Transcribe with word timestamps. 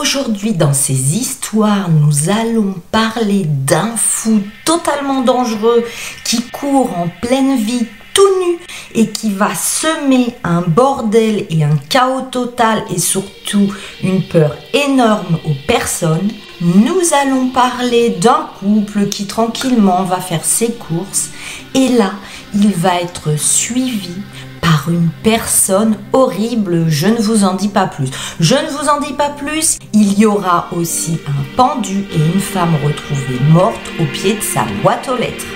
Aujourd'hui, 0.00 0.54
dans 0.54 0.72
ces 0.72 1.18
histoires, 1.18 1.90
nous 1.90 2.30
allons 2.30 2.74
parler 2.90 3.44
d'un 3.44 3.96
fou 3.98 4.40
totalement 4.64 5.20
dangereux 5.20 5.84
qui 6.24 6.40
court 6.48 6.96
en 6.96 7.08
pleine 7.20 7.58
vie 7.58 7.86
tout 8.14 8.22
nu 8.40 8.58
et 8.94 9.10
qui 9.10 9.30
va 9.30 9.54
semer 9.54 10.34
un 10.42 10.62
bordel 10.62 11.46
et 11.50 11.64
un 11.64 11.76
chaos 11.90 12.22
total 12.22 12.82
et 12.88 12.98
surtout 12.98 13.74
une 14.02 14.22
peur 14.22 14.56
énorme 14.72 15.38
aux 15.44 15.66
personnes. 15.66 16.30
Nous 16.62 17.02
allons 17.22 17.48
parler 17.50 18.16
d'un 18.18 18.48
couple 18.58 19.06
qui 19.08 19.26
tranquillement 19.26 20.04
va 20.04 20.20
faire 20.20 20.46
ses 20.46 20.72
courses 20.72 21.28
et 21.74 21.88
là, 21.88 22.12
il 22.54 22.72
va 22.72 23.02
être 23.02 23.38
suivi 23.38 24.14
par 24.60 24.88
une 24.88 25.08
personne 25.22 25.96
horrible. 26.12 26.88
Je 26.88 27.06
ne 27.06 27.20
vous 27.20 27.44
en 27.44 27.54
dis 27.54 27.68
pas 27.68 27.86
plus. 27.86 28.10
Je 28.38 28.54
ne 28.54 28.70
vous 28.70 28.88
en 28.88 29.00
dis 29.00 29.12
pas 29.12 29.30
plus. 29.30 29.78
Il 29.92 30.18
y 30.18 30.26
aura 30.26 30.68
aussi 30.72 31.18
un 31.26 31.56
pendu 31.56 32.04
et 32.12 32.34
une 32.34 32.40
femme 32.40 32.74
retrouvée 32.84 33.40
morte 33.50 33.80
au 34.00 34.04
pied 34.04 34.34
de 34.34 34.42
sa 34.42 34.64
boîte 34.82 35.08
aux 35.08 35.16
lettres. 35.16 35.46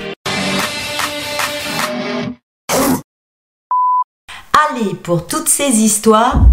Allez, 4.71 4.95
pour 4.95 5.27
toutes 5.27 5.49
ces 5.49 5.71
histoires, 5.81 6.47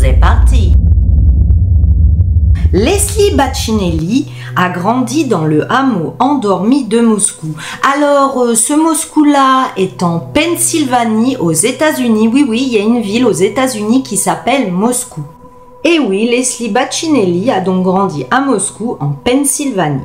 c'est 0.00 0.18
parti 0.18 0.74
Leslie 2.72 3.34
Baccinelli 3.34 4.26
a 4.54 4.68
grandi 4.68 5.24
dans 5.24 5.44
le 5.44 5.70
hameau 5.72 6.14
endormi 6.20 6.84
de 6.84 7.00
Moscou. 7.00 7.48
Alors, 7.94 8.40
euh, 8.40 8.54
ce 8.54 8.72
Moscou-là 8.72 9.72
est 9.76 10.04
en 10.04 10.20
Pennsylvanie, 10.20 11.36
aux 11.36 11.50
États-Unis. 11.50 12.28
Oui, 12.32 12.46
oui, 12.48 12.62
il 12.68 12.72
y 12.72 12.78
a 12.78 12.82
une 12.82 13.00
ville 13.00 13.26
aux 13.26 13.32
États-Unis 13.32 14.04
qui 14.04 14.16
s'appelle 14.16 14.70
Moscou. 14.70 15.22
Et 15.82 15.98
oui, 15.98 16.28
Leslie 16.30 16.68
Baccinelli 16.68 17.50
a 17.50 17.60
donc 17.60 17.82
grandi 17.82 18.24
à 18.30 18.40
Moscou, 18.40 18.96
en 19.00 19.08
Pennsylvanie. 19.08 20.04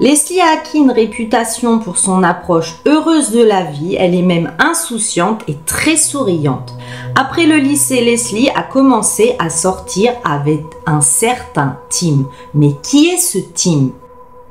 Leslie 0.00 0.40
a 0.40 0.52
acquis 0.52 0.78
une 0.78 0.92
réputation 0.92 1.80
pour 1.80 1.98
son 1.98 2.22
approche 2.22 2.76
heureuse 2.86 3.32
de 3.32 3.42
la 3.42 3.64
vie, 3.64 3.96
elle 3.96 4.14
est 4.14 4.22
même 4.22 4.52
insouciante 4.60 5.42
et 5.48 5.56
très 5.66 5.96
souriante. 5.96 6.72
Après 7.16 7.46
le 7.46 7.56
lycée, 7.56 8.00
Leslie 8.00 8.48
a 8.54 8.62
commencé 8.62 9.34
à 9.40 9.50
sortir 9.50 10.12
avec 10.24 10.60
un 10.86 11.00
certain 11.00 11.78
Tim. 11.90 12.26
Mais 12.54 12.74
qui 12.80 13.08
est 13.08 13.18
ce 13.18 13.38
Tim? 13.38 13.90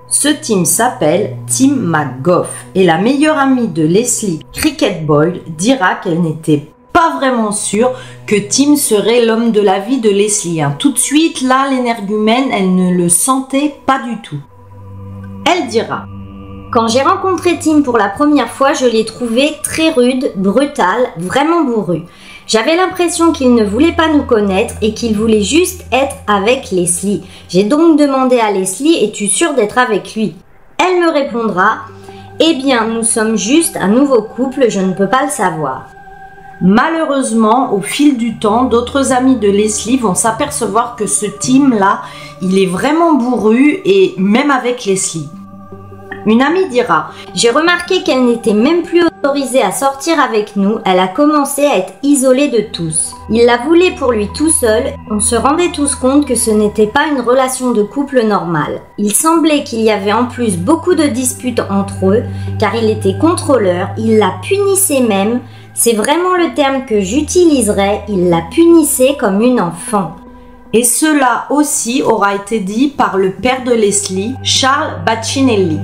Ce 0.09 0.27
Tim 0.27 0.65
s'appelle 0.65 1.37
Tim 1.47 1.75
McGough 1.75 2.47
et 2.75 2.83
la 2.83 2.97
meilleure 2.97 3.37
amie 3.37 3.69
de 3.69 3.83
Leslie, 3.83 4.41
Cricket 4.51 5.05
Boyd, 5.05 5.43
dira 5.57 5.95
qu'elle 5.95 6.21
n'était 6.21 6.67
pas 6.91 7.15
vraiment 7.15 7.53
sûre 7.53 7.91
que 8.25 8.35
Tim 8.35 8.75
serait 8.75 9.23
l'homme 9.23 9.51
de 9.53 9.61
la 9.61 9.79
vie 9.79 10.01
de 10.01 10.09
Leslie. 10.09 10.61
Hein. 10.61 10.75
Tout 10.77 10.91
de 10.91 10.97
suite, 10.97 11.39
là, 11.41 11.69
l'énergumène, 11.69 12.49
elle 12.51 12.75
ne 12.75 12.91
le 12.91 13.07
sentait 13.07 13.75
pas 13.85 13.99
du 13.99 14.21
tout. 14.21 14.39
Elle 15.49 15.67
dira 15.67 16.07
Quand 16.71 16.89
j'ai 16.89 17.01
rencontré 17.01 17.57
Tim 17.57 17.81
pour 17.81 17.97
la 17.97 18.09
première 18.09 18.49
fois, 18.49 18.73
je 18.73 18.85
l'ai 18.85 19.05
trouvé 19.05 19.53
très 19.63 19.91
rude, 19.91 20.33
brutal, 20.35 21.07
vraiment 21.15 21.63
bourru. 21.63 22.01
J'avais 22.47 22.75
l'impression 22.75 23.31
qu'il 23.31 23.55
ne 23.55 23.63
voulait 23.63 23.93
pas 23.93 24.09
nous 24.09 24.23
connaître 24.23 24.73
et 24.81 24.93
qu'il 24.93 25.15
voulait 25.15 25.43
juste 25.43 25.85
être 25.93 26.17
avec 26.27 26.71
Leslie. 26.71 27.23
J'ai 27.47 27.63
donc 27.63 27.97
demandé 27.97 28.39
à 28.39 28.51
Leslie 28.51 29.05
Es-tu 29.05 29.27
sûre 29.27 29.53
d'être 29.53 29.77
avec 29.77 30.15
lui? 30.15 30.35
Elle 30.79 30.99
me 30.99 31.11
répondra 31.11 31.77
Eh 32.41 32.55
bien, 32.55 32.85
nous 32.85 33.03
sommes 33.03 33.37
juste 33.37 33.77
un 33.77 33.87
nouveau 33.87 34.23
couple, 34.23 34.65
je 34.69 34.81
ne 34.81 34.93
peux 34.93 35.07
pas 35.07 35.23
le 35.23 35.31
savoir. 35.31 35.85
Malheureusement, 36.61 37.73
au 37.73 37.81
fil 37.81 38.17
du 38.17 38.39
temps, 38.39 38.63
d'autres 38.63 39.11
amis 39.11 39.35
de 39.35 39.49
Leslie 39.49 39.97
vont 39.97 40.15
s'apercevoir 40.15 40.95
que 40.95 41.05
ce 41.05 41.25
team-là, 41.25 42.01
il 42.41 42.57
est 42.57 42.65
vraiment 42.65 43.13
bourru 43.13 43.79
et 43.85 44.15
même 44.17 44.49
avec 44.49 44.85
Leslie. 44.85 45.29
Une 46.25 46.41
amie 46.41 46.67
dira 46.67 47.11
J'ai 47.35 47.51
remarqué 47.51 48.03
qu'elle 48.03 48.25
n'était 48.25 48.53
même 48.53 48.83
plus 48.83 49.01
autorisée 49.05 49.61
à 49.61 49.71
sortir 49.71 50.19
avec 50.19 50.57
nous, 50.57 50.79
elle 50.83 50.99
a 50.99 51.07
commencé 51.07 51.63
à 51.63 51.77
être 51.77 51.93
isolée 52.03 52.49
de 52.49 52.63
tous. 52.73 53.13
Il 53.29 53.45
la 53.45 53.57
voulait 53.57 53.95
pour 53.95 54.11
lui 54.11 54.27
tout 54.35 54.49
seul, 54.49 54.93
on 55.09 55.21
se 55.21 55.35
rendait 55.35 55.71
tous 55.71 55.95
compte 55.95 56.27
que 56.27 56.35
ce 56.35 56.51
n'était 56.51 56.87
pas 56.87 57.07
une 57.07 57.21
relation 57.21 57.71
de 57.71 57.81
couple 57.83 58.25
normale. 58.25 58.81
Il 58.97 59.13
semblait 59.13 59.63
qu'il 59.63 59.81
y 59.81 59.89
avait 59.89 60.11
en 60.11 60.25
plus 60.25 60.57
beaucoup 60.57 60.95
de 60.95 61.05
disputes 61.05 61.61
entre 61.69 62.07
eux, 62.07 62.23
car 62.59 62.75
il 62.75 62.89
était 62.89 63.17
contrôleur, 63.17 63.89
il 63.97 64.17
la 64.17 64.33
punissait 64.41 65.01
même, 65.01 65.39
c'est 65.77 65.93
vraiment 65.93 66.35
le 66.35 66.55
terme 66.55 66.85
que 66.85 67.01
j'utiliserais, 67.01 68.03
il 68.09 68.29
la 68.29 68.41
punissait 68.51 69.15
comme 69.19 69.41
une 69.41 69.61
enfant. 69.61 70.15
Et 70.73 70.83
cela 70.83 71.45
aussi 71.51 72.01
aura 72.01 72.33
été 72.33 72.59
dit 72.59 72.87
par 72.87 73.17
le 73.17 73.31
père 73.31 73.63
de 73.63 73.73
Leslie, 73.73 74.33
Charles 74.41 74.95
Baccinelli. 75.05 75.77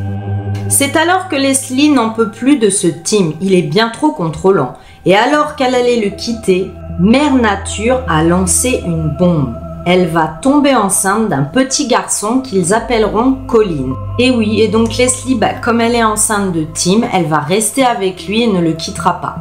C'est 0.68 0.98
alors 0.98 1.30
que 1.30 1.36
Leslie 1.36 1.90
n'en 1.90 2.10
peut 2.10 2.32
plus 2.32 2.58
de 2.58 2.72
ce 2.72 2.88
Tim, 2.88 3.34
il 3.40 3.54
est 3.54 3.62
bien 3.62 3.90
trop 3.90 4.12
contrôlant. 4.12 4.74
Et 5.06 5.16
alors 5.16 5.56
qu'elle 5.56 5.76
allait 5.76 6.02
le 6.04 6.10
quitter, 6.10 6.72
Mère 7.00 7.36
Nature 7.36 8.02
a 8.10 8.24
lancé 8.24 8.82
une 8.86 9.16
bombe. 9.20 9.54
Elle 9.86 10.08
va 10.08 10.40
tomber 10.42 10.74
enceinte 10.74 11.30
d'un 11.30 11.44
petit 11.44 11.88
garçon 11.88 12.40
qu'ils 12.40 12.74
appelleront 12.74 13.46
Colin. 13.48 13.94
Et 14.18 14.32
oui, 14.32 14.62
et 14.62 14.70
donc 14.70 14.98
Leslie, 14.98 15.36
bah, 15.36 15.54
comme 15.62 15.82
elle 15.82 15.96
est 15.96 16.04
enceinte 16.04 16.52
de 16.52 16.66
Tim, 16.74 17.02
elle 17.14 17.28
va 17.28 17.40
rester 17.40 17.86
avec 17.86 18.28
lui 18.28 18.42
et 18.42 18.48
ne 18.48 18.60
le 18.60 18.74
quittera 18.74 19.22
pas. 19.22 19.36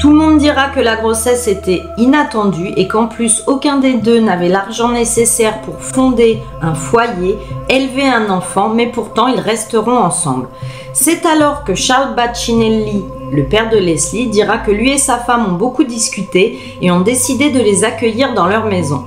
Tout 0.00 0.12
le 0.12 0.16
monde 0.16 0.38
dira 0.38 0.70
que 0.70 0.80
la 0.80 0.96
grossesse 0.96 1.46
était 1.46 1.82
inattendue 1.98 2.72
et 2.78 2.88
qu'en 2.88 3.06
plus 3.06 3.44
aucun 3.46 3.76
des 3.76 3.92
deux 3.92 4.18
n'avait 4.18 4.48
l'argent 4.48 4.88
nécessaire 4.88 5.60
pour 5.60 5.78
fonder 5.78 6.38
un 6.62 6.72
foyer, 6.72 7.36
élever 7.68 8.08
un 8.08 8.30
enfant, 8.30 8.70
mais 8.70 8.86
pourtant 8.86 9.26
ils 9.26 9.38
resteront 9.38 9.98
ensemble. 9.98 10.48
C'est 10.94 11.26
alors 11.26 11.64
que 11.64 11.74
Charles 11.74 12.14
Baccinelli, 12.14 13.04
le 13.30 13.44
père 13.44 13.68
de 13.68 13.76
Leslie, 13.76 14.28
dira 14.28 14.56
que 14.56 14.70
lui 14.70 14.90
et 14.90 14.98
sa 14.98 15.18
femme 15.18 15.44
ont 15.46 15.56
beaucoup 15.56 15.84
discuté 15.84 16.58
et 16.80 16.90
ont 16.90 17.02
décidé 17.02 17.50
de 17.50 17.60
les 17.60 17.84
accueillir 17.84 18.32
dans 18.32 18.46
leur 18.46 18.64
maison. 18.64 19.04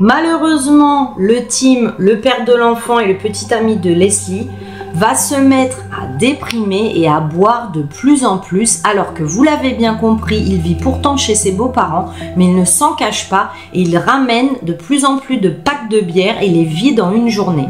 Malheureusement, 0.00 1.12
le 1.18 1.46
team, 1.46 1.92
le 1.98 2.20
père 2.20 2.46
de 2.46 2.54
l'enfant 2.54 2.98
et 3.00 3.06
le 3.06 3.18
petit 3.18 3.52
ami 3.52 3.76
de 3.76 3.90
Leslie 3.90 4.48
va 4.96 5.14
se 5.14 5.34
mettre 5.34 5.76
à 5.92 6.06
déprimer 6.06 6.92
et 6.94 7.06
à 7.06 7.20
boire 7.20 7.70
de 7.70 7.82
plus 7.82 8.24
en 8.24 8.38
plus 8.38 8.80
alors 8.82 9.12
que 9.12 9.22
vous 9.22 9.42
l'avez 9.42 9.72
bien 9.72 9.94
compris, 9.94 10.38
il 10.38 10.58
vit 10.58 10.74
pourtant 10.74 11.18
chez 11.18 11.34
ses 11.34 11.52
beaux-parents 11.52 12.10
mais 12.34 12.46
il 12.46 12.56
ne 12.56 12.64
s'en 12.64 12.94
cache 12.94 13.28
pas 13.28 13.50
et 13.74 13.82
il 13.82 13.98
ramène 13.98 14.48
de 14.62 14.72
plus 14.72 15.04
en 15.04 15.18
plus 15.18 15.36
de 15.36 15.50
packs 15.50 15.90
de 15.90 16.00
bière 16.00 16.42
et 16.42 16.48
les 16.48 16.64
vide 16.64 17.02
en 17.02 17.12
une 17.12 17.28
journée. 17.28 17.68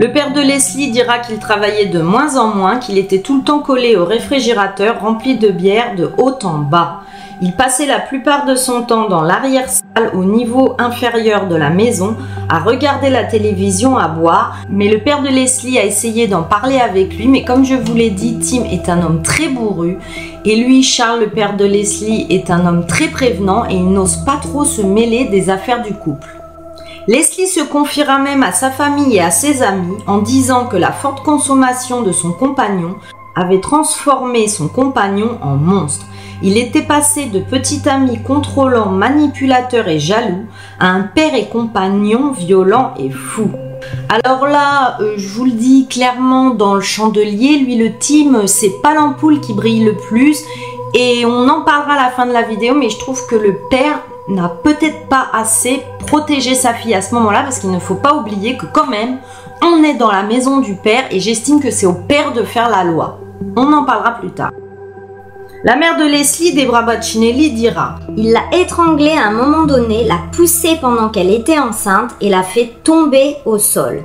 Le 0.00 0.10
père 0.10 0.32
de 0.32 0.40
Leslie 0.40 0.90
dira 0.90 1.20
qu'il 1.20 1.38
travaillait 1.38 1.86
de 1.86 2.02
moins 2.02 2.36
en 2.36 2.48
moins, 2.48 2.78
qu'il 2.78 2.98
était 2.98 3.20
tout 3.20 3.38
le 3.38 3.44
temps 3.44 3.60
collé 3.60 3.94
au 3.94 4.04
réfrigérateur 4.04 5.00
rempli 5.00 5.36
de 5.36 5.50
bière 5.50 5.94
de 5.94 6.10
haut 6.18 6.38
en 6.42 6.58
bas. 6.58 7.02
Il 7.44 7.50
passait 7.50 7.86
la 7.86 7.98
plupart 7.98 8.46
de 8.46 8.54
son 8.54 8.82
temps 8.82 9.08
dans 9.08 9.22
l'arrière-salle 9.22 10.12
au 10.14 10.22
niveau 10.22 10.76
inférieur 10.78 11.48
de 11.48 11.56
la 11.56 11.70
maison 11.70 12.14
à 12.48 12.60
regarder 12.60 13.10
la 13.10 13.24
télévision, 13.24 13.98
à 13.98 14.06
boire, 14.06 14.58
mais 14.68 14.88
le 14.88 15.00
père 15.00 15.22
de 15.22 15.28
Leslie 15.28 15.76
a 15.76 15.84
essayé 15.84 16.28
d'en 16.28 16.44
parler 16.44 16.78
avec 16.78 17.16
lui, 17.16 17.26
mais 17.26 17.44
comme 17.44 17.64
je 17.64 17.74
vous 17.74 17.94
l'ai 17.94 18.10
dit, 18.10 18.38
Tim 18.38 18.62
est 18.70 18.88
un 18.88 19.02
homme 19.02 19.22
très 19.22 19.48
bourru 19.48 19.98
et 20.44 20.54
lui, 20.54 20.84
Charles, 20.84 21.18
le 21.18 21.30
père 21.30 21.56
de 21.56 21.64
Leslie, 21.64 22.28
est 22.30 22.48
un 22.48 22.64
homme 22.64 22.86
très 22.86 23.08
prévenant 23.08 23.68
et 23.68 23.74
il 23.74 23.90
n'ose 23.90 24.18
pas 24.24 24.36
trop 24.40 24.64
se 24.64 24.82
mêler 24.82 25.24
des 25.24 25.50
affaires 25.50 25.82
du 25.82 25.94
couple. 25.94 26.28
Leslie 27.08 27.48
se 27.48 27.64
confiera 27.64 28.20
même 28.20 28.44
à 28.44 28.52
sa 28.52 28.70
famille 28.70 29.16
et 29.16 29.20
à 29.20 29.32
ses 29.32 29.64
amis 29.64 29.96
en 30.06 30.18
disant 30.18 30.66
que 30.66 30.76
la 30.76 30.92
forte 30.92 31.24
consommation 31.24 32.02
de 32.02 32.12
son 32.12 32.30
compagnon 32.30 32.94
avait 33.34 33.60
transformé 33.60 34.46
son 34.46 34.68
compagnon 34.68 35.38
en 35.42 35.56
monstre. 35.56 36.06
Il 36.44 36.58
était 36.58 36.82
passé 36.82 37.26
de 37.26 37.38
petit 37.38 37.88
ami 37.88 38.20
contrôlant, 38.20 38.86
manipulateur 38.86 39.86
et 39.86 40.00
jaloux 40.00 40.46
à 40.80 40.88
un 40.88 41.02
père 41.02 41.36
et 41.36 41.46
compagnon 41.46 42.32
violent 42.32 42.94
et 42.98 43.10
fou. 43.10 43.48
Alors 44.08 44.46
là, 44.46 44.98
euh, 45.00 45.14
je 45.16 45.28
vous 45.28 45.44
le 45.44 45.52
dis 45.52 45.86
clairement, 45.88 46.50
dans 46.50 46.74
le 46.74 46.80
chandelier, 46.80 47.58
lui 47.58 47.76
le 47.76 47.96
team, 47.96 48.42
c'est 48.46 48.80
pas 48.82 48.94
l'ampoule 48.94 49.40
qui 49.40 49.54
brille 49.54 49.84
le 49.84 49.96
plus. 49.96 50.38
Et 50.94 51.24
on 51.24 51.48
en 51.48 51.62
parlera 51.62 51.94
à 51.94 52.04
la 52.04 52.10
fin 52.10 52.26
de 52.26 52.32
la 52.32 52.42
vidéo, 52.42 52.74
mais 52.74 52.90
je 52.90 52.98
trouve 52.98 53.24
que 53.28 53.36
le 53.36 53.56
père 53.70 54.00
n'a 54.28 54.48
peut-être 54.48 55.08
pas 55.08 55.28
assez 55.32 55.82
protégé 56.06 56.54
sa 56.54 56.74
fille 56.74 56.94
à 56.94 57.02
ce 57.02 57.14
moment-là, 57.14 57.42
parce 57.44 57.60
qu'il 57.60 57.70
ne 57.70 57.78
faut 57.78 57.94
pas 57.94 58.14
oublier 58.14 58.56
que 58.56 58.66
quand 58.66 58.88
même, 58.88 59.18
on 59.62 59.82
est 59.84 59.94
dans 59.94 60.10
la 60.10 60.24
maison 60.24 60.58
du 60.58 60.74
père 60.74 61.04
et 61.10 61.20
j'estime 61.20 61.60
que 61.60 61.70
c'est 61.70 61.86
au 61.86 61.94
père 61.94 62.32
de 62.32 62.42
faire 62.42 62.68
la 62.68 62.82
loi. 62.82 63.20
On 63.56 63.72
en 63.72 63.84
parlera 63.84 64.12
plus 64.12 64.30
tard. 64.30 64.50
La 65.64 65.76
mère 65.76 65.96
de 65.96 66.02
Leslie, 66.02 66.54
Debra 66.54 66.82
Baccinelli, 66.82 67.52
dira 67.52 67.94
Il 68.16 68.32
l'a 68.32 68.42
étranglée 68.52 69.12
à 69.16 69.28
un 69.28 69.30
moment 69.30 69.64
donné, 69.64 70.02
l'a 70.02 70.18
poussée 70.32 70.76
pendant 70.80 71.08
qu'elle 71.08 71.30
était 71.30 71.60
enceinte 71.60 72.10
et 72.20 72.28
l'a 72.28 72.42
fait 72.42 72.72
tomber 72.82 73.36
au 73.44 73.58
sol. 73.58 74.02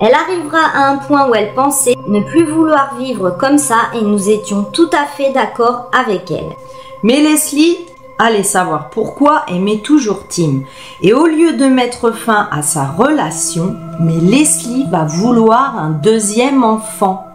Elle 0.00 0.14
arrivera 0.14 0.58
à 0.74 0.88
un 0.88 0.96
point 0.96 1.28
où 1.28 1.34
elle 1.34 1.52
pensait 1.52 1.96
ne 2.08 2.20
plus 2.20 2.46
vouloir 2.46 2.94
vivre 2.98 3.36
comme 3.38 3.58
ça 3.58 3.76
et 3.94 4.00
nous 4.00 4.30
étions 4.30 4.64
tout 4.72 4.88
à 4.94 5.04
fait 5.04 5.32
d'accord 5.32 5.90
avec 5.92 6.30
elle. 6.30 6.56
Mais 7.02 7.20
Leslie 7.20 7.76
Allez 8.18 8.44
savoir 8.44 8.88
pourquoi 8.88 9.44
met 9.50 9.80
toujours 9.80 10.26
Tim. 10.28 10.62
Et 11.02 11.12
au 11.12 11.26
lieu 11.26 11.52
de 11.58 11.66
mettre 11.66 12.12
fin 12.12 12.48
à 12.50 12.62
sa 12.62 12.86
relation, 12.86 13.76
mais 14.00 14.16
Leslie 14.16 14.86
va 14.90 15.04
vouloir 15.04 15.78
un 15.78 15.90
deuxième 15.90 16.64
enfant. 16.64 17.25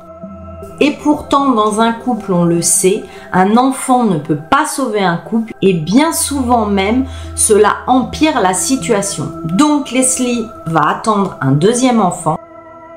Et 0.83 0.97
pourtant, 1.03 1.51
dans 1.51 1.79
un 1.79 1.93
couple, 1.93 2.33
on 2.33 2.43
le 2.43 2.63
sait, 2.63 3.03
un 3.31 3.55
enfant 3.55 4.03
ne 4.03 4.17
peut 4.17 4.39
pas 4.49 4.65
sauver 4.65 5.01
un 5.01 5.17
couple 5.17 5.53
et 5.61 5.73
bien 5.73 6.11
souvent 6.11 6.65
même, 6.65 7.05
cela 7.35 7.77
empire 7.85 8.41
la 8.41 8.55
situation. 8.55 9.31
Donc 9.43 9.91
Leslie 9.91 10.43
va 10.65 10.89
attendre 10.89 11.37
un 11.39 11.51
deuxième 11.51 12.01
enfant 12.01 12.39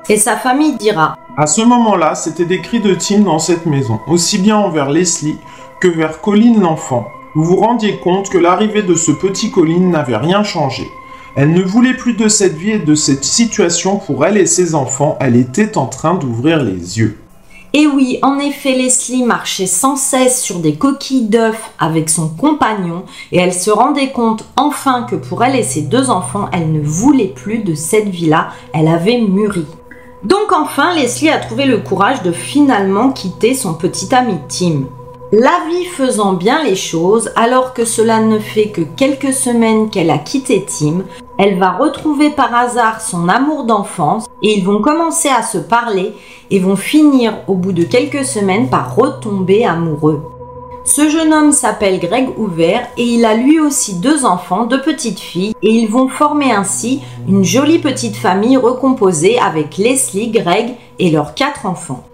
et 0.09 0.17
sa 0.17 0.35
famille 0.35 0.75
dira 0.77 1.15
À 1.37 1.45
ce 1.45 1.61
moment-là, 1.61 2.15
c'était 2.15 2.45
des 2.45 2.59
cris 2.59 2.79
de 2.79 2.95
Tim 2.95 3.19
dans 3.19 3.37
cette 3.37 3.67
maison, 3.67 3.99
aussi 4.07 4.39
bien 4.39 4.57
envers 4.57 4.89
Leslie 4.89 5.37
que 5.79 5.87
vers 5.87 6.21
Colin 6.21 6.59
l'enfant. 6.59 7.05
Vous 7.35 7.43
vous 7.43 7.57
rendiez 7.57 7.97
compte 7.97 8.29
que 8.29 8.39
l'arrivée 8.39 8.81
de 8.81 8.95
ce 8.95 9.11
petit 9.11 9.51
Colin 9.51 9.91
n'avait 9.91 10.17
rien 10.17 10.41
changé. 10.41 10.89
Elle 11.35 11.53
ne 11.53 11.61
voulait 11.61 11.93
plus 11.93 12.13
de 12.13 12.29
cette 12.29 12.55
vie 12.55 12.71
et 12.71 12.79
de 12.79 12.95
cette 12.95 13.25
situation 13.25 13.97
pour 13.97 14.25
elle 14.25 14.37
et 14.37 14.47
ses 14.47 14.73
enfants, 14.73 15.17
elle 15.19 15.35
était 15.35 15.77
en 15.77 15.85
train 15.85 16.15
d'ouvrir 16.15 16.63
les 16.63 16.97
yeux. 16.97 17.19
Et 17.77 17.87
oui, 17.87 18.19
en 18.21 18.39
effet, 18.39 18.71
Leslie 18.71 19.23
marchait 19.23 19.65
sans 19.65 19.97
cesse 19.97 20.41
sur 20.41 20.59
des 20.59 20.75
coquilles 20.75 21.27
d'œufs 21.27 21.71
avec 21.77 22.09
son 22.09 22.29
compagnon 22.29 23.03
et 23.33 23.37
elle 23.37 23.53
se 23.53 23.69
rendait 23.69 24.13
compte 24.13 24.45
enfin 24.55 25.03
que 25.03 25.17
pour 25.17 25.43
elle 25.43 25.57
et 25.57 25.63
ses 25.63 25.81
deux 25.81 26.09
enfants, 26.09 26.47
elle 26.53 26.71
ne 26.71 26.79
voulait 26.79 27.33
plus 27.35 27.57
de 27.57 27.75
cette 27.75 28.07
vie-là, 28.07 28.51
elle 28.73 28.87
avait 28.87 29.19
mûri. 29.19 29.65
Donc 30.23 30.53
enfin, 30.53 30.95
Leslie 30.95 31.27
a 31.27 31.37
trouvé 31.37 31.65
le 31.65 31.79
courage 31.79 32.23
de 32.23 32.31
finalement 32.31 33.11
quitter 33.11 33.53
son 33.53 33.73
petit 33.73 34.15
ami 34.15 34.35
Tim. 34.47 34.85
La 35.37 35.65
vie 35.67 35.83
faisant 35.83 36.31
bien 36.31 36.63
les 36.63 36.77
choses, 36.77 37.29
alors 37.35 37.73
que 37.73 37.83
cela 37.83 38.21
ne 38.21 38.39
fait 38.39 38.69
que 38.69 38.79
quelques 38.79 39.33
semaines 39.33 39.89
qu'elle 39.89 40.09
a 40.09 40.17
quitté 40.17 40.65
Tim, 40.65 41.03
elle 41.37 41.59
va 41.59 41.71
retrouver 41.71 42.29
par 42.29 42.55
hasard 42.55 43.01
son 43.01 43.27
amour 43.27 43.65
d'enfance 43.65 44.27
et 44.41 44.57
ils 44.57 44.63
vont 44.63 44.81
commencer 44.81 45.27
à 45.27 45.43
se 45.43 45.57
parler 45.57 46.13
et 46.51 46.59
vont 46.59 46.77
finir 46.77 47.33
au 47.49 47.55
bout 47.55 47.73
de 47.73 47.83
quelques 47.83 48.23
semaines 48.23 48.69
par 48.69 48.95
retomber 48.95 49.65
amoureux. 49.65 50.23
Ce 50.85 51.09
jeune 51.09 51.33
homme 51.33 51.51
s'appelle 51.51 51.99
Greg 51.99 52.29
Hoover 52.37 52.79
et 52.95 53.03
il 53.03 53.25
a 53.25 53.33
lui 53.33 53.59
aussi 53.59 53.95
deux 53.95 54.23
enfants, 54.23 54.65
deux 54.65 54.81
petites 54.81 55.19
filles, 55.19 55.53
et 55.61 55.69
ils 55.69 55.91
vont 55.91 56.07
former 56.07 56.53
ainsi 56.53 57.01
une 57.27 57.43
jolie 57.43 57.79
petite 57.79 58.15
famille 58.15 58.55
recomposée 58.55 59.37
avec 59.37 59.75
Leslie, 59.77 60.29
Greg 60.29 60.75
et 60.97 61.11
leurs 61.11 61.35
quatre 61.35 61.65
enfants. 61.65 62.05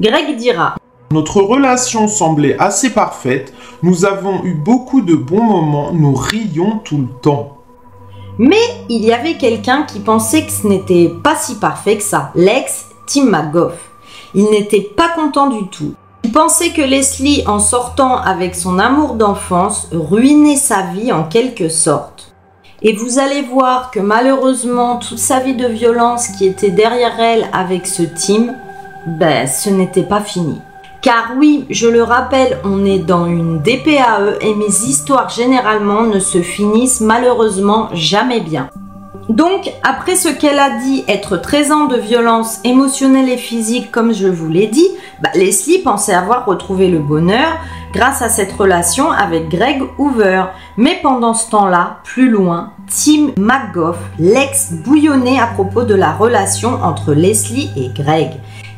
Greg 0.00 0.34
dira 0.34 0.74
notre 1.12 1.40
relation 1.40 2.08
semblait 2.08 2.56
assez 2.58 2.90
parfaite, 2.90 3.52
nous 3.82 4.04
avons 4.04 4.42
eu 4.44 4.54
beaucoup 4.54 5.00
de 5.00 5.14
bons 5.14 5.42
moments, 5.42 5.92
nous 5.92 6.14
rions 6.14 6.80
tout 6.84 6.98
le 6.98 7.20
temps. 7.20 7.58
Mais 8.38 8.62
il 8.88 9.04
y 9.04 9.12
avait 9.12 9.34
quelqu'un 9.34 9.82
qui 9.82 10.00
pensait 10.00 10.44
que 10.44 10.50
ce 10.50 10.66
n'était 10.66 11.12
pas 11.22 11.36
si 11.36 11.54
parfait 11.56 11.98
que 11.98 12.02
ça, 12.02 12.32
l'ex 12.34 12.86
Tim 13.06 13.26
McGough. 13.26 13.74
Il 14.34 14.50
n'était 14.50 14.80
pas 14.80 15.10
content 15.10 15.48
du 15.48 15.68
tout. 15.68 15.94
Il 16.24 16.32
pensait 16.32 16.70
que 16.70 16.82
Leslie, 16.82 17.44
en 17.46 17.58
sortant 17.58 18.16
avec 18.16 18.54
son 18.54 18.78
amour 18.78 19.14
d'enfance, 19.14 19.88
ruinait 19.92 20.56
sa 20.56 20.82
vie 20.82 21.12
en 21.12 21.24
quelque 21.24 21.68
sorte. 21.68 22.34
Et 22.82 22.92
vous 22.94 23.18
allez 23.18 23.42
voir 23.42 23.90
que 23.90 24.00
malheureusement, 24.00 24.96
toute 24.96 25.18
sa 25.18 25.40
vie 25.40 25.54
de 25.54 25.66
violence 25.66 26.28
qui 26.28 26.46
était 26.46 26.70
derrière 26.70 27.20
elle 27.20 27.48
avec 27.52 27.86
ce 27.86 28.02
Tim, 28.02 28.54
ben, 29.06 29.46
ce 29.46 29.70
n'était 29.70 30.02
pas 30.02 30.20
fini. 30.20 30.58
Car 31.04 31.32
oui, 31.36 31.66
je 31.68 31.86
le 31.86 32.02
rappelle, 32.02 32.60
on 32.64 32.86
est 32.86 32.98
dans 32.98 33.26
une 33.26 33.58
DPAE 33.58 34.38
et 34.40 34.54
mes 34.54 34.68
histoires 34.68 35.28
généralement 35.28 36.04
ne 36.04 36.18
se 36.18 36.40
finissent 36.40 37.02
malheureusement 37.02 37.90
jamais 37.92 38.40
bien. 38.40 38.70
Donc, 39.28 39.70
après 39.82 40.16
ce 40.16 40.30
qu'elle 40.30 40.58
a 40.58 40.78
dit 40.78 41.04
être 41.06 41.36
13 41.36 41.72
ans 41.72 41.84
de 41.84 41.98
violence 41.98 42.58
émotionnelle 42.64 43.28
et 43.28 43.36
physique, 43.36 43.92
comme 43.92 44.14
je 44.14 44.28
vous 44.28 44.48
l'ai 44.48 44.66
dit, 44.66 44.88
bah, 45.22 45.28
Leslie 45.34 45.80
pensait 45.80 46.14
avoir 46.14 46.46
retrouvé 46.46 46.88
le 46.88 47.00
bonheur 47.00 47.58
grâce 47.92 48.22
à 48.22 48.30
cette 48.30 48.52
relation 48.52 49.10
avec 49.10 49.50
Greg 49.50 49.82
Hoover. 49.98 50.44
Mais 50.78 51.00
pendant 51.02 51.34
ce 51.34 51.50
temps-là, 51.50 51.98
plus 52.04 52.30
loin, 52.30 52.72
Tim 52.88 53.32
McGough, 53.36 53.98
l'ex, 54.18 54.72
bouillonnait 54.72 55.38
à 55.38 55.48
propos 55.48 55.82
de 55.82 55.94
la 55.94 56.12
relation 56.12 56.82
entre 56.82 57.12
Leslie 57.12 57.70
et 57.76 57.90
Greg. 57.90 58.30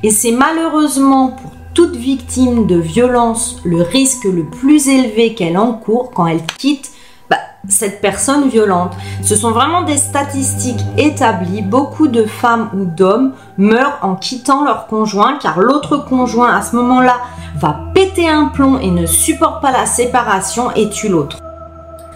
Et 0.03 0.11
c'est 0.11 0.33
malheureusement 0.33 1.29
pour 1.29 1.56
toute 1.77 1.95
victime 1.95 2.67
de 2.67 2.77
violence 2.77 3.59
le 3.63 3.83
risque 3.83 4.25
le 4.25 4.45
plus 4.45 4.89
élevé 4.89 5.35
qu'elle 5.35 5.59
encourt 5.59 6.11
quand 6.11 6.27
elle 6.27 6.45
quitte 6.59 6.91
bah, 7.29 7.37
cette 7.69 8.01
personne 8.01 8.49
violente. 8.49 8.95
Ce 9.23 9.37
sont 9.37 9.51
vraiment 9.51 9.83
des 9.83 9.99
statistiques 9.99 10.81
établies. 10.97 11.61
Beaucoup 11.61 12.09
de 12.09 12.25
femmes 12.25 12.71
ou 12.75 12.87
d'hommes 12.87 13.35
meurent 13.59 13.99
en 14.01 14.15
quittant 14.15 14.65
leur 14.65 14.87
conjoint 14.87 15.39
car 15.39 15.61
l'autre 15.61 15.99
conjoint 15.99 16.57
à 16.57 16.63
ce 16.63 16.75
moment-là 16.77 17.19
va 17.57 17.79
péter 17.93 18.27
un 18.27 18.47
plomb 18.47 18.79
et 18.79 18.91
ne 18.91 19.05
supporte 19.05 19.61
pas 19.61 19.71
la 19.71 19.85
séparation 19.85 20.71
et 20.77 20.89
tue 20.89 21.11
l'autre. 21.11 21.41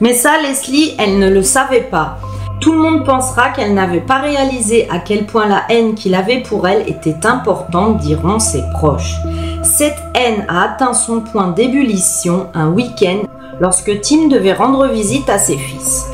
Mais 0.00 0.14
ça, 0.14 0.40
Leslie, 0.40 0.94
elle 0.98 1.18
ne 1.18 1.28
le 1.28 1.42
savait 1.42 1.82
pas. 1.82 2.16
Tout 2.60 2.72
le 2.72 2.78
monde 2.78 3.06
pensera 3.06 3.48
qu'elle 3.48 3.72
n'avait 3.72 4.00
pas 4.00 4.18
réalisé 4.18 4.86
à 4.90 4.98
quel 4.98 5.24
point 5.24 5.46
la 5.46 5.62
haine 5.70 5.94
qu'il 5.94 6.14
avait 6.14 6.42
pour 6.42 6.68
elle 6.68 6.86
était 6.88 7.26
importante, 7.26 7.96
diront 7.98 8.38
ses 8.38 8.62
proches. 8.74 9.14
Cette 9.62 10.02
haine 10.14 10.44
a 10.46 10.64
atteint 10.64 10.92
son 10.92 11.20
point 11.20 11.48
d'ébullition 11.48 12.48
un 12.52 12.68
week-end 12.68 13.22
lorsque 13.60 14.02
Tim 14.02 14.28
devait 14.28 14.52
rendre 14.52 14.86
visite 14.88 15.30
à 15.30 15.38
ses 15.38 15.56
fils. 15.56 16.06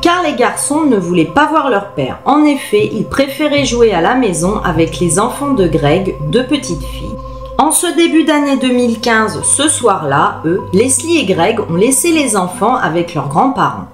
Car 0.00 0.24
les 0.24 0.34
garçons 0.34 0.82
ne 0.82 0.96
voulaient 0.96 1.24
pas 1.24 1.46
voir 1.46 1.70
leur 1.70 1.90
père. 1.90 2.18
En 2.24 2.44
effet, 2.44 2.90
ils 2.92 3.06
préféraient 3.06 3.64
jouer 3.64 3.92
à 3.92 4.00
la 4.00 4.16
maison 4.16 4.60
avec 4.64 4.98
les 4.98 5.20
enfants 5.20 5.54
de 5.54 5.68
Greg, 5.68 6.16
deux 6.30 6.46
petites 6.46 6.82
filles. 6.82 7.14
En 7.58 7.70
ce 7.70 7.86
début 7.94 8.24
d'année 8.24 8.56
2015, 8.56 9.42
ce 9.44 9.68
soir-là, 9.68 10.40
eux, 10.46 10.62
Leslie 10.72 11.18
et 11.18 11.26
Greg 11.26 11.60
ont 11.60 11.76
laissé 11.76 12.10
les 12.10 12.36
enfants 12.36 12.74
avec 12.74 13.14
leurs 13.14 13.28
grands-parents. 13.28 13.86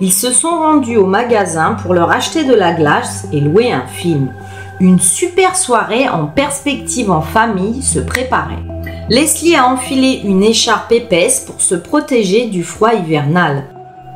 Ils 0.00 0.12
se 0.12 0.30
sont 0.30 0.50
rendus 0.50 0.98
au 0.98 1.06
magasin 1.06 1.76
pour 1.82 1.94
leur 1.94 2.10
acheter 2.10 2.44
de 2.44 2.54
la 2.54 2.72
glace 2.72 3.26
et 3.32 3.40
louer 3.40 3.72
un 3.72 3.86
film. 3.86 4.32
Une 4.78 5.00
super 5.00 5.56
soirée 5.56 6.06
en 6.06 6.26
perspective 6.26 7.10
en 7.10 7.22
famille 7.22 7.82
se 7.82 7.98
préparait. 7.98 8.62
Leslie 9.08 9.56
a 9.56 9.66
enfilé 9.66 10.20
une 10.24 10.42
écharpe 10.42 10.92
épaisse 10.92 11.40
pour 11.40 11.62
se 11.62 11.74
protéger 11.74 12.46
du 12.48 12.62
froid 12.62 12.92
hivernal. 12.92 13.64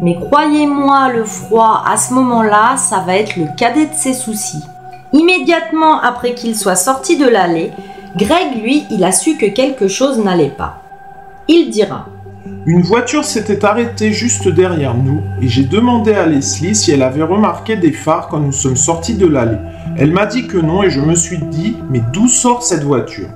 Mais 0.03 0.17
croyez-moi, 0.17 1.13
le 1.13 1.25
froid, 1.25 1.83
à 1.87 1.97
ce 1.97 2.13
moment-là, 2.13 2.77
ça 2.77 2.99
va 2.99 3.17
être 3.17 3.37
le 3.37 3.47
cadet 3.57 3.87
de 3.87 3.95
ses 3.95 4.15
soucis. 4.15 4.65
Immédiatement 5.13 5.99
après 6.01 6.35
qu'il 6.35 6.55
soit 6.57 6.77
sorti 6.77 7.17
de 7.17 7.27
l'allée, 7.27 7.73
Greg, 8.17 8.63
lui, 8.63 8.85
il 8.91 9.03
a 9.05 9.13
su 9.13 9.37
que 9.37 9.47
quelque 9.47 9.89
chose 9.89 10.19
n'allait 10.19 10.49
pas. 10.51 10.83
Il 11.49 11.71
dira 11.71 12.07
une 12.67 12.83
voiture 12.83 13.25
s'était 13.25 13.65
arrêtée 13.65 14.13
juste 14.13 14.47
derrière 14.47 14.95
nous 14.95 15.23
et 15.41 15.49
j'ai 15.49 15.65
demandé 15.65 16.13
à 16.13 16.27
Leslie 16.27 16.75
si 16.75 16.93
elle 16.93 17.03
avait 17.03 17.23
remarqué 17.23 17.77
des 17.77 17.91
phares 17.91 18.29
quand 18.29 18.39
nous 18.39 18.53
sommes 18.53 18.77
sortis 18.77 19.15
de 19.15 19.27
l'allée. 19.27 19.57
Elle 19.97 20.13
m'a 20.13 20.27
dit 20.27 20.47
que 20.47 20.59
non 20.59 20.83
et 20.83 20.91
je 20.91 21.01
me 21.01 21.15
suis 21.15 21.39
dit 21.39 21.79
mais 21.89 22.03
d'où 22.13 22.29
sort 22.29 22.63
cette 22.63 22.85
voiture? 22.85 23.29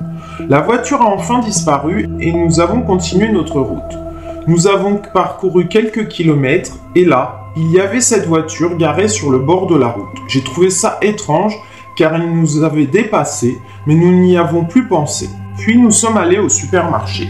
La 0.47 0.61
voiture 0.61 1.01
a 1.01 1.07
enfin 1.07 1.39
disparu 1.39 2.07
et 2.21 2.33
nous 2.33 2.61
avons 2.61 2.83
continué 2.83 3.33
notre 3.33 3.61
route. 3.61 3.99
Nous 4.47 4.67
avons 4.67 5.01
parcouru 5.15 5.69
quelques 5.69 6.09
kilomètres 6.09 6.77
et 6.95 7.07
là, 7.07 7.47
il 7.57 7.71
y 7.73 7.81
avait 7.81 8.03
cette 8.03 8.27
voiture 8.27 8.77
garée 8.77 9.09
sur 9.09 9.31
le 9.31 9.39
bord 9.39 9.69
de 9.69 9.77
la 9.77 9.89
route. 9.89 10.19
J'ai 10.29 10.45
trouvé 10.45 10.69
ça 10.69 10.99
étrange 11.01 11.57
car 11.97 12.15
elle 12.15 12.31
nous 12.31 12.63
avait 12.63 12.87
dépassés 12.87 13.57
mais 13.87 13.95
nous 13.95 14.21
n'y 14.21 14.37
avons 14.37 14.65
plus 14.65 14.87
pensé. 14.87 15.31
Puis 15.57 15.79
nous 15.79 15.93
sommes 15.93 16.19
allés 16.19 16.39
au 16.39 16.51
supermarché. 16.51 17.29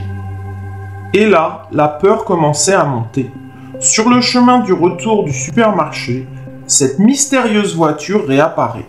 Et 1.16 1.26
là, 1.26 1.68
la 1.70 1.86
peur 1.86 2.24
commençait 2.24 2.74
à 2.74 2.82
monter. 2.82 3.30
Sur 3.78 4.10
le 4.10 4.20
chemin 4.20 4.58
du 4.58 4.72
retour 4.72 5.22
du 5.22 5.32
supermarché, 5.32 6.26
cette 6.66 6.98
mystérieuse 6.98 7.76
voiture 7.76 8.26
réapparaît. 8.26 8.88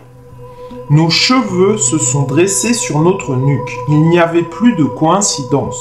Nos 0.90 1.08
cheveux 1.08 1.76
se 1.78 1.98
sont 1.98 2.22
dressés 2.22 2.74
sur 2.74 2.98
notre 2.98 3.36
nuque. 3.36 3.76
Il 3.88 4.08
n'y 4.08 4.18
avait 4.18 4.42
plus 4.42 4.74
de 4.74 4.82
coïncidence. 4.82 5.80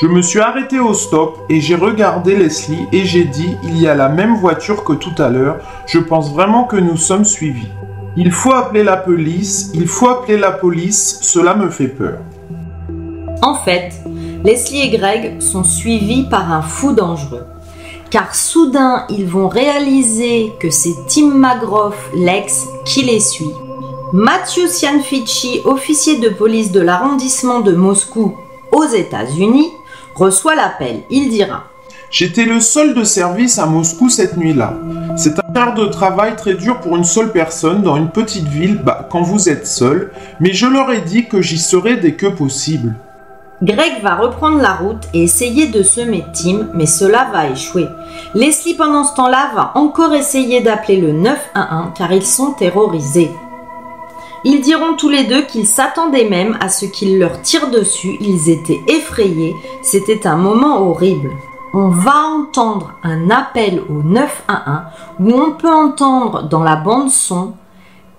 Je 0.00 0.06
me 0.06 0.22
suis 0.22 0.38
arrêté 0.38 0.78
au 0.78 0.94
stop 0.94 1.38
et 1.48 1.60
j'ai 1.60 1.74
regardé 1.74 2.36
Leslie 2.36 2.86
et 2.92 3.04
j'ai 3.04 3.24
dit 3.24 3.56
il 3.64 3.76
y 3.76 3.88
a 3.88 3.96
la 3.96 4.08
même 4.08 4.36
voiture 4.36 4.84
que 4.84 4.92
tout 4.92 5.20
à 5.20 5.28
l'heure. 5.28 5.56
Je 5.86 5.98
pense 5.98 6.32
vraiment 6.32 6.64
que 6.64 6.76
nous 6.76 6.96
sommes 6.96 7.24
suivis. 7.24 7.70
Il 8.16 8.30
faut 8.30 8.52
appeler 8.52 8.84
la 8.84 8.96
police, 8.96 9.72
il 9.74 9.88
faut 9.88 10.08
appeler 10.08 10.38
la 10.38 10.52
police, 10.52 11.18
cela 11.22 11.56
me 11.56 11.68
fait 11.68 11.88
peur. 11.88 12.18
En 13.42 13.56
fait, 13.56 13.92
Leslie 14.44 14.82
et 14.82 14.90
Greg 14.90 15.40
sont 15.40 15.64
suivis 15.64 16.24
par 16.24 16.52
un 16.52 16.60
fou 16.60 16.92
dangereux. 16.92 17.46
Car 18.10 18.34
soudain, 18.34 19.06
ils 19.08 19.26
vont 19.26 19.48
réaliser 19.48 20.52
que 20.60 20.68
c'est 20.68 20.94
Tim 21.08 21.28
McGrath, 21.34 21.94
l'ex, 22.14 22.66
qui 22.84 23.02
les 23.02 23.20
suit. 23.20 23.54
Matthew 24.12 24.68
Cianficci, 24.68 25.62
officier 25.64 26.18
de 26.18 26.28
police 26.28 26.72
de 26.72 26.80
l'arrondissement 26.80 27.60
de 27.60 27.72
Moscou 27.72 28.36
aux 28.70 28.84
États-Unis, 28.84 29.70
reçoit 30.14 30.54
l'appel. 30.54 31.04
Il 31.08 31.30
dira 31.30 31.64
J'étais 32.10 32.44
le 32.44 32.60
seul 32.60 32.94
de 32.94 33.02
service 33.02 33.58
à 33.58 33.64
Moscou 33.64 34.10
cette 34.10 34.36
nuit-là. 34.36 34.74
C'est 35.16 35.38
un 35.38 35.52
quart 35.54 35.72
de 35.72 35.86
travail 35.86 36.36
très 36.36 36.54
dur 36.54 36.80
pour 36.80 36.96
une 36.96 37.04
seule 37.04 37.32
personne 37.32 37.80
dans 37.80 37.96
une 37.96 38.10
petite 38.10 38.46
ville 38.46 38.78
bah, 38.84 39.08
quand 39.10 39.22
vous 39.22 39.48
êtes 39.48 39.66
seul, 39.66 40.12
mais 40.38 40.52
je 40.52 40.66
leur 40.66 40.90
ai 40.92 41.00
dit 41.00 41.28
que 41.28 41.40
j'y 41.40 41.58
serais 41.58 41.96
dès 41.96 42.12
que 42.12 42.26
possible. 42.26 42.94
Greg 43.64 44.02
va 44.02 44.16
reprendre 44.16 44.60
la 44.60 44.74
route 44.74 45.08
et 45.14 45.22
essayer 45.22 45.68
de 45.68 45.82
semer 45.82 46.22
Tim, 46.34 46.68
mais 46.74 46.84
cela 46.84 47.28
va 47.32 47.48
échouer. 47.48 47.88
Leslie 48.34 48.74
pendant 48.74 49.04
ce 49.04 49.14
temps-là 49.14 49.52
va 49.54 49.72
encore 49.74 50.12
essayer 50.12 50.60
d'appeler 50.60 51.00
le 51.00 51.12
911 51.12 51.92
car 51.96 52.12
ils 52.12 52.26
sont 52.26 52.52
terrorisés. 52.52 53.30
Ils 54.44 54.60
diront 54.60 54.96
tous 54.98 55.08
les 55.08 55.24
deux 55.24 55.42
qu'ils 55.42 55.66
s'attendaient 55.66 56.28
même 56.28 56.58
à 56.60 56.68
ce 56.68 56.84
qu'il 56.84 57.18
leur 57.18 57.40
tire 57.40 57.70
dessus, 57.70 58.18
ils 58.20 58.50
étaient 58.50 58.82
effrayés, 58.86 59.54
c'était 59.82 60.26
un 60.26 60.36
moment 60.36 60.82
horrible 60.86 61.30
on 61.76 61.88
va 61.88 62.28
entendre 62.28 62.92
un 63.02 63.30
appel 63.30 63.82
au 63.88 64.02
911 64.04 64.82
où 65.18 65.32
on 65.32 65.50
peut 65.50 65.72
entendre 65.72 66.44
dans 66.48 66.62
la 66.62 66.76
bande 66.76 67.10
son 67.10 67.54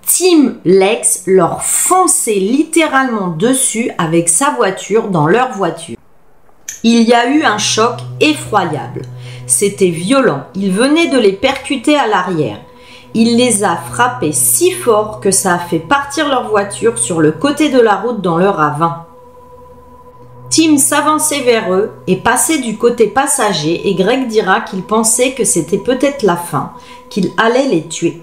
Tim 0.06 0.54
Lex 0.64 1.24
leur 1.26 1.62
foncer 1.62 2.36
littéralement 2.36 3.28
dessus 3.28 3.90
avec 3.98 4.28
sa 4.28 4.50
voiture 4.50 5.08
dans 5.08 5.26
leur 5.26 5.52
voiture. 5.52 5.96
Il 6.84 7.02
y 7.02 7.12
a 7.12 7.28
eu 7.28 7.42
un 7.42 7.58
choc 7.58 7.96
effroyable. 8.20 9.02
C'était 9.48 9.90
violent. 9.90 10.44
Il 10.54 10.70
venait 10.70 11.08
de 11.08 11.18
les 11.18 11.32
percuter 11.32 11.96
à 11.96 12.06
l'arrière. 12.06 12.60
Il 13.14 13.36
les 13.36 13.64
a 13.64 13.76
frappés 13.76 14.30
si 14.30 14.70
fort 14.70 15.18
que 15.20 15.32
ça 15.32 15.54
a 15.54 15.58
fait 15.58 15.80
partir 15.80 16.28
leur 16.28 16.48
voiture 16.48 16.98
sur 16.98 17.20
le 17.20 17.32
côté 17.32 17.68
de 17.68 17.80
la 17.80 17.96
route 17.96 18.20
dans 18.20 18.36
le 18.36 18.48
ravin. 18.48 19.06
Tim 20.50 20.76
s'avançait 20.76 21.40
vers 21.40 21.72
eux 21.72 21.90
et 22.06 22.16
passait 22.16 22.58
du 22.58 22.78
côté 22.78 23.08
passager 23.08 23.88
et 23.88 23.94
Greg 23.96 24.28
dira 24.28 24.60
qu'il 24.60 24.82
pensait 24.82 25.32
que 25.32 25.44
c'était 25.44 25.78
peut-être 25.78 26.22
la 26.22 26.36
fin, 26.36 26.74
qu'il 27.10 27.32
allait 27.36 27.66
les 27.66 27.88
tuer. 27.88 28.22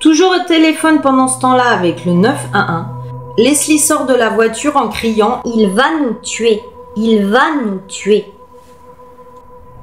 Toujours 0.00 0.30
au 0.30 0.46
téléphone 0.46 1.00
pendant 1.00 1.26
ce 1.26 1.40
temps-là 1.40 1.70
avec 1.70 2.04
le 2.04 2.12
911, 2.12 2.84
Leslie 3.36 3.80
sort 3.80 4.06
de 4.06 4.14
la 4.14 4.28
voiture 4.28 4.76
en 4.76 4.88
criant⁇ 4.88 5.42
Il 5.56 5.70
va 5.70 5.86
nous 6.00 6.14
tuer 6.22 6.62
Il 6.96 7.26
va 7.26 7.42
nous 7.64 7.80
tuer!⁇ 7.88 8.32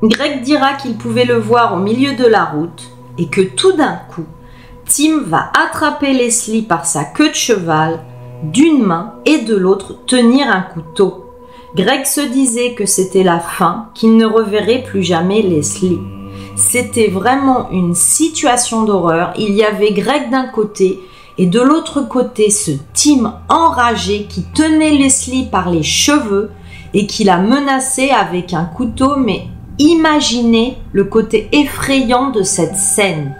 Greg 0.07 0.41
dira 0.41 0.73
qu'il 0.73 0.95
pouvait 0.97 1.25
le 1.25 1.37
voir 1.37 1.73
au 1.73 1.77
milieu 1.77 2.13
de 2.13 2.25
la 2.25 2.45
route 2.45 2.91
et 3.17 3.27
que 3.27 3.41
tout 3.41 3.73
d'un 3.73 3.99
coup, 4.13 4.25
Tim 4.85 5.21
va 5.25 5.51
attraper 5.53 6.13
Leslie 6.13 6.61
par 6.61 6.85
sa 6.85 7.03
queue 7.03 7.29
de 7.29 7.35
cheval, 7.35 7.99
d'une 8.43 8.83
main 8.83 9.15
et 9.25 9.39
de 9.39 9.55
l'autre 9.55 9.97
tenir 10.05 10.47
un 10.47 10.61
couteau. 10.61 11.25
Greg 11.75 12.05
se 12.05 12.21
disait 12.21 12.73
que 12.73 12.85
c'était 12.85 13.23
la 13.23 13.39
fin, 13.39 13.89
qu'il 13.93 14.15
ne 14.15 14.25
reverrait 14.25 14.83
plus 14.83 15.03
jamais 15.03 15.41
Leslie. 15.41 15.99
C'était 16.55 17.09
vraiment 17.09 17.69
une 17.71 17.95
situation 17.95 18.83
d'horreur. 18.83 19.33
Il 19.37 19.51
y 19.51 19.63
avait 19.63 19.91
Greg 19.91 20.29
d'un 20.31 20.47
côté 20.47 21.01
et 21.37 21.47
de 21.47 21.59
l'autre 21.59 22.01
côté 22.01 22.49
ce 22.49 22.71
Tim 22.93 23.39
enragé 23.49 24.25
qui 24.29 24.43
tenait 24.43 24.91
Leslie 24.91 25.47
par 25.51 25.69
les 25.69 25.83
cheveux 25.83 26.51
et 26.93 27.07
qui 27.07 27.25
la 27.25 27.37
menaçait 27.37 28.11
avec 28.11 28.53
un 28.53 28.63
couteau. 28.63 29.17
Mais 29.17 29.47
imaginez 29.79 30.77
le 30.93 31.03
côté 31.03 31.49
effrayant 31.51 32.29
de 32.29 32.41
cette 32.41 32.77
scène. 32.77 33.35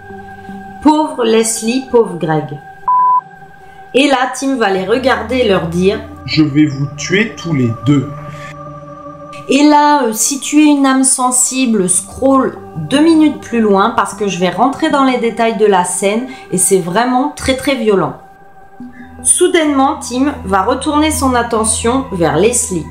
Pauvre 0.82 1.24
Leslie, 1.24 1.84
pauvre 1.90 2.18
Greg. 2.18 2.58
Et 3.94 4.08
là, 4.08 4.30
Tim 4.38 4.56
va 4.56 4.68
les 4.68 4.84
regarder 4.84 5.36
et 5.36 5.48
leur 5.48 5.68
dire 5.68 5.98
Je 6.26 6.42
vais 6.42 6.66
vous 6.66 6.86
tuer 6.98 7.32
tous 7.34 7.54
les 7.54 7.70
deux. 7.86 8.10
Et 9.48 9.62
là, 9.62 10.04
euh, 10.04 10.12
si 10.12 10.40
tu 10.40 10.60
es 10.60 10.66
une 10.66 10.86
âme 10.86 11.04
sensible, 11.04 11.88
scroll 11.88 12.58
deux 12.90 13.00
minutes 13.00 13.40
plus 13.40 13.60
loin 13.60 13.90
parce 13.90 14.14
que 14.14 14.26
je 14.26 14.40
vais 14.40 14.50
rentrer 14.50 14.90
dans 14.90 15.04
les 15.04 15.18
détails 15.18 15.56
de 15.56 15.66
la 15.66 15.84
scène 15.84 16.26
et 16.50 16.58
c'est 16.58 16.80
vraiment 16.80 17.32
très 17.36 17.56
très 17.56 17.76
violent. 17.76 18.14
Soudainement, 19.22 19.98
Tim 20.00 20.34
va 20.44 20.62
retourner 20.62 21.12
son 21.12 21.34
attention 21.34 22.06
vers 22.12 22.36
Leslie. 22.36 22.86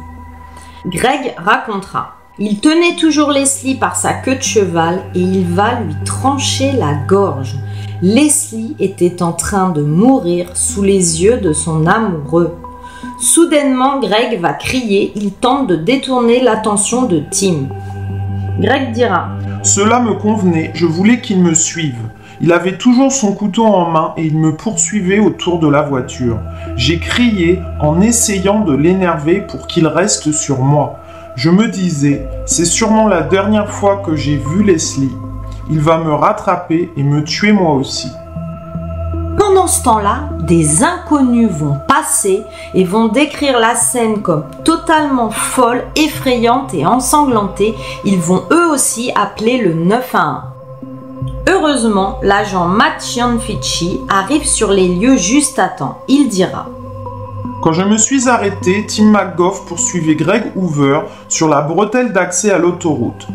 Greg 0.86 1.34
racontera. 1.38 2.16
Il 2.40 2.60
tenait 2.60 2.96
toujours 2.96 3.32
Leslie 3.32 3.76
par 3.76 3.96
sa 3.96 4.14
queue 4.14 4.36
de 4.36 4.42
cheval 4.42 5.04
et 5.14 5.22
il 5.22 5.46
va 5.46 5.80
lui 5.80 5.96
trancher 6.06 6.72
la 6.74 6.94
gorge. 6.94 7.56
Leslie 8.02 8.76
était 8.80 9.24
en 9.24 9.34
train 9.34 9.70
de 9.70 9.82
mourir 9.82 10.56
sous 10.56 10.84
les 10.84 11.24
yeux 11.24 11.38
de 11.38 11.54
son 11.54 11.86
amoureux. 11.86 12.56
Soudainement, 13.20 14.00
Greg 14.00 14.40
va 14.40 14.54
crier, 14.54 15.12
il 15.16 15.32
tente 15.32 15.68
de 15.68 15.76
détourner 15.76 16.42
l'attention 16.42 17.04
de 17.04 17.24
Tim. 17.32 17.68
Greg 18.60 18.92
dira 18.92 19.30
Cela 19.64 20.00
me 20.00 20.14
convenait, 20.14 20.72
je 20.74 20.86
voulais 20.86 21.22
qu'il 21.22 21.42
me 21.42 21.54
suive. 21.54 21.98
Il 22.42 22.52
avait 22.52 22.78
toujours 22.78 23.12
son 23.12 23.34
couteau 23.34 23.66
en 23.66 23.90
main 23.90 24.14
et 24.18 24.26
il 24.26 24.38
me 24.38 24.56
poursuivait 24.56 25.20
autour 25.20 25.60
de 25.60 25.70
la 25.70 25.82
voiture. 25.82 26.38
J'ai 26.76 27.00
crié 27.00 27.62
en 27.80 28.02
essayant 28.02 28.60
de 28.60 28.76
l'énerver 28.76 29.42
pour 29.42 29.68
qu'il 29.68 29.88
reste 29.88 30.32
sur 30.32 30.60
moi. 30.60 31.00
Je 31.36 31.50
me 31.50 31.68
disais, 31.68 32.28
c'est 32.46 32.66
sûrement 32.66 33.08
la 33.08 33.22
dernière 33.22 33.70
fois 33.70 34.04
que 34.06 34.16
j'ai 34.16 34.38
vu 34.38 34.64
Leslie. 34.64 35.16
Il 35.70 35.80
va 35.80 35.98
me 35.98 36.14
rattraper 36.14 36.92
et 36.96 37.04
me 37.04 37.24
tuer 37.24 37.52
moi 37.52 37.74
aussi. 37.74 38.10
Pendant 39.56 39.68
ce 39.68 39.84
temps-là, 39.84 40.30
des 40.42 40.84
inconnus 40.84 41.50
vont 41.50 41.78
passer 41.88 42.44
et 42.74 42.84
vont 42.84 43.08
décrire 43.08 43.58
la 43.58 43.74
scène 43.74 44.22
comme 44.22 44.44
totalement 44.66 45.30
folle, 45.30 45.86
effrayante 45.96 46.74
et 46.74 46.86
ensanglantée. 46.86 47.74
Ils 48.04 48.20
vont 48.20 48.44
eux 48.52 48.68
aussi 48.74 49.14
appeler 49.16 49.60
le 49.60 49.74
911. 49.74 50.42
Heureusement, 51.48 52.20
l'agent 52.22 52.68
Matt 52.68 53.00
Cianfici 53.00 54.02
arrive 54.10 54.46
sur 54.46 54.74
les 54.74 54.90
lieux 54.90 55.16
juste 55.16 55.58
à 55.58 55.70
temps. 55.70 56.00
Il 56.10 56.28
dira 56.28 56.68
Quand 57.64 57.72
je 57.72 57.84
me 57.84 57.96
suis 57.96 58.28
arrêté, 58.28 58.86
Tim 58.86 59.06
McGough 59.06 59.66
poursuivait 59.66 60.16
Greg 60.16 60.52
Hoover 60.58 61.00
sur 61.30 61.48
la 61.48 61.62
bretelle 61.62 62.12
d'accès 62.12 62.52
à 62.52 62.58
l'autoroute. 62.58 63.26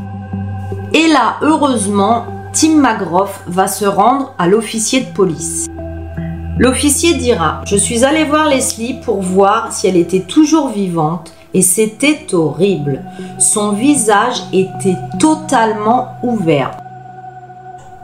Et 0.93 1.09
là, 1.09 1.37
heureusement, 1.41 2.27
Tim 2.53 2.77
McGroff 2.77 3.41
va 3.47 3.69
se 3.69 3.87
rendre 3.87 4.35
à 4.39 4.49
l'officier 4.49 5.01
de 5.01 5.15
police. 5.15 5.71
L'officier 6.61 7.15
dira 7.15 7.63
Je 7.65 7.75
suis 7.75 8.05
allé 8.05 8.25
voir 8.25 8.47
Leslie 8.47 9.01
pour 9.03 9.23
voir 9.23 9.73
si 9.73 9.87
elle 9.87 9.97
était 9.97 10.21
toujours 10.21 10.69
vivante 10.69 11.33
et 11.55 11.63
c'était 11.63 12.35
horrible. 12.35 13.03
Son 13.39 13.73
visage 13.73 14.43
était 14.53 14.99
totalement 15.19 16.17
ouvert. 16.23 16.73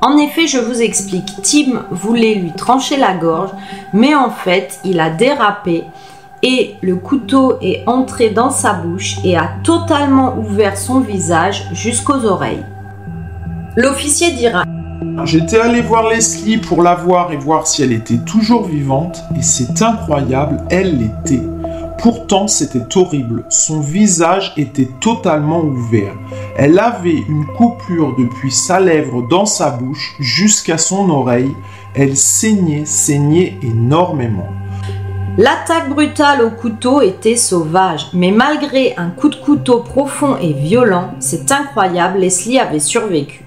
En 0.01 0.17
effet, 0.17 0.47
je 0.47 0.57
vous 0.57 0.81
explique, 0.81 1.35
Tim 1.43 1.85
voulait 1.91 2.37
lui 2.37 2.53
trancher 2.53 2.97
la 2.97 3.13
gorge, 3.13 3.51
mais 3.93 4.15
en 4.15 4.31
fait, 4.31 4.81
il 4.87 5.01
a 5.01 5.11
dérapé 5.11 5.85
et 6.43 6.77
le 6.81 6.97
couteau 6.97 7.59
est 7.61 7.83
entré 7.87 8.31
dans 8.31 8.51
sa 8.51 8.73
bouche 8.73 9.19
et 9.23 9.37
a 9.37 9.51
totalement 9.65 10.35
ouvert 10.39 10.79
son 10.79 11.01
visage 11.01 11.67
jusqu'aux 11.75 12.25
oreilles. 12.25 12.65
L'officier 13.77 14.31
dira 14.33 14.65
J'étais 15.25 15.59
allé 15.59 15.81
voir 15.81 16.09
Leslie 16.09 16.59
pour 16.59 16.83
la 16.83 16.95
voir 16.95 17.33
et 17.33 17.37
voir 17.37 17.67
si 17.67 17.83
elle 17.83 17.93
était 17.93 18.19
toujours 18.19 18.65
vivante, 18.65 19.23
et 19.37 19.43
c'est 19.43 19.83
incroyable, 19.83 20.59
elle 20.71 20.99
l'était. 20.99 21.43
Pourtant, 21.99 22.47
c'était 22.47 22.97
horrible. 22.97 23.45
Son 23.49 23.81
visage 23.81 24.53
était 24.57 24.89
totalement 25.01 25.61
ouvert. 25.61 26.15
Elle 26.57 26.79
avait 26.79 27.25
une 27.29 27.47
coupure 27.57 28.15
depuis 28.17 28.53
sa 28.53 28.79
lèvre 28.79 29.27
dans 29.29 29.47
sa 29.47 29.71
bouche 29.71 30.15
jusqu'à 30.21 30.79
son 30.79 31.09
oreille. 31.11 31.53
Elle 31.95 32.17
saignait, 32.17 32.85
saignait 32.85 33.59
énormément. 33.63 34.49
L'attaque 35.39 35.91
brutale 35.91 36.43
au 36.43 36.51
couteau 36.51 37.03
était 37.03 37.37
sauvage, 37.37 38.09
mais 38.13 38.31
malgré 38.31 38.95
un 38.97 39.11
coup 39.11 39.29
de 39.29 39.37
couteau 39.37 39.81
profond 39.81 40.37
et 40.41 40.53
violent, 40.53 41.11
c'est 41.19 41.51
incroyable, 41.53 42.21
Leslie 42.21 42.59
avait 42.59 42.79
survécu. 42.79 43.46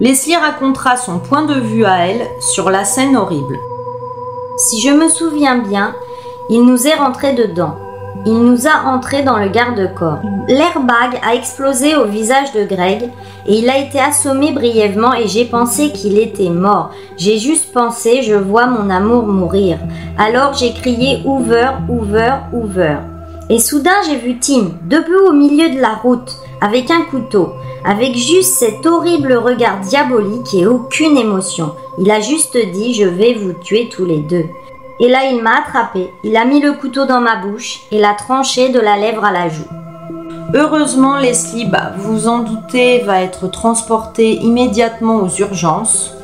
Leslie 0.00 0.34
racontera 0.34 0.96
son 0.96 1.18
point 1.18 1.44
de 1.44 1.60
vue 1.60 1.84
à 1.84 2.06
elle 2.06 2.26
sur 2.40 2.70
la 2.70 2.84
scène 2.84 3.18
horrible. 3.18 3.58
Si 4.56 4.80
je 4.80 4.88
me 4.88 5.10
souviens 5.10 5.58
bien, 5.58 5.94
il 6.48 6.64
nous 6.64 6.86
est 6.86 6.94
rentré 6.94 7.34
dedans. 7.34 7.74
Il 8.24 8.38
nous 8.38 8.66
a 8.66 8.88
entré 8.88 9.22
dans 9.22 9.36
le 9.36 9.50
garde-corps. 9.50 10.20
L'airbag 10.48 11.20
a 11.22 11.34
explosé 11.34 11.96
au 11.96 12.06
visage 12.06 12.52
de 12.52 12.64
Greg 12.64 13.10
et 13.46 13.58
il 13.58 13.68
a 13.68 13.76
été 13.76 14.00
assommé 14.00 14.52
brièvement 14.52 15.12
et 15.12 15.28
j'ai 15.28 15.44
pensé 15.44 15.92
qu'il 15.92 16.18
était 16.18 16.48
mort. 16.48 16.92
J'ai 17.18 17.36
juste 17.36 17.70
pensé, 17.74 18.22
je 18.22 18.34
vois 18.34 18.66
mon 18.66 18.88
amour 18.88 19.26
mourir. 19.26 19.78
Alors 20.16 20.54
j'ai 20.54 20.72
crié 20.72 21.20
Hoover, 21.26 21.72
Hoover, 21.90 22.36
Hoover. 22.54 22.96
Et 23.50 23.58
soudain 23.58 24.00
j'ai 24.06 24.16
vu 24.16 24.38
Tim, 24.38 24.70
debout 24.88 25.28
au 25.28 25.32
milieu 25.32 25.68
de 25.68 25.80
la 25.80 25.94
route, 25.94 26.38
avec 26.62 26.90
un 26.90 27.02
couteau 27.02 27.52
avec 27.84 28.14
juste 28.14 28.54
cet 28.54 28.86
horrible 28.86 29.34
regard 29.34 29.80
diabolique 29.80 30.54
et 30.54 30.66
aucune 30.66 31.16
émotion. 31.16 31.74
Il 31.98 32.10
a 32.10 32.20
juste 32.20 32.56
dit 32.72 32.94
je 32.94 33.06
vais 33.06 33.34
vous 33.34 33.52
tuer 33.52 33.88
tous 33.88 34.04
les 34.04 34.18
deux. 34.18 34.46
Et 35.00 35.08
là 35.08 35.24
il 35.30 35.42
m'a 35.42 35.58
attrapé, 35.58 36.12
il 36.24 36.36
a 36.36 36.44
mis 36.44 36.60
le 36.60 36.72
couteau 36.72 37.06
dans 37.06 37.20
ma 37.20 37.36
bouche 37.36 37.80
et 37.90 37.98
l'a 37.98 38.14
tranché 38.14 38.68
de 38.68 38.80
la 38.80 38.96
lèvre 38.96 39.24
à 39.24 39.32
la 39.32 39.48
joue. 39.48 39.68
Heureusement, 40.52 41.16
Leslie, 41.16 41.66
bah, 41.66 41.92
vous 41.96 42.26
en 42.26 42.40
doutez, 42.40 42.98
va 43.00 43.22
être 43.22 43.48
transportée 43.48 44.34
immédiatement 44.34 45.18
aux 45.18 45.28
urgences, 45.28 46.16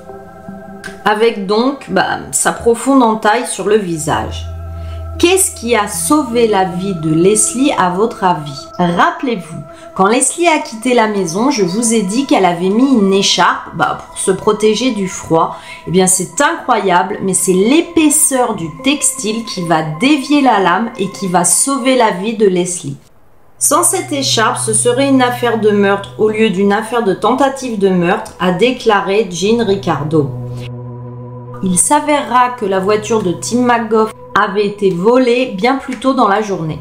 avec 1.04 1.46
donc 1.46 1.86
bah, 1.90 2.18
sa 2.32 2.50
profonde 2.50 3.04
entaille 3.04 3.46
sur 3.46 3.68
le 3.68 3.76
visage. 3.76 4.46
Qu'est-ce 5.18 5.54
qui 5.54 5.74
a 5.74 5.88
sauvé 5.88 6.46
la 6.46 6.64
vie 6.64 6.94
de 6.94 7.08
Leslie 7.08 7.72
à 7.78 7.88
votre 7.88 8.22
avis? 8.22 8.66
Rappelez-vous, 8.78 9.62
quand 9.94 10.08
Leslie 10.08 10.46
a 10.46 10.58
quitté 10.58 10.92
la 10.92 11.08
maison, 11.08 11.50
je 11.50 11.64
vous 11.64 11.94
ai 11.94 12.02
dit 12.02 12.26
qu'elle 12.26 12.44
avait 12.44 12.68
mis 12.68 12.92
une 12.92 13.14
écharpe 13.14 13.74
bah, 13.76 13.98
pour 14.06 14.18
se 14.18 14.30
protéger 14.30 14.90
du 14.90 15.08
froid. 15.08 15.56
Eh 15.86 15.90
bien, 15.90 16.06
c'est 16.06 16.38
incroyable, 16.42 17.18
mais 17.22 17.32
c'est 17.32 17.54
l'épaisseur 17.54 18.56
du 18.56 18.66
textile 18.84 19.46
qui 19.46 19.66
va 19.66 19.82
dévier 20.00 20.42
la 20.42 20.60
lame 20.60 20.90
et 20.98 21.08
qui 21.08 21.28
va 21.28 21.46
sauver 21.46 21.96
la 21.96 22.10
vie 22.10 22.36
de 22.36 22.46
Leslie. 22.46 22.98
Sans 23.58 23.84
cette 23.84 24.12
écharpe, 24.12 24.58
ce 24.58 24.74
serait 24.74 25.08
une 25.08 25.22
affaire 25.22 25.60
de 25.60 25.70
meurtre 25.70 26.10
au 26.18 26.28
lieu 26.28 26.50
d'une 26.50 26.74
affaire 26.74 27.04
de 27.04 27.14
tentative 27.14 27.78
de 27.78 27.88
meurtre, 27.88 28.34
a 28.38 28.52
déclaré 28.52 29.28
Jean 29.30 29.64
Ricardo. 29.64 30.28
Il 31.62 31.78
s'avérera 31.78 32.50
que 32.50 32.66
la 32.66 32.80
voiture 32.80 33.22
de 33.22 33.32
Tim 33.32 33.62
McGough 33.62 34.10
avait 34.38 34.66
été 34.66 34.90
volée 34.90 35.54
bien 35.56 35.76
plus 35.76 35.96
tôt 35.96 36.12
dans 36.12 36.28
la 36.28 36.42
journée. 36.42 36.78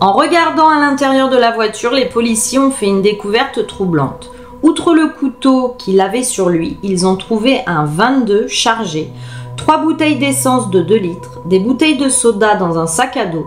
En 0.00 0.12
regardant 0.12 0.68
à 0.68 0.80
l'intérieur 0.80 1.28
de 1.28 1.36
la 1.36 1.52
voiture, 1.52 1.92
les 1.92 2.06
policiers 2.06 2.58
ont 2.58 2.70
fait 2.70 2.86
une 2.86 3.02
découverte 3.02 3.66
troublante. 3.66 4.30
Outre 4.62 4.94
le 4.94 5.08
couteau 5.08 5.74
qu'il 5.78 6.00
avait 6.00 6.22
sur 6.22 6.48
lui, 6.48 6.78
ils 6.82 7.06
ont 7.06 7.16
trouvé 7.16 7.60
un 7.66 7.84
22 7.84 8.48
chargé, 8.48 9.10
trois 9.56 9.78
bouteilles 9.78 10.18
d'essence 10.18 10.70
de 10.70 10.80
2 10.80 10.96
litres, 10.96 11.40
des 11.44 11.58
bouteilles 11.58 11.98
de 11.98 12.08
soda 12.08 12.56
dans 12.56 12.78
un 12.78 12.86
sac 12.86 13.16
à 13.16 13.26
dos, 13.26 13.46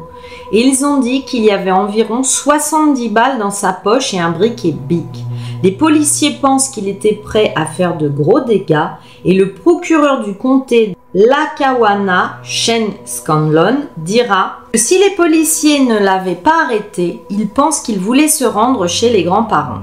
et 0.52 0.62
ils 0.62 0.86
ont 0.86 1.00
dit 1.00 1.26
qu'il 1.26 1.44
y 1.44 1.52
avait 1.52 1.72
environ 1.72 2.24
70 2.24 3.10
balles 3.10 3.40
dans 3.40 3.52
sa 3.52 3.74
poche 3.74 4.14
et 4.14 4.20
un 4.20 4.32
briquet 4.32 4.72
bic. 4.72 5.26
Les 5.64 5.72
policiers 5.72 6.38
pensent 6.42 6.70
qu'il 6.70 6.88
était 6.88 7.16
prêt 7.16 7.52
à 7.56 7.66
faire 7.66 7.98
de 7.98 8.08
gros 8.08 8.40
dégâts 8.40 8.88
et 9.26 9.34
le 9.34 9.54
procureur 9.54 10.24
du 10.24 10.36
comté 10.36 10.96
Lakawana, 11.16 12.40
Shen 12.44 12.92
Scanlon, 13.04 13.88
dira 13.98 14.60
que 14.72 14.78
si 14.78 15.00
les 15.00 15.16
policiers 15.16 15.84
ne 15.84 15.98
l'avaient 15.98 16.36
pas 16.36 16.66
arrêté, 16.66 17.20
ils 17.32 17.48
pensent 17.48 17.82
qu'il 17.82 17.98
voulait 17.98 18.28
se 18.28 18.46
rendre 18.46 18.86
chez 18.86 19.10
les 19.10 19.24
grands-parents. 19.24 19.82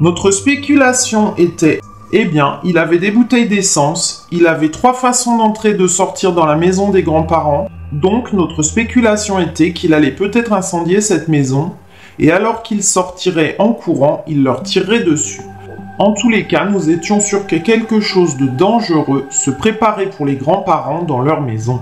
Notre 0.00 0.30
spéculation 0.30 1.34
était 1.36 1.80
eh 2.12 2.24
bien, 2.24 2.58
il 2.64 2.78
avait 2.78 2.98
des 2.98 3.10
bouteilles 3.10 3.48
d'essence, 3.48 4.26
il 4.32 4.46
avait 4.46 4.70
trois 4.70 4.94
façons 4.94 5.36
d'entrer 5.36 5.70
et 5.70 5.74
de 5.74 5.86
sortir 5.86 6.32
dans 6.32 6.46
la 6.46 6.56
maison 6.56 6.90
des 6.90 7.02
grands-parents, 7.02 7.68
donc 7.92 8.32
notre 8.32 8.62
spéculation 8.62 9.38
était 9.38 9.74
qu'il 9.74 9.92
allait 9.92 10.10
peut-être 10.10 10.54
incendier 10.54 11.02
cette 11.02 11.28
maison, 11.28 11.72
et 12.18 12.32
alors 12.32 12.62
qu'il 12.62 12.82
sortirait 12.82 13.56
en 13.58 13.74
courant, 13.74 14.24
il 14.26 14.42
leur 14.42 14.62
tirerait 14.62 15.04
dessus. 15.04 15.42
En 16.00 16.14
tous 16.14 16.30
les 16.30 16.46
cas, 16.46 16.64
nous 16.64 16.88
étions 16.88 17.20
sûrs 17.20 17.46
que 17.46 17.56
quelque 17.56 18.00
chose 18.00 18.38
de 18.38 18.46
dangereux 18.46 19.26
se 19.28 19.50
préparait 19.50 20.08
pour 20.08 20.24
les 20.24 20.36
grands-parents 20.36 21.02
dans 21.02 21.20
leur 21.20 21.42
maison. 21.42 21.80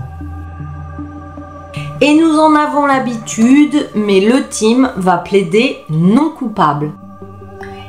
Et 2.01 2.13
nous 2.15 2.37
en 2.37 2.53
avons 2.53 2.85
l'habitude, 2.85 3.89
mais 3.95 4.19
le 4.19 4.45
team 4.49 4.91
va 4.97 5.19
plaider 5.19 5.77
non 5.89 6.31
coupable. 6.31 6.91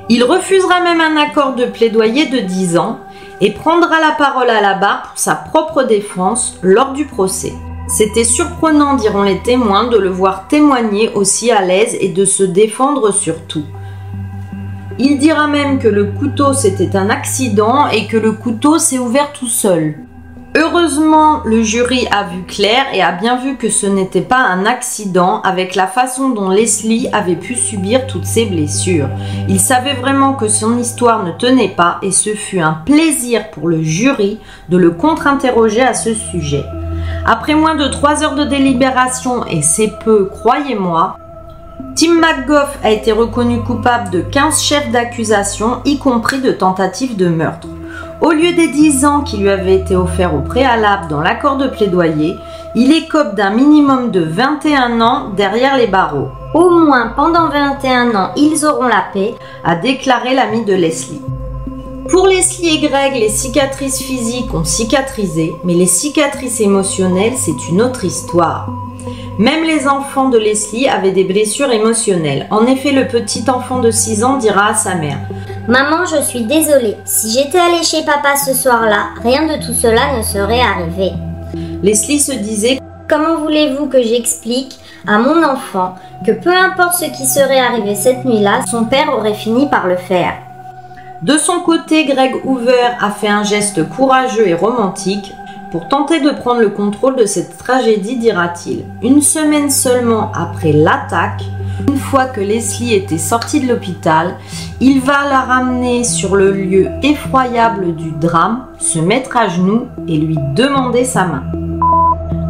Il 0.09 0.23
refusera 0.23 0.81
même 0.83 1.01
un 1.01 1.17
accord 1.17 1.57
de 1.57 1.65
plaidoyer 1.65 2.27
de 2.27 2.39
10 2.39 2.79
ans 2.79 3.01
et 3.41 3.51
prendra 3.51 3.99
la 4.01 4.13
parole 4.13 4.51
à 4.51 4.61
la 4.61 4.75
barre 4.75 5.03
pour 5.09 5.19
sa 5.19 5.35
propre 5.35 5.83
défense 5.83 6.61
lors 6.63 6.93
du 6.93 7.07
procès. 7.07 7.55
C'était 7.89 8.23
surprenant, 8.23 8.95
diront 8.95 9.25
les 9.25 9.41
témoins, 9.41 9.89
de 9.89 9.99
le 9.99 10.11
voir 10.11 10.47
témoigner 10.47 11.11
aussi 11.13 11.51
à 11.51 11.61
l'aise 11.61 11.97
et 12.01 12.11
de 12.11 12.25
se 12.25 12.45
défendre 12.45 13.13
surtout. 13.13 13.65
Il 14.99 15.19
dira 15.19 15.47
même 15.47 15.79
que 15.79 15.89
le 15.89 16.07
couteau 16.07 16.53
c'était 16.53 16.97
un 16.97 17.11
accident 17.11 17.89
et 17.89 18.07
que 18.07 18.17
le 18.17 18.33
couteau 18.33 18.79
s'est 18.79 18.99
ouvert 18.99 19.33
tout 19.33 19.49
seul. 19.49 19.95
Heureusement, 20.57 21.43
le 21.45 21.63
jury 21.63 22.09
a 22.11 22.25
vu 22.25 22.43
clair 22.43 22.87
et 22.93 23.01
a 23.01 23.13
bien 23.13 23.37
vu 23.37 23.57
que 23.57 23.69
ce 23.69 23.87
n'était 23.87 24.21
pas 24.21 24.41
un 24.41 24.67
accident 24.67 25.41
avec 25.43 25.77
la 25.77 25.87
façon 25.87 26.31
dont 26.31 26.49
Leslie 26.49 27.09
avait 27.13 27.37
pu 27.37 27.55
subir 27.55 28.09
toutes 28.09 28.25
ces 28.25 28.47
blessures. 28.47 29.09
Il 29.49 29.61
savait 29.61 29.95
vraiment 29.95 30.33
que 30.33 30.49
son 30.49 30.77
histoire 30.77 31.25
ne 31.25 31.31
tenait 31.31 31.69
pas 31.69 31.99
et 32.03 32.11
ce 32.11 32.31
fut 32.31 32.59
un 32.59 32.73
plaisir 32.73 33.53
pour 33.53 33.69
le 33.69 33.81
jury 33.81 34.41
de 34.69 34.77
le 34.77 34.91
contre-interroger 34.91 35.83
à 35.83 35.95
ce 35.95 36.15
sujet. 36.15 36.65
Après 37.25 37.55
moins 37.55 37.77
de 37.77 37.87
trois 37.87 38.25
heures 38.25 38.35
de 38.35 38.45
délibération, 38.45 39.47
et 39.47 39.63
c'est 39.63 39.93
peu, 40.05 40.25
croyez-moi, 40.25 41.17
Tim 41.97 42.15
McGough 42.15 42.71
a 42.83 42.91
été 42.91 43.13
reconnu 43.13 43.61
coupable 43.61 44.11
de 44.11 44.21
15 44.21 44.63
chefs 44.63 44.91
d'accusation, 44.91 45.81
y 45.85 45.99
compris 45.99 46.41
de 46.41 46.53
tentatives 46.53 47.17
de 47.17 47.29
meurtre. 47.29 47.69
Au 48.21 48.33
lieu 48.33 48.53
des 48.53 48.69
10 48.69 49.05
ans 49.05 49.21
qui 49.21 49.39
lui 49.39 49.51
avaient 49.51 49.77
été 49.77 49.97
offerts 49.97 50.35
au 50.35 50.41
préalable 50.41 51.09
dans 51.09 51.21
l'accord 51.21 51.57
de 51.57 51.69
plaidoyer, 51.69 52.37
il 52.75 52.93
écope 52.93 53.35
d'un 53.35 53.51
minimum 53.51 54.11
de 54.11 54.21
21 54.21 55.01
ans 55.01 55.31
derrière 55.37 55.77
les 55.77 55.87
barreaux. 55.87 56.29
Au 56.55 56.71
moins 56.71 57.13
pendant 57.17 57.49
21 57.49 58.15
ans, 58.15 58.31
ils 58.37 58.65
auront 58.65 58.87
la 58.87 59.05
paix, 59.13 59.35
a 59.65 59.77
déclaré 59.77 60.35
l'ami 60.35 60.65
de 60.65 60.75
Leslie. 60.75 61.21
Pour 62.11 62.27
Leslie 62.27 62.77
et 62.77 62.89
Greg, 62.89 63.15
les 63.15 63.29
cicatrices 63.29 64.03
physiques 64.03 64.53
ont 64.53 64.65
cicatrisé, 64.65 65.55
mais 65.65 65.75
les 65.75 65.87
cicatrices 65.87 66.61
émotionnelles, 66.61 67.35
c'est 67.37 67.69
une 67.69 67.83
autre 67.83 68.05
histoire. 68.05 68.69
Même 69.41 69.65
les 69.65 69.89
enfants 69.89 70.29
de 70.29 70.37
Leslie 70.37 70.87
avaient 70.87 71.13
des 71.13 71.25
blessures 71.25 71.73
émotionnelles. 71.73 72.47
En 72.51 72.67
effet, 72.67 72.93
le 72.93 73.07
petit 73.07 73.49
enfant 73.49 73.79
de 73.79 73.91
6 73.91 74.23
ans 74.23 74.37
dira 74.37 74.67
à 74.67 74.75
sa 74.75 74.97
mère 74.97 75.17
Maman, 75.67 76.05
je 76.05 76.21
suis 76.23 76.43
désolée. 76.43 76.99
Si 77.07 77.31
j'étais 77.31 77.59
allée 77.59 77.83
chez 77.83 78.05
papa 78.05 78.37
ce 78.37 78.53
soir-là, 78.53 79.15
rien 79.23 79.47
de 79.47 79.65
tout 79.65 79.73
cela 79.73 80.15
ne 80.19 80.23
serait 80.23 80.61
arrivé. 80.61 81.13
Leslie 81.83 82.21
se 82.21 82.33
disait 82.33 82.81
Comment 83.09 83.39
voulez-vous 83.39 83.87
que 83.87 84.03
j'explique 84.03 84.79
à 85.07 85.17
mon 85.17 85.43
enfant 85.43 85.95
que 86.27 86.33
peu 86.33 86.55
importe 86.55 87.01
ce 87.01 87.07
qui 87.07 87.25
serait 87.25 87.61
arrivé 87.61 87.95
cette 87.95 88.27
nuit-là, 88.27 88.67
son 88.71 88.85
père 88.85 89.17
aurait 89.17 89.33
fini 89.33 89.71
par 89.71 89.87
le 89.87 89.97
faire? 89.97 90.35
De 91.23 91.39
son 91.39 91.61
côté, 91.61 92.05
Greg 92.05 92.43
Hoover 92.45 92.91
a 93.01 93.11
fait 93.11 93.29
un 93.29 93.45
geste 93.45 93.89
courageux 93.89 94.49
et 94.49 94.55
romantique 94.55 95.33
pour 95.71 95.89
tenter 95.89 96.21
de 96.21 96.31
prendre 96.31 96.61
le 96.61 96.71
contrôle 96.71 97.17
de 97.17 97.27
cette 97.27 97.57
tragédie, 97.57 98.17
dira-t-il. 98.17 98.85
Une 99.03 99.23
semaine 99.23 99.71
seulement 99.71 100.33
après 100.35 100.73
l'attaque, 100.73 101.45
une 101.89 101.97
fois 101.97 102.27
que 102.27 102.41
Leslie 102.41 102.95
était 102.95 103.19
sortie 103.19 103.61
de 103.61 103.69
l'hôpital, 103.69 104.37
il 104.81 105.01
va 105.01 105.29
la 105.29 105.41
ramener 105.41 106.05
sur 106.05 106.37
le 106.37 106.53
lieu 106.53 106.89
effroyable 107.03 107.95
du 107.95 108.11
drame, 108.11 108.67
se 108.79 108.99
mettre 108.99 109.37
à 109.37 109.49
genoux 109.49 109.87
et 110.07 110.17
lui 110.17 110.37
demander 110.55 111.05
sa 111.05 111.25
main. 111.25 111.45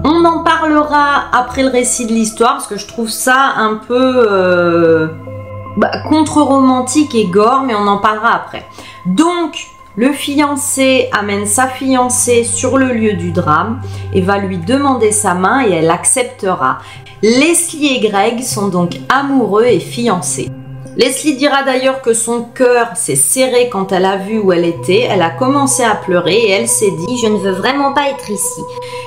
On 0.04 0.24
en 0.24 0.42
parlera 0.42 1.24
après 1.32 1.62
le 1.62 1.68
récit 1.68 2.06
de 2.06 2.12
l'histoire 2.12 2.54
parce 2.54 2.66
que 2.66 2.78
je 2.78 2.86
trouve 2.86 3.10
ça 3.10 3.52
un 3.56 3.76
peu 3.76 4.24
euh, 4.28 5.08
bah, 5.76 5.90
contre-romantique 6.08 7.14
et 7.14 7.26
gore, 7.26 7.62
mais 7.66 7.74
on 7.74 7.86
en 7.86 7.98
parlera 7.98 8.34
après. 8.34 8.66
Donc, 9.06 9.68
le 9.96 10.12
fiancé 10.12 11.08
amène 11.12 11.46
sa 11.46 11.66
fiancée 11.66 12.44
sur 12.44 12.78
le 12.78 12.92
lieu 12.92 13.14
du 13.14 13.32
drame 13.32 13.80
et 14.14 14.20
va 14.20 14.38
lui 14.38 14.58
demander 14.58 15.10
sa 15.10 15.34
main 15.34 15.66
et 15.66 15.72
elle 15.72 15.90
acceptera. 15.90 16.78
Leslie 17.22 17.96
et 17.96 18.08
Greg 18.08 18.42
sont 18.42 18.68
donc 18.68 18.92
amoureux 19.08 19.66
et 19.66 19.80
fiancés. 19.80 20.48
Leslie 20.96 21.36
dira 21.36 21.62
d'ailleurs 21.62 22.02
que 22.02 22.14
son 22.14 22.42
cœur 22.42 22.88
s'est 22.94 23.16
serré 23.16 23.68
quand 23.68 23.90
elle 23.90 24.04
a 24.04 24.16
vu 24.16 24.38
où 24.38 24.52
elle 24.52 24.64
était, 24.64 25.06
elle 25.08 25.22
a 25.22 25.30
commencé 25.30 25.82
à 25.82 25.94
pleurer 25.94 26.34
et 26.34 26.50
elle 26.50 26.68
s'est 26.68 26.90
dit 26.90 27.18
Je 27.22 27.28
ne 27.28 27.38
veux 27.38 27.52
vraiment 27.52 27.92
pas 27.92 28.08
être 28.10 28.30
ici. 28.30 28.60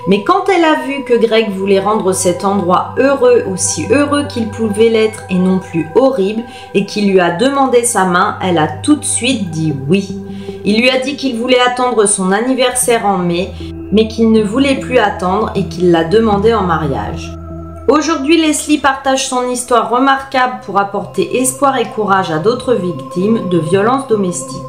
Mais 0.08 0.24
quand 0.24 0.50
elle 0.50 0.64
a 0.64 0.86
vu 0.86 1.04
que 1.04 1.14
Greg 1.14 1.50
voulait 1.52 1.80
rendre 1.80 2.12
cet 2.14 2.46
endroit 2.46 2.94
heureux, 2.98 3.44
aussi 3.52 3.86
heureux 3.90 4.26
qu'il 4.28 4.50
pouvait 4.50 4.90
l'être 4.90 5.24
et 5.30 5.36
non 5.36 5.60
plus 5.60 5.88
horrible, 5.96 6.44
et 6.74 6.86
qu'il 6.86 7.12
lui 7.12 7.20
a 7.20 7.32
demandé 7.32 7.84
sa 7.84 8.06
main, 8.06 8.38
elle 8.42 8.58
a 8.58 8.68
tout 8.68 8.96
de 8.96 9.06
suite 9.06 9.50
dit 9.50 9.74
oui. 9.88 10.18
Il 10.66 10.80
lui 10.80 10.90
a 10.90 11.00
dit 11.00 11.16
qu'il 11.16 11.38
voulait 11.38 11.60
attendre 11.60 12.06
son 12.06 12.32
anniversaire 12.32 13.06
en 13.06 13.18
mai, 13.18 13.52
mais 13.92 14.08
qu'il 14.08 14.32
ne 14.32 14.44
voulait 14.44 14.80
plus 14.80 14.98
attendre 14.98 15.52
et 15.56 15.68
qu'il 15.68 15.92
l'a 15.92 16.04
demandé 16.04 16.54
en 16.54 16.64
mariage. 16.64 17.32
Aujourd'hui, 17.88 18.42
Leslie 18.42 18.78
partage 18.78 19.28
son 19.28 19.50
histoire 19.50 19.90
remarquable 19.90 20.62
pour 20.66 20.80
apporter 20.80 21.42
espoir 21.42 21.78
et 21.78 21.86
courage 21.86 22.32
à 22.32 22.40
d'autres 22.40 22.74
victimes 22.74 23.50
de 23.50 23.60
violences 23.60 24.08
domestiques. 24.08 24.62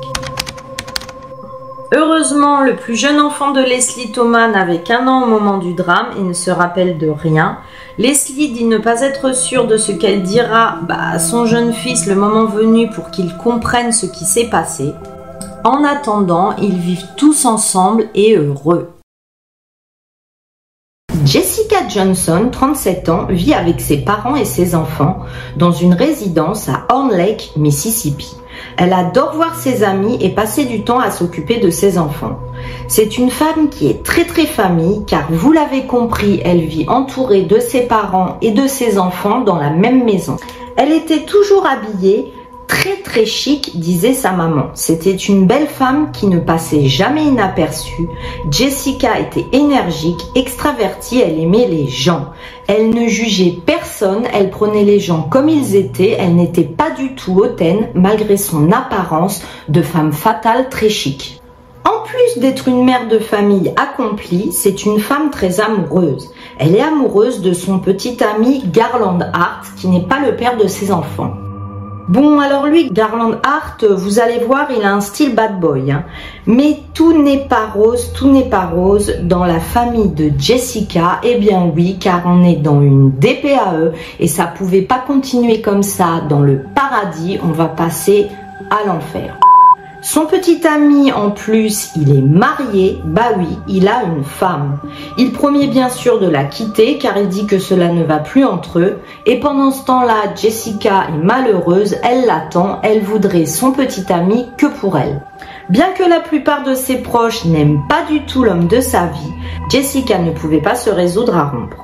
Heureusement, 1.97 2.61
le 2.61 2.75
plus 2.75 2.97
jeune 2.97 3.21
enfant 3.21 3.53
de 3.53 3.61
Leslie 3.61 4.11
Thomas 4.11 4.49
n'avait 4.49 4.83
qu'un 4.83 5.07
an 5.07 5.23
au 5.23 5.27
moment 5.27 5.59
du 5.59 5.75
drame 5.75 6.09
et 6.19 6.23
ne 6.23 6.33
se 6.33 6.51
rappelle 6.51 6.99
de 6.99 7.09
rien. 7.09 7.59
Leslie 7.99 8.53
dit 8.53 8.65
ne 8.65 8.79
pas 8.79 9.03
être 9.03 9.33
sûre 9.33 9.69
de 9.69 9.77
ce 9.77 9.93
qu'elle 9.93 10.23
dira 10.25 10.79
bah, 10.89 10.97
à 11.13 11.19
son 11.21 11.47
jeune 11.47 11.73
fils 11.73 12.09
le 12.09 12.17
moment 12.17 12.47
venu 12.47 12.91
pour 12.91 13.13
qu'il 13.13 13.37
comprenne 13.37 13.93
ce 13.93 14.07
qui 14.07 14.25
s'est 14.25 14.49
passé. 14.51 14.93
En 15.65 15.83
attendant, 15.83 16.55
ils 16.57 16.77
vivent 16.77 17.07
tous 17.17 17.47
ensemble 17.47 18.11
et 18.15 18.37
heureux. 18.37 18.91
Jessica 21.25 21.89
Johnson, 21.89 22.51
37 22.53 23.09
ans, 23.09 23.27
vit 23.31 23.55
avec 23.55 23.81
ses 23.81 23.97
parents 23.97 24.37
et 24.37 24.45
ses 24.45 24.75
enfants 24.75 25.21
dans 25.57 25.73
une 25.73 25.95
résidence 25.95 26.69
à 26.69 26.85
Horn 26.91 27.11
Lake, 27.11 27.53
Mississippi. 27.57 28.37
Elle 28.77 28.93
adore 28.93 29.33
voir 29.37 29.55
ses 29.55 29.85
amis 29.85 30.19
et 30.21 30.29
passer 30.29 30.67
du 30.67 30.85
temps 30.85 31.01
à 31.01 31.11
s'occuper 31.11 31.61
de 31.61 31.71
ses 31.71 31.97
enfants. 31.97 32.39
C'est 32.87 33.17
une 33.17 33.31
femme 33.31 33.71
qui 33.71 33.89
est 33.89 34.05
très 34.05 34.27
très 34.27 34.45
famille 34.45 35.03
car 35.07 35.33
vous 35.33 35.51
l'avez 35.51 35.87
compris, 35.87 36.43
elle 36.45 36.61
vit 36.61 36.85
entourée 36.89 37.43
de 37.43 37.59
ses 37.59 37.87
parents 37.87 38.37
et 38.43 38.51
de 38.51 38.67
ses 38.67 38.99
enfants 38.99 39.41
dans 39.41 39.57
la 39.57 39.71
même 39.71 40.05
maison. 40.05 40.37
Elle 40.77 40.93
était 40.93 41.25
toujours 41.25 41.67
habillée 41.67 42.34
très 42.67 42.97
très 42.97 43.27
chic, 43.27 43.79
disait 43.79 44.15
sa 44.15 44.33
maman. 44.33 44.67
C'était 44.75 45.15
une 45.15 45.47
belle 45.47 45.67
femme 45.67 46.11
qui 46.13 46.27
ne 46.27 46.39
passait 46.39 46.87
jamais 46.87 47.25
inaperçue. 47.25 48.09
Jessica 48.51 49.19
était 49.19 49.47
énergique, 49.53 50.21
extravertie, 50.35 51.21
elle 51.21 51.39
aimait 51.39 51.67
les 51.69 51.87
gens. 51.87 52.31
Elle 52.67 52.91
ne 52.91 53.07
jugeait 53.09 53.59
personne, 53.65 54.25
elle 54.33 54.51
prenait 54.51 54.85
les 54.85 55.01
gens 55.01 55.23
comme 55.23 55.49
ils 55.49 55.77
étaient, 55.77 56.17
elle 56.19 56.37
n'était 56.37 56.65
pas 56.65 56.91
du 56.91 57.15
tout 57.15 57.39
hautaine 57.39 57.89
malgré 57.95 58.37
son 58.37 58.73
apparence 58.73 59.43
de 59.69 59.83
femme 59.83 60.13
fatale 60.13 60.69
très 60.69 60.89
chic. 60.89 61.41
En 61.85 62.03
plus 62.07 62.41
d'être 62.41 62.69
une 62.69 62.85
mère 62.85 63.09
de 63.09 63.19
famille 63.19 63.73
accomplie, 63.77 64.53
c'est 64.53 64.87
une 64.87 64.99
femme 64.99 65.31
très 65.31 65.61
amoureuse. 65.61 66.31
Elle 66.59 66.75
est 66.75 66.81
amoureuse 66.81 67.43
de 67.43 67.53
son 67.53 67.79
petit 67.79 68.17
ami 68.25 68.63
Garland 68.73 69.21
Hart, 69.35 69.67
qui 69.77 69.89
n'est 69.89 70.07
pas 70.07 70.21
le 70.21 70.35
père 70.35 70.57
de 70.57 70.67
ses 70.67 70.91
enfants. 70.91 71.44
Bon, 72.07 72.39
alors 72.39 72.67
lui, 72.67 72.91
Garland 72.91 73.37
Hart, 73.43 73.85
vous 73.85 74.19
allez 74.19 74.39
voir, 74.45 74.69
il 74.77 74.85
a 74.85 74.93
un 74.93 75.01
style 75.01 75.35
bad 75.35 75.59
boy. 75.59 75.91
Hein. 75.91 76.05
Mais 76.47 76.81
tout 76.93 77.23
n'est 77.23 77.47
pas 77.49 77.67
rose, 77.75 78.13
tout 78.13 78.31
n'est 78.31 78.49
pas 78.51 78.67
rose 78.67 79.15
dans 79.23 79.45
la 79.45 79.59
famille 79.59 80.11
de 80.11 80.31
Jessica. 80.39 81.21
Eh 81.23 81.37
bien 81.37 81.73
oui, 81.75 81.97
car 81.99 82.23
on 82.27 82.45
est 82.45 82.57
dans 82.57 82.83
une 82.83 83.11
DPAE 83.13 83.93
et 84.21 84.29
ça 84.29 84.45
pouvait 84.47 84.83
pas 84.83 85.03
continuer 85.07 85.63
comme 85.63 85.83
ça 85.83 86.23
dans 86.29 86.41
le 86.41 86.61
paradis. 86.75 87.39
On 87.43 87.53
va 87.53 87.67
passer 87.67 88.27
à 88.71 88.87
l'enfer. 88.87 89.39
Son 90.05 90.27
petit 90.27 90.61
ami, 90.67 91.13
en 91.13 91.31
plus, 91.31 91.89
il 91.97 92.15
est 92.15 92.21
marié. 92.21 93.01
Bah 93.05 93.31
oui, 93.39 93.49
il 93.67 93.89
a 93.89 94.03
une 94.05 94.23
femme. 94.23 94.79
Il 95.17 95.33
promet 95.33 95.67
bien 95.67 95.89
sûr 95.89 96.21
de 96.21 96.29
la 96.29 96.45
quitter 96.45 96.99
car 96.99 97.17
il 97.17 97.29
dit 97.29 97.47
que 97.47 97.59
cela 97.59 97.89
ne 97.89 98.05
va 98.05 98.19
plus 98.19 98.45
entre 98.45 98.81
eux. 98.81 98.99
Et 99.25 99.41
pendant 99.41 99.71
ce 99.71 99.83
temps-là, 99.87 100.35
Jessica 100.37 101.07
est 101.09 101.25
malheureuse. 101.25 101.97
Elle 102.03 102.27
l'attend. 102.27 102.81
Elle 102.83 103.01
voudrait 103.01 103.47
son 103.47 103.73
petit 103.73 104.13
ami 104.13 104.47
que 104.59 104.67
pour 104.67 104.99
elle. 104.99 105.23
Bien 105.71 105.93
que 105.97 106.05
la 106.05 106.21
plupart 106.21 106.65
de 106.65 106.75
ses 106.75 106.99
proches 106.99 107.47
n'aiment 107.47 107.81
pas 107.89 108.05
du 108.07 108.27
tout 108.27 108.45
l'homme 108.45 108.69
de 108.69 108.83
sa 108.83 109.07
vie, 109.07 109.33
Jessica 109.71 110.19
ne 110.19 110.33
pouvait 110.33 110.61
pas 110.61 110.75
se 110.75 110.91
résoudre 110.91 111.35
à 111.35 111.49
rompre. 111.49 111.84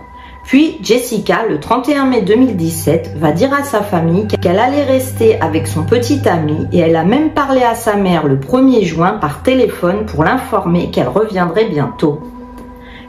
Puis 0.51 0.79
Jessica, 0.83 1.47
le 1.49 1.61
31 1.61 2.07
mai 2.07 2.23
2017, 2.23 3.13
va 3.17 3.31
dire 3.31 3.55
à 3.55 3.63
sa 3.63 3.83
famille 3.83 4.27
qu'elle 4.27 4.59
allait 4.59 4.83
rester 4.83 5.41
avec 5.41 5.69
son 5.69 5.85
petit 5.85 6.29
ami 6.29 6.67
et 6.73 6.81
elle 6.81 6.97
a 6.97 7.05
même 7.05 7.31
parlé 7.31 7.63
à 7.63 7.77
sa 7.77 7.95
mère 7.95 8.27
le 8.27 8.37
1er 8.37 8.83
juin 8.83 9.13
par 9.13 9.45
téléphone 9.45 10.07
pour 10.07 10.25
l'informer 10.25 10.91
qu'elle 10.91 11.07
reviendrait 11.07 11.69
bientôt. 11.69 12.19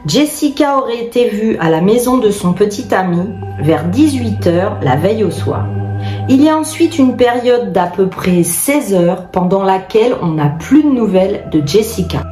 Jessica 0.06 0.78
aurait 0.78 1.02
été 1.02 1.30
vue 1.30 1.56
à 1.58 1.68
la 1.68 1.80
maison 1.80 2.18
de 2.18 2.30
son 2.30 2.52
petit 2.52 2.94
ami 2.94 3.30
vers 3.58 3.90
18h 3.90 4.80
la 4.80 4.94
veille 4.94 5.24
au 5.24 5.32
soir. 5.32 5.66
Il 6.28 6.40
y 6.44 6.48
a 6.48 6.56
ensuite 6.56 6.96
une 6.96 7.16
période 7.16 7.72
d'à 7.72 7.86
peu 7.86 8.06
près 8.06 8.44
16 8.44 8.94
heures 8.94 9.26
pendant 9.32 9.64
laquelle 9.64 10.14
on 10.22 10.28
n'a 10.28 10.46
plus 10.46 10.84
de 10.84 10.90
nouvelles 10.90 11.48
de 11.50 11.60
Jessica. 11.66 12.22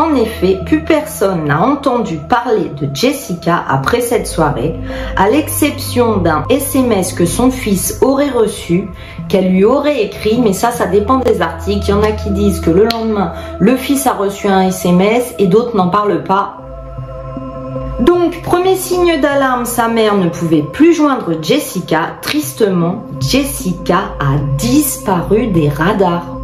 En 0.00 0.14
effet, 0.14 0.58
plus 0.64 0.82
personne 0.82 1.44
n'a 1.44 1.60
entendu 1.60 2.16
parler 2.16 2.70
de 2.80 2.88
Jessica 2.94 3.62
après 3.68 4.00
cette 4.00 4.26
soirée, 4.26 4.74
à 5.14 5.28
l'exception 5.28 6.16
d'un 6.16 6.44
SMS 6.48 7.12
que 7.12 7.26
son 7.26 7.50
fils 7.50 7.98
aurait 8.00 8.30
reçu, 8.30 8.88
qu'elle 9.28 9.52
lui 9.52 9.64
aurait 9.64 10.02
écrit, 10.02 10.40
mais 10.42 10.54
ça, 10.54 10.70
ça 10.70 10.86
dépend 10.86 11.18
des 11.18 11.42
articles. 11.42 11.84
Il 11.86 11.90
y 11.90 11.92
en 11.92 12.02
a 12.02 12.12
qui 12.12 12.30
disent 12.30 12.60
que 12.60 12.70
le 12.70 12.88
lendemain, 12.90 13.34
le 13.58 13.76
fils 13.76 14.06
a 14.06 14.14
reçu 14.14 14.48
un 14.48 14.68
SMS 14.68 15.34
et 15.38 15.46
d'autres 15.46 15.76
n'en 15.76 15.90
parlent 15.90 16.24
pas. 16.24 16.56
Donc, 18.00 18.40
premier 18.40 18.76
signe 18.76 19.20
d'alarme, 19.20 19.66
sa 19.66 19.88
mère 19.88 20.16
ne 20.16 20.30
pouvait 20.30 20.62
plus 20.62 20.94
joindre 20.94 21.34
Jessica. 21.42 22.12
Tristement, 22.22 23.04
Jessica 23.20 24.12
a 24.18 24.38
disparu 24.56 25.48
des 25.48 25.68
radars 25.68 26.39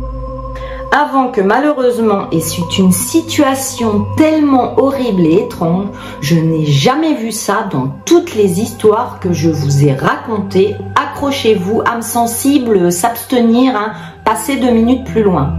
avant 0.92 1.28
que 1.28 1.40
malheureusement, 1.40 2.28
et 2.32 2.40
c'est 2.40 2.78
une 2.78 2.92
situation 2.92 4.06
tellement 4.16 4.78
horrible 4.78 5.26
et 5.26 5.44
étrange, 5.44 5.88
je 6.20 6.36
n'ai 6.36 6.64
jamais 6.66 7.14
vu 7.14 7.32
ça 7.32 7.68
dans 7.70 7.88
toutes 8.04 8.34
les 8.34 8.60
histoires 8.60 9.18
que 9.20 9.32
je 9.32 9.50
vous 9.50 9.84
ai 9.84 9.92
racontées. 9.92 10.76
Accrochez-vous, 10.94 11.82
âme 11.84 12.02
sensible, 12.02 12.90
s'abstenir, 12.90 13.76
hein, 13.76 13.92
passer 14.24 14.56
deux 14.56 14.70
minutes 14.70 15.04
plus 15.04 15.22
loin. 15.22 15.54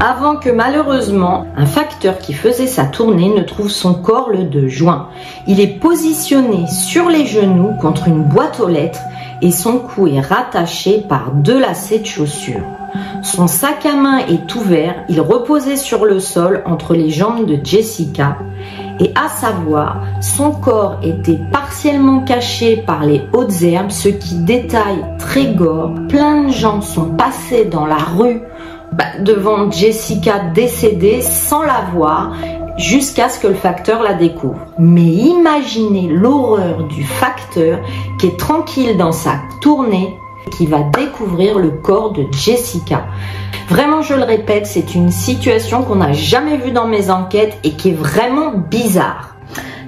Avant 0.00 0.36
que 0.36 0.50
malheureusement 0.50 1.46
un 1.56 1.66
facteur 1.66 2.18
qui 2.18 2.32
faisait 2.32 2.66
sa 2.66 2.84
tournée 2.84 3.28
ne 3.28 3.42
trouve 3.42 3.70
son 3.70 3.94
corps 3.94 4.30
le 4.30 4.44
2 4.44 4.68
juin. 4.68 5.08
Il 5.46 5.60
est 5.60 5.78
positionné 5.78 6.66
sur 6.66 7.08
les 7.08 7.26
genoux 7.26 7.74
contre 7.80 8.08
une 8.08 8.22
boîte 8.22 8.60
aux 8.60 8.68
lettres 8.68 9.02
et 9.42 9.50
son 9.50 9.78
cou 9.78 10.06
est 10.06 10.20
rattaché 10.20 11.04
par 11.06 11.32
deux 11.32 11.58
lacets 11.58 11.98
de 11.98 12.06
chaussures. 12.06 12.79
Son 13.22 13.46
sac 13.46 13.84
à 13.84 13.96
main 13.96 14.18
est 14.18 14.54
ouvert, 14.54 15.04
il 15.08 15.20
reposait 15.20 15.76
sur 15.76 16.04
le 16.04 16.20
sol 16.20 16.62
entre 16.64 16.94
les 16.94 17.10
jambes 17.10 17.46
de 17.46 17.58
Jessica 17.62 18.38
et 19.00 19.12
à 19.14 19.28
savoir, 19.28 20.02
son 20.20 20.52
corps 20.52 20.98
était 21.02 21.38
partiellement 21.50 22.20
caché 22.20 22.76
par 22.76 23.04
les 23.04 23.22
hautes 23.32 23.62
herbes, 23.62 23.90
ce 23.90 24.08
qui 24.08 24.34
détaille 24.36 25.04
très 25.18 25.46
gore. 25.54 25.92
Plein 26.08 26.44
de 26.44 26.52
gens 26.52 26.82
sont 26.82 27.10
passés 27.10 27.64
dans 27.64 27.86
la 27.86 27.96
rue 27.96 28.42
bah, 28.92 29.04
devant 29.20 29.70
Jessica 29.70 30.40
décédée 30.54 31.22
sans 31.22 31.62
la 31.62 31.82
voir 31.94 32.34
jusqu'à 32.76 33.28
ce 33.28 33.38
que 33.38 33.46
le 33.46 33.54
facteur 33.54 34.02
la 34.02 34.14
découvre. 34.14 34.66
Mais 34.78 35.02
imaginez 35.02 36.08
l'horreur 36.08 36.84
du 36.84 37.04
facteur 37.04 37.78
qui 38.18 38.26
est 38.26 38.38
tranquille 38.38 38.96
dans 38.98 39.12
sa 39.12 39.36
tournée 39.62 40.14
qui 40.50 40.66
va 40.66 40.80
découvrir 40.82 41.58
le 41.58 41.70
corps 41.70 42.12
de 42.12 42.26
Jessica. 42.32 43.06
Vraiment, 43.68 44.02
je 44.02 44.14
le 44.14 44.24
répète, 44.24 44.66
c'est 44.66 44.94
une 44.94 45.10
situation 45.10 45.82
qu'on 45.82 45.96
n'a 45.96 46.12
jamais 46.12 46.56
vue 46.56 46.72
dans 46.72 46.88
mes 46.88 47.10
enquêtes 47.10 47.56
et 47.62 47.72
qui 47.72 47.90
est 47.90 47.94
vraiment 47.94 48.52
bizarre. 48.52 49.36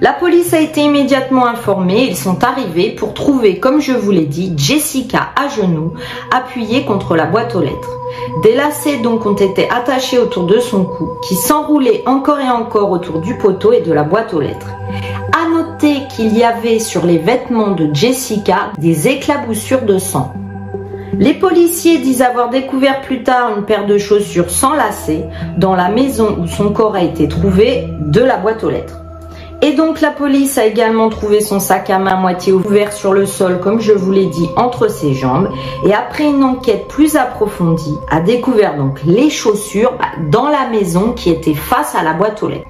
La 0.01 0.11
police 0.11 0.53
a 0.53 0.59
été 0.59 0.81
immédiatement 0.81 1.45
informée, 1.45 2.07
ils 2.09 2.17
sont 2.17 2.43
arrivés 2.43 2.89
pour 2.89 3.13
trouver, 3.13 3.59
comme 3.59 3.79
je 3.79 3.93
vous 3.93 4.11
l'ai 4.11 4.25
dit, 4.25 4.53
Jessica 4.57 5.29
à 5.35 5.47
genoux, 5.47 5.93
appuyée 6.29 6.83
contre 6.83 7.15
la 7.15 7.25
boîte 7.25 7.55
aux 7.55 7.61
lettres. 7.61 7.97
Des 8.41 8.53
lacets 8.53 8.97
donc 8.97 9.25
ont 9.25 9.35
été 9.35 9.69
attachés 9.69 10.17
autour 10.17 10.45
de 10.45 10.59
son 10.59 10.83
cou, 10.83 11.09
qui 11.25 11.35
s'enroulaient 11.35 12.03
encore 12.05 12.39
et 12.39 12.49
encore 12.49 12.91
autour 12.91 13.19
du 13.19 13.37
poteau 13.37 13.71
et 13.71 13.81
de 13.81 13.93
la 13.93 14.03
boîte 14.03 14.33
aux 14.33 14.41
lettres. 14.41 14.71
À 15.31 15.49
noter 15.49 16.01
qu'il 16.13 16.37
y 16.37 16.43
avait 16.43 16.79
sur 16.79 17.05
les 17.05 17.17
vêtements 17.17 17.71
de 17.71 17.93
Jessica 17.93 18.71
des 18.77 19.07
éclaboussures 19.07 19.83
de 19.83 19.97
sang. 19.99 20.33
Les 21.19 21.35
policiers 21.35 21.99
disent 21.99 22.23
avoir 22.23 22.49
découvert 22.49 23.01
plus 23.01 23.21
tard 23.21 23.55
une 23.55 23.65
paire 23.65 23.85
de 23.85 23.99
chaussures 23.99 24.49
sans 24.49 24.73
lacets 24.73 25.25
dans 25.57 25.75
la 25.75 25.89
maison 25.89 26.37
où 26.39 26.47
son 26.47 26.71
corps 26.71 26.95
a 26.95 27.03
été 27.03 27.27
trouvé 27.27 27.87
de 27.99 28.21
la 28.21 28.37
boîte 28.37 28.63
aux 28.63 28.71
lettres. 28.71 28.99
Et 29.61 29.73
donc 29.73 30.01
la 30.01 30.09
police 30.09 30.57
a 30.57 30.65
également 30.65 31.09
trouvé 31.09 31.39
son 31.39 31.59
sac 31.59 31.89
à 31.89 31.99
main 31.99 32.15
moitié 32.15 32.51
ouvert 32.51 32.91
sur 32.91 33.13
le 33.13 33.25
sol, 33.27 33.59
comme 33.61 33.79
je 33.79 33.93
vous 33.93 34.11
l'ai 34.11 34.25
dit, 34.25 34.49
entre 34.57 34.89
ses 34.89 35.13
jambes. 35.13 35.49
Et 35.85 35.93
après 35.93 36.25
une 36.25 36.43
enquête 36.43 36.87
plus 36.87 37.15
approfondie, 37.15 37.95
a 38.09 38.19
découvert 38.19 38.75
donc 38.75 38.99
les 39.05 39.29
chaussures 39.29 39.93
dans 40.31 40.49
la 40.49 40.67
maison 40.67 41.13
qui 41.13 41.29
était 41.29 41.53
face 41.53 41.95
à 41.95 42.03
la 42.03 42.13
boîte 42.13 42.41
aux 42.41 42.49
lettres. 42.49 42.67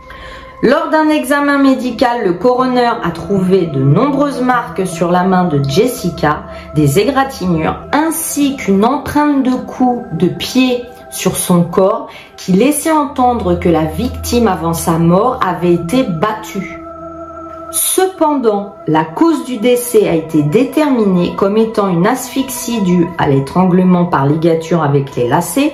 Lors 0.65 0.89
d'un 0.89 1.09
examen 1.09 1.57
médical, 1.57 2.23
le 2.23 2.31
coroner 2.35 2.93
a 3.03 3.11
trouvé 3.11 3.65
de 3.65 3.81
nombreuses 3.83 4.41
marques 4.41 4.87
sur 4.87 5.11
la 5.11 5.23
main 5.23 5.43
de 5.43 5.61
Jessica, 5.61 6.43
des 6.73 6.99
égratignures, 6.99 7.81
ainsi 7.91 8.55
qu'une 8.55 8.85
empreinte 8.85 9.43
de 9.43 9.55
cou 9.55 10.05
de 10.13 10.29
pied 10.29 10.85
sur 11.11 11.35
son 11.35 11.63
corps 11.63 12.07
qui 12.37 12.53
laissait 12.53 12.93
entendre 12.93 13.59
que 13.59 13.67
la 13.67 13.83
victime 13.83 14.47
avant 14.47 14.73
sa 14.73 14.99
mort 14.99 15.37
avait 15.45 15.73
été 15.73 16.03
battue. 16.03 16.79
Cependant, 17.71 18.75
la 18.87 19.03
cause 19.03 19.43
du 19.43 19.57
décès 19.57 20.07
a 20.07 20.15
été 20.15 20.43
déterminée 20.43 21.35
comme 21.35 21.57
étant 21.57 21.89
une 21.89 22.07
asphyxie 22.07 22.81
due 22.83 23.09
à 23.17 23.27
l'étranglement 23.27 24.05
par 24.05 24.25
ligature 24.25 24.81
avec 24.81 25.13
les 25.17 25.27
lacets, 25.27 25.73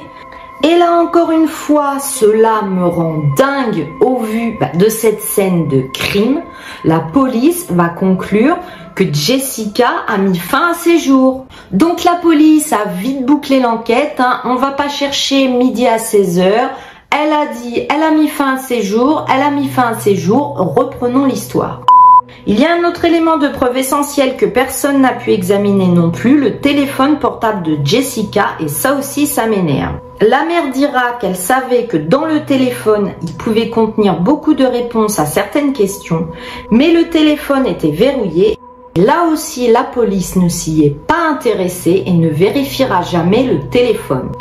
et 0.61 0.77
là 0.77 0.91
encore 1.01 1.31
une 1.31 1.47
fois, 1.47 1.99
cela 1.99 2.63
me 2.63 2.85
rend 2.85 3.21
dingue 3.37 3.87
au 4.01 4.17
vu 4.17 4.57
bah, 4.59 4.71
de 4.73 4.89
cette 4.89 5.21
scène 5.21 5.67
de 5.69 5.83
crime. 5.93 6.41
La 6.83 6.99
police 6.99 7.67
va 7.69 7.87
conclure 7.87 8.57
que 8.93 9.05
Jessica 9.13 9.89
a 10.07 10.17
mis 10.17 10.37
fin 10.37 10.71
à 10.71 10.73
ses 10.73 10.99
jours. 10.99 11.45
Donc 11.71 12.03
la 12.03 12.15
police 12.15 12.73
a 12.73 12.89
vite 12.89 13.25
bouclé 13.25 13.61
l'enquête. 13.61 14.15
Hein. 14.19 14.41
On 14.43 14.55
va 14.55 14.71
pas 14.71 14.89
chercher 14.89 15.47
midi 15.47 15.87
à 15.87 15.97
16 15.97 16.39
heures. 16.39 16.71
Elle 17.09 17.31
a 17.31 17.47
dit, 17.47 17.87
elle 17.89 18.03
a 18.03 18.11
mis 18.11 18.27
fin 18.27 18.55
à 18.55 18.57
ses 18.57 18.83
jours, 18.83 19.25
elle 19.33 19.41
a 19.41 19.49
mis 19.49 19.67
fin 19.67 19.93
à 19.93 19.95
ses 19.95 20.15
jours, 20.15 20.55
reprenons 20.75 21.25
l'histoire. 21.25 21.81
Il 22.47 22.59
y 22.59 22.65
a 22.65 22.73
un 22.73 22.87
autre 22.87 23.05
élément 23.05 23.37
de 23.37 23.47
preuve 23.47 23.77
essentiel 23.77 24.37
que 24.37 24.45
personne 24.45 25.01
n'a 25.01 25.13
pu 25.13 25.31
examiner 25.31 25.87
non 25.87 26.09
plus, 26.09 26.39
le 26.39 26.57
téléphone 26.57 27.19
portable 27.19 27.63
de 27.63 27.77
Jessica, 27.83 28.47
et 28.59 28.67
ça 28.67 28.95
aussi 28.95 29.27
ça 29.27 29.45
m'énerve. 29.45 29.99
La 30.21 30.45
mère 30.45 30.71
dira 30.71 31.13
qu'elle 31.19 31.35
savait 31.35 31.85
que 31.85 31.97
dans 31.97 32.25
le 32.25 32.45
téléphone, 32.45 33.11
il 33.21 33.33
pouvait 33.33 33.69
contenir 33.69 34.19
beaucoup 34.19 34.53
de 34.53 34.65
réponses 34.65 35.19
à 35.19 35.25
certaines 35.25 35.73
questions, 35.73 36.27
mais 36.71 36.91
le 36.91 37.09
téléphone 37.09 37.65
était 37.65 37.91
verrouillé. 37.91 38.57
Là 38.95 39.27
aussi, 39.31 39.71
la 39.71 39.83
police 39.83 40.35
ne 40.35 40.49
s'y 40.49 40.83
est 40.83 40.89
pas 40.89 41.29
intéressée 41.29 42.03
et 42.05 42.11
ne 42.11 42.27
vérifiera 42.27 43.01
jamais 43.01 43.43
le 43.43 43.69
téléphone. 43.69 44.31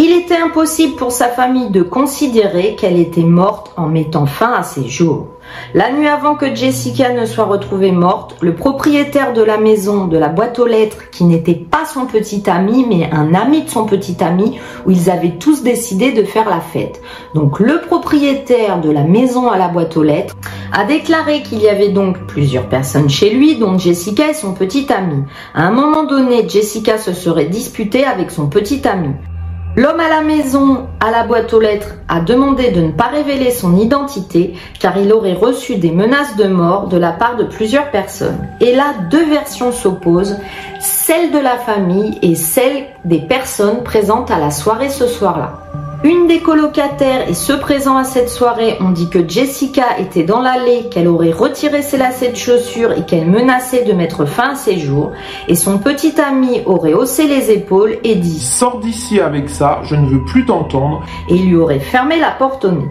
Il 0.00 0.12
était 0.12 0.36
impossible 0.36 0.94
pour 0.94 1.10
sa 1.10 1.26
famille 1.26 1.70
de 1.70 1.82
considérer 1.82 2.76
qu'elle 2.76 3.00
était 3.00 3.24
morte 3.24 3.72
en 3.76 3.88
mettant 3.88 4.26
fin 4.26 4.52
à 4.52 4.62
ses 4.62 4.86
jours. 4.86 5.26
La 5.74 5.90
nuit 5.90 6.06
avant 6.06 6.36
que 6.36 6.54
Jessica 6.54 7.12
ne 7.12 7.26
soit 7.26 7.46
retrouvée 7.46 7.90
morte, 7.90 8.36
le 8.40 8.54
propriétaire 8.54 9.32
de 9.32 9.42
la 9.42 9.58
maison 9.58 10.06
de 10.06 10.16
la 10.16 10.28
boîte 10.28 10.60
aux 10.60 10.68
lettres, 10.68 11.10
qui 11.10 11.24
n'était 11.24 11.56
pas 11.56 11.84
son 11.84 12.06
petit 12.06 12.48
ami, 12.48 12.86
mais 12.88 13.10
un 13.10 13.34
ami 13.34 13.62
de 13.62 13.70
son 13.70 13.86
petit 13.86 14.22
ami, 14.22 14.60
où 14.86 14.92
ils 14.92 15.10
avaient 15.10 15.36
tous 15.36 15.64
décidé 15.64 16.12
de 16.12 16.22
faire 16.22 16.48
la 16.48 16.60
fête. 16.60 17.02
Donc 17.34 17.58
le 17.58 17.80
propriétaire 17.80 18.80
de 18.80 18.92
la 18.92 19.02
maison 19.02 19.50
à 19.50 19.58
la 19.58 19.66
boîte 19.66 19.96
aux 19.96 20.04
lettres 20.04 20.36
a 20.72 20.84
déclaré 20.84 21.42
qu'il 21.42 21.60
y 21.60 21.68
avait 21.68 21.88
donc 21.88 22.18
plusieurs 22.28 22.68
personnes 22.68 23.10
chez 23.10 23.30
lui, 23.30 23.56
dont 23.56 23.76
Jessica 23.76 24.30
et 24.30 24.34
son 24.34 24.54
petit 24.54 24.86
ami. 24.92 25.24
À 25.54 25.66
un 25.66 25.72
moment 25.72 26.04
donné, 26.04 26.48
Jessica 26.48 26.98
se 26.98 27.12
serait 27.12 27.46
disputée 27.46 28.04
avec 28.04 28.30
son 28.30 28.46
petit 28.46 28.86
ami. 28.86 29.10
L'homme 29.78 30.00
à 30.00 30.08
la 30.08 30.22
maison, 30.22 30.88
à 30.98 31.12
la 31.12 31.22
boîte 31.22 31.52
aux 31.52 31.60
lettres, 31.60 31.94
a 32.08 32.18
demandé 32.18 32.72
de 32.72 32.80
ne 32.80 32.90
pas 32.90 33.06
révéler 33.06 33.52
son 33.52 33.76
identité 33.76 34.54
car 34.80 34.98
il 34.98 35.12
aurait 35.12 35.34
reçu 35.34 35.76
des 35.76 35.92
menaces 35.92 36.34
de 36.34 36.48
mort 36.48 36.88
de 36.88 36.96
la 36.96 37.12
part 37.12 37.36
de 37.36 37.44
plusieurs 37.44 37.92
personnes. 37.92 38.44
Et 38.60 38.74
là, 38.74 38.86
deux 39.08 39.30
versions 39.30 39.70
s'opposent, 39.70 40.36
celle 40.80 41.30
de 41.30 41.38
la 41.38 41.58
famille 41.58 42.18
et 42.22 42.34
celle 42.34 42.86
des 43.04 43.20
personnes 43.20 43.84
présentes 43.84 44.32
à 44.32 44.40
la 44.40 44.50
soirée 44.50 44.90
ce 44.90 45.06
soir-là. 45.06 45.67
Une 46.04 46.28
des 46.28 46.40
colocataires 46.40 47.28
et 47.28 47.34
ceux 47.34 47.58
présents 47.58 47.96
à 47.96 48.04
cette 48.04 48.28
soirée 48.28 48.76
ont 48.80 48.90
dit 48.90 49.10
que 49.10 49.28
Jessica 49.28 49.98
était 49.98 50.22
dans 50.22 50.40
l'allée, 50.40 50.88
qu'elle 50.90 51.08
aurait 51.08 51.32
retiré 51.32 51.82
ses 51.82 51.96
lacets 51.96 52.30
de 52.30 52.36
chaussures 52.36 52.92
et 52.92 53.04
qu'elle 53.04 53.28
menaçait 53.28 53.82
de 53.82 53.92
mettre 53.92 54.24
fin 54.24 54.50
à 54.50 54.54
ses 54.54 54.78
jours. 54.78 55.10
Et 55.48 55.56
son 55.56 55.78
petit 55.78 56.14
ami 56.20 56.62
aurait 56.66 56.92
haussé 56.92 57.26
les 57.26 57.50
épaules 57.50 57.98
et 58.04 58.14
dit 58.14 58.38
Sors 58.38 58.78
d'ici 58.78 59.18
avec 59.18 59.50
ça, 59.50 59.80
je 59.82 59.96
ne 59.96 60.06
veux 60.06 60.24
plus 60.24 60.46
t'entendre. 60.46 61.02
Et 61.28 61.34
il 61.34 61.48
lui 61.48 61.56
aurait 61.56 61.80
fermé 61.80 62.20
la 62.20 62.30
porte 62.30 62.64
au 62.64 62.70
nez. 62.70 62.88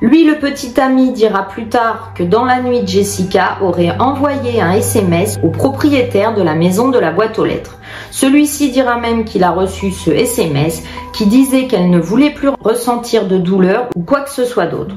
Lui, 0.00 0.24
le 0.24 0.38
petit 0.38 0.80
ami, 0.80 1.10
dira 1.10 1.48
plus 1.48 1.68
tard 1.68 2.12
que 2.14 2.22
dans 2.22 2.44
la 2.44 2.62
nuit, 2.62 2.86
Jessica 2.86 3.58
aurait 3.62 3.98
envoyé 3.98 4.60
un 4.60 4.70
SMS 4.70 5.38
au 5.42 5.48
propriétaire 5.48 6.34
de 6.34 6.42
la 6.42 6.54
maison 6.54 6.88
de 6.88 7.00
la 7.00 7.10
boîte 7.10 7.38
aux 7.40 7.44
lettres. 7.44 7.78
Celui-ci 8.12 8.70
dira 8.70 8.98
même 8.98 9.24
qu'il 9.24 9.42
a 9.42 9.50
reçu 9.50 9.90
ce 9.90 10.10
SMS 10.10 10.84
qui 11.12 11.26
disait 11.26 11.66
qu'elle 11.66 11.90
ne 11.90 11.98
voulait 11.98 12.30
plus 12.30 12.50
ressentir 12.60 13.26
de 13.26 13.38
douleur 13.38 13.88
ou 13.96 14.02
quoi 14.02 14.20
que 14.20 14.30
ce 14.30 14.44
soit 14.44 14.66
d'autre. 14.66 14.94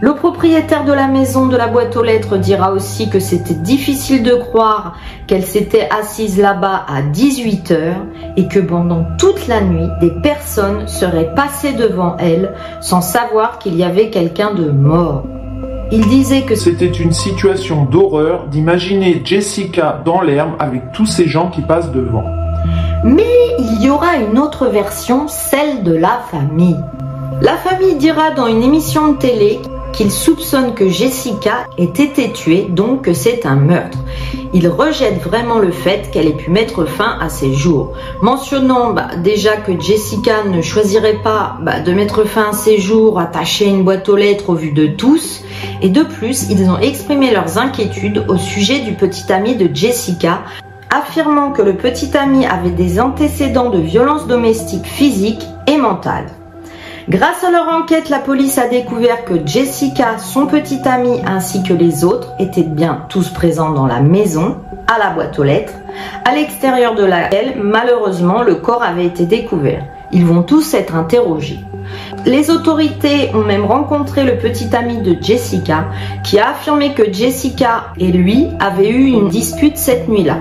Le 0.00 0.14
propriétaire 0.14 0.84
de 0.84 0.92
la 0.92 1.08
maison 1.08 1.46
de 1.46 1.56
la 1.56 1.66
boîte 1.66 1.96
aux 1.96 2.04
lettres 2.04 2.36
dira 2.36 2.70
aussi 2.70 3.10
que 3.10 3.18
c'était 3.18 3.54
difficile 3.54 4.22
de 4.22 4.34
croire 4.34 4.96
qu'elle 5.26 5.42
s'était 5.42 5.88
assise 5.90 6.38
là-bas 6.38 6.84
à 6.86 7.02
18 7.02 7.70
heures 7.72 8.06
et 8.36 8.46
que 8.46 8.60
pendant 8.60 9.04
toute 9.18 9.48
la 9.48 9.60
nuit, 9.60 9.88
des 10.00 10.12
personnes 10.22 10.86
seraient 10.86 11.34
passées 11.34 11.72
devant 11.72 12.16
elle 12.18 12.54
sans 12.80 13.00
savoir 13.00 13.58
qu'il 13.58 13.74
y 13.74 13.82
avait 13.82 14.10
quelqu'un 14.10 14.54
de 14.54 14.70
mort. 14.70 15.24
Il 15.90 16.06
disait 16.06 16.42
que 16.42 16.54
c'était 16.54 16.86
une 16.86 17.12
situation 17.12 17.84
d'horreur 17.84 18.46
d'imaginer 18.46 19.20
Jessica 19.24 20.00
dans 20.04 20.20
l'herbe 20.20 20.52
avec 20.60 20.92
tous 20.92 21.06
ces 21.06 21.26
gens 21.26 21.50
qui 21.50 21.62
passent 21.62 21.90
devant. 21.90 22.24
Mais 23.02 23.56
il 23.58 23.82
y 23.82 23.90
aura 23.90 24.16
une 24.18 24.38
autre 24.38 24.66
version, 24.66 25.26
celle 25.26 25.82
de 25.82 25.94
la 25.94 26.20
famille. 26.30 26.78
La 27.40 27.56
famille 27.56 27.96
dira 27.96 28.30
dans 28.30 28.46
une 28.46 28.62
émission 28.62 29.12
de 29.12 29.16
télé 29.16 29.60
qu'il 29.92 30.10
soupçonne 30.10 30.74
que 30.74 30.88
Jessica 30.88 31.66
ait 31.76 31.84
été 31.84 32.32
tuée, 32.32 32.66
donc 32.68 33.02
que 33.02 33.12
c'est 33.12 33.46
un 33.46 33.56
meurtre. 33.56 33.98
Il 34.52 34.68
rejette 34.68 35.22
vraiment 35.22 35.58
le 35.58 35.70
fait 35.70 36.10
qu'elle 36.10 36.26
ait 36.26 36.32
pu 36.32 36.50
mettre 36.50 36.86
fin 36.86 37.18
à 37.20 37.28
ses 37.28 37.52
jours, 37.52 37.92
mentionnant 38.22 38.92
bah, 38.92 39.08
déjà 39.22 39.56
que 39.56 39.78
Jessica 39.78 40.44
ne 40.44 40.62
choisirait 40.62 41.22
pas 41.22 41.58
bah, 41.62 41.80
de 41.80 41.92
mettre 41.92 42.24
fin 42.24 42.50
à 42.50 42.52
ses 42.52 42.78
jours 42.78 43.18
attachée 43.18 43.66
à 43.66 43.68
une 43.68 43.84
boîte 43.84 44.08
aux 44.08 44.16
lettres 44.16 44.50
au 44.50 44.54
vu 44.54 44.72
de 44.72 44.86
tous, 44.86 45.42
et 45.82 45.88
de 45.88 46.02
plus, 46.02 46.50
ils 46.50 46.68
ont 46.68 46.78
exprimé 46.78 47.30
leurs 47.30 47.58
inquiétudes 47.58 48.24
au 48.28 48.36
sujet 48.36 48.80
du 48.80 48.92
petit 48.92 49.32
ami 49.32 49.56
de 49.56 49.68
Jessica, 49.74 50.42
affirmant 50.90 51.52
que 51.52 51.62
le 51.62 51.76
petit 51.76 52.16
ami 52.16 52.46
avait 52.46 52.70
des 52.70 53.00
antécédents 53.00 53.70
de 53.70 53.78
violence 53.78 54.26
domestique 54.26 54.86
physique 54.86 55.42
et 55.66 55.76
mentale. 55.76 56.37
Grâce 57.08 57.42
à 57.42 57.50
leur 57.50 57.68
enquête, 57.68 58.10
la 58.10 58.18
police 58.18 58.58
a 58.58 58.68
découvert 58.68 59.24
que 59.24 59.32
Jessica, 59.46 60.18
son 60.18 60.46
petit 60.46 60.86
ami 60.86 61.22
ainsi 61.26 61.62
que 61.62 61.72
les 61.72 62.04
autres 62.04 62.34
étaient 62.38 62.62
bien 62.62 63.06
tous 63.08 63.30
présents 63.30 63.70
dans 63.70 63.86
la 63.86 64.00
maison, 64.00 64.58
à 64.86 64.98
la 64.98 65.08
boîte 65.08 65.38
aux 65.38 65.42
lettres, 65.42 65.72
à 66.26 66.34
l'extérieur 66.34 66.94
de 66.94 67.04
laquelle, 67.04 67.54
malheureusement, 67.62 68.42
le 68.42 68.56
corps 68.56 68.82
avait 68.82 69.06
été 69.06 69.24
découvert. 69.24 69.84
Ils 70.12 70.26
vont 70.26 70.42
tous 70.42 70.74
être 70.74 70.96
interrogés. 70.96 71.60
Les 72.26 72.50
autorités 72.50 73.30
ont 73.34 73.44
même 73.44 73.64
rencontré 73.64 74.24
le 74.24 74.36
petit 74.36 74.76
ami 74.76 74.98
de 74.98 75.16
Jessica 75.18 75.86
qui 76.22 76.38
a 76.38 76.50
affirmé 76.50 76.92
que 76.92 77.10
Jessica 77.10 77.86
et 77.98 78.12
lui 78.12 78.48
avaient 78.60 78.90
eu 78.90 79.06
une 79.06 79.28
dispute 79.28 79.78
cette 79.78 80.08
nuit-là. 80.08 80.40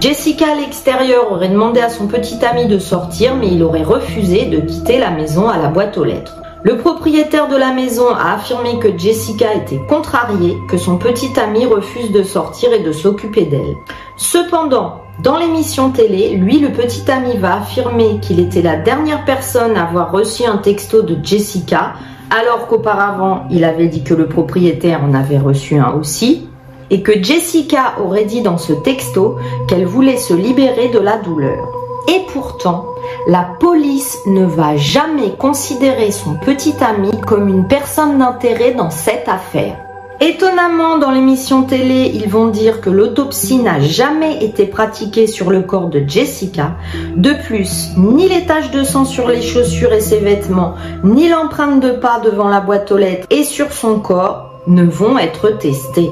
Jessica 0.00 0.52
à 0.52 0.54
l'extérieur 0.54 1.32
aurait 1.32 1.48
demandé 1.48 1.80
à 1.80 1.88
son 1.88 2.06
petit 2.06 2.44
ami 2.44 2.66
de 2.66 2.78
sortir, 2.78 3.34
mais 3.34 3.48
il 3.48 3.64
aurait 3.64 3.82
refusé 3.82 4.44
de 4.44 4.60
quitter 4.60 5.00
la 5.00 5.10
maison 5.10 5.48
à 5.48 5.58
la 5.58 5.68
boîte 5.68 5.98
aux 5.98 6.04
lettres. 6.04 6.36
Le 6.62 6.76
propriétaire 6.76 7.48
de 7.48 7.56
la 7.56 7.72
maison 7.72 8.08
a 8.10 8.34
affirmé 8.34 8.78
que 8.78 8.96
Jessica 8.96 9.54
était 9.54 9.80
contrariée, 9.88 10.56
que 10.68 10.76
son 10.76 10.98
petit 10.98 11.38
ami 11.40 11.66
refuse 11.66 12.12
de 12.12 12.22
sortir 12.22 12.72
et 12.72 12.82
de 12.84 12.92
s'occuper 12.92 13.46
d'elle. 13.46 13.74
Cependant, 14.16 15.00
dans 15.20 15.36
l'émission 15.36 15.90
télé, 15.90 16.30
lui, 16.30 16.60
le 16.60 16.70
petit 16.70 17.10
ami, 17.10 17.36
va 17.36 17.56
affirmer 17.56 18.20
qu'il 18.20 18.38
était 18.38 18.62
la 18.62 18.76
dernière 18.76 19.24
personne 19.24 19.76
à 19.76 19.82
avoir 19.84 20.12
reçu 20.12 20.44
un 20.44 20.58
texto 20.58 21.02
de 21.02 21.16
Jessica, 21.24 21.94
alors 22.30 22.68
qu'auparavant, 22.68 23.46
il 23.50 23.64
avait 23.64 23.88
dit 23.88 24.04
que 24.04 24.14
le 24.14 24.26
propriétaire 24.26 25.02
en 25.02 25.14
avait 25.14 25.38
reçu 25.38 25.76
un 25.76 25.90
aussi 25.90 26.47
et 26.90 27.02
que 27.02 27.22
Jessica 27.22 27.94
aurait 28.04 28.24
dit 28.24 28.42
dans 28.42 28.58
ce 28.58 28.72
texto 28.72 29.36
qu'elle 29.68 29.86
voulait 29.86 30.16
se 30.16 30.34
libérer 30.34 30.88
de 30.88 30.98
la 30.98 31.16
douleur. 31.18 31.68
Et 32.08 32.22
pourtant, 32.32 32.86
la 33.26 33.46
police 33.60 34.18
ne 34.26 34.44
va 34.44 34.76
jamais 34.76 35.32
considérer 35.38 36.10
son 36.10 36.34
petit 36.34 36.74
ami 36.80 37.10
comme 37.26 37.48
une 37.48 37.66
personne 37.66 38.18
d'intérêt 38.18 38.72
dans 38.72 38.90
cette 38.90 39.28
affaire. 39.28 39.76
Étonnamment, 40.20 40.98
dans 40.98 41.12
l'émission 41.12 41.62
télé, 41.62 42.10
ils 42.12 42.28
vont 42.28 42.48
dire 42.48 42.80
que 42.80 42.90
l'autopsie 42.90 43.58
n'a 43.58 43.78
jamais 43.78 44.42
été 44.42 44.66
pratiquée 44.66 45.28
sur 45.28 45.50
le 45.50 45.62
corps 45.62 45.88
de 45.88 46.02
Jessica. 46.04 46.72
De 47.14 47.34
plus, 47.46 47.90
ni 47.96 48.28
les 48.28 48.44
taches 48.44 48.72
de 48.72 48.82
sang 48.82 49.04
sur 49.04 49.28
les 49.28 49.42
chaussures 49.42 49.92
et 49.92 50.00
ses 50.00 50.18
vêtements, 50.18 50.74
ni 51.04 51.28
l'empreinte 51.28 51.80
de 51.80 51.92
pas 51.92 52.18
devant 52.18 52.48
la 52.48 52.60
boîte 52.60 52.90
aux 52.90 52.96
lettres 52.96 53.28
et 53.30 53.44
sur 53.44 53.72
son 53.72 54.00
corps 54.00 54.50
ne 54.66 54.82
vont 54.82 55.18
être 55.18 55.50
testées. 55.50 56.10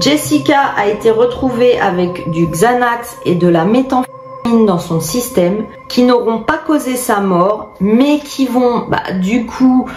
Jessica 0.00 0.60
a 0.76 0.88
été 0.88 1.10
retrouvée 1.10 1.78
avec 1.80 2.30
du 2.30 2.46
Xanax 2.46 3.16
et 3.24 3.34
de 3.34 3.48
la 3.48 3.64
méthamphétamine 3.64 4.66
dans 4.66 4.78
son 4.78 5.00
système 5.00 5.64
qui 5.88 6.02
n'auront 6.02 6.40
pas 6.40 6.58
causé 6.58 6.96
sa 6.96 7.20
mort 7.20 7.70
mais 7.80 8.18
qui 8.18 8.46
vont 8.46 8.86
bah, 8.88 9.12
du 9.20 9.46
coup 9.46 9.88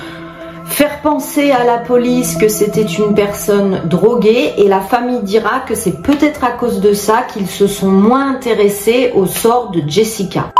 faire 0.65 1.01
penser 1.01 1.51
à 1.51 1.65
la 1.65 1.79
police 1.79 2.38
que 2.38 2.47
c'était 2.47 2.83
une 2.83 3.13
personne 3.13 3.81
droguée 3.85 4.53
et 4.57 4.67
la 4.67 4.79
famille 4.79 5.21
dira 5.23 5.62
que 5.62 5.75
c'est 5.75 6.01
peut-être 6.01 6.43
à 6.43 6.51
cause 6.51 6.79
de 6.79 6.93
ça 6.93 7.23
qu'ils 7.33 7.49
se 7.49 7.67
sont 7.67 7.91
moins 7.91 8.31
intéressés 8.31 9.12
au 9.15 9.25
sort 9.25 9.71
de 9.71 9.81
Jessica. 9.85 10.53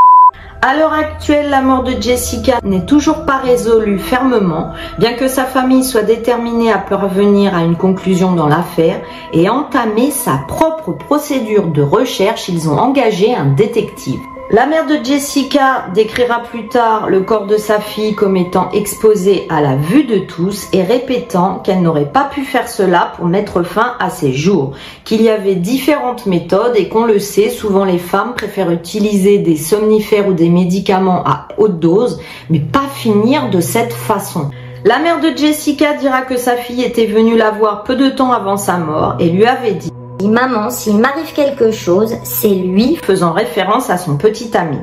À 0.62 0.76
l'heure 0.76 0.92
actuelle, 0.92 1.48
la 1.48 1.62
mort 1.62 1.84
de 1.84 1.92
Jessica 1.98 2.58
n'est 2.62 2.84
toujours 2.84 3.24
pas 3.24 3.38
résolue 3.38 3.98
fermement, 3.98 4.72
bien 4.98 5.14
que 5.14 5.26
sa 5.26 5.44
famille 5.44 5.82
soit 5.82 6.02
déterminée 6.02 6.70
à 6.70 6.76
parvenir 6.76 7.56
à 7.56 7.62
une 7.62 7.76
conclusion 7.76 8.32
dans 8.32 8.46
l'affaire 8.46 9.00
et 9.32 9.48
entamer 9.48 10.10
sa 10.10 10.36
propre 10.48 10.92
procédure 10.92 11.68
de 11.68 11.80
recherche, 11.80 12.50
ils 12.50 12.68
ont 12.68 12.76
engagé 12.78 13.34
un 13.34 13.46
détective. 13.46 14.20
La 14.52 14.66
mère 14.66 14.88
de 14.88 14.98
Jessica 15.04 15.86
décrira 15.94 16.42
plus 16.42 16.66
tard 16.66 17.08
le 17.08 17.20
corps 17.20 17.46
de 17.46 17.56
sa 17.56 17.78
fille 17.78 18.16
comme 18.16 18.36
étant 18.36 18.68
exposé 18.72 19.46
à 19.48 19.60
la 19.60 19.76
vue 19.76 20.02
de 20.02 20.18
tous 20.18 20.66
et 20.72 20.82
répétant 20.82 21.60
qu'elle 21.60 21.82
n'aurait 21.82 22.10
pas 22.10 22.24
pu 22.24 22.42
faire 22.42 22.68
cela 22.68 23.12
pour 23.14 23.26
mettre 23.26 23.62
fin 23.62 23.94
à 24.00 24.10
ses 24.10 24.32
jours, 24.32 24.72
qu'il 25.04 25.22
y 25.22 25.28
avait 25.28 25.54
différentes 25.54 26.26
méthodes 26.26 26.74
et 26.74 26.88
qu'on 26.88 27.04
le 27.04 27.20
sait, 27.20 27.48
souvent 27.48 27.84
les 27.84 27.98
femmes 27.98 28.34
préfèrent 28.34 28.72
utiliser 28.72 29.38
des 29.38 29.54
somnifères 29.54 30.26
ou 30.26 30.32
des 30.32 30.48
médicaments 30.48 31.22
à 31.24 31.46
haute 31.56 31.78
dose, 31.78 32.20
mais 32.48 32.58
pas 32.58 32.88
finir 32.92 33.50
de 33.50 33.60
cette 33.60 33.92
façon. 33.92 34.50
La 34.84 34.98
mère 34.98 35.20
de 35.20 35.28
Jessica 35.28 35.94
dira 35.94 36.22
que 36.22 36.36
sa 36.36 36.56
fille 36.56 36.82
était 36.82 37.06
venue 37.06 37.36
la 37.36 37.52
voir 37.52 37.84
peu 37.84 37.94
de 37.94 38.08
temps 38.08 38.32
avant 38.32 38.56
sa 38.56 38.78
mort 38.78 39.14
et 39.20 39.28
lui 39.28 39.46
avait 39.46 39.74
dit 39.74 39.89
Maman, 40.22 40.70
s'il 40.70 40.98
m'arrive 40.98 41.32
quelque 41.32 41.70
chose, 41.70 42.14
c'est 42.24 42.48
lui, 42.48 42.96
faisant 42.96 43.32
référence 43.32 43.90
à 43.90 43.96
son 43.96 44.16
petit 44.16 44.56
ami. 44.56 44.78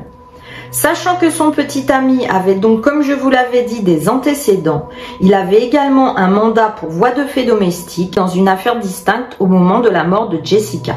Sachant 0.70 1.16
que 1.16 1.30
son 1.30 1.50
petit 1.50 1.90
ami 1.90 2.26
avait 2.28 2.54
donc, 2.54 2.82
comme 2.82 3.02
je 3.02 3.12
vous 3.12 3.30
l'avais 3.30 3.62
dit, 3.62 3.82
des 3.82 4.08
antécédents, 4.08 4.88
il 5.20 5.32
avait 5.32 5.62
également 5.62 6.18
un 6.18 6.28
mandat 6.28 6.74
pour 6.78 6.90
voie 6.90 7.12
de 7.12 7.24
fait 7.24 7.44
domestique 7.44 8.14
dans 8.14 8.26
une 8.26 8.48
affaire 8.48 8.78
distincte 8.78 9.36
au 9.38 9.46
moment 9.46 9.80
de 9.80 9.88
la 9.88 10.04
mort 10.04 10.28
de 10.28 10.38
Jessica. 10.42 10.96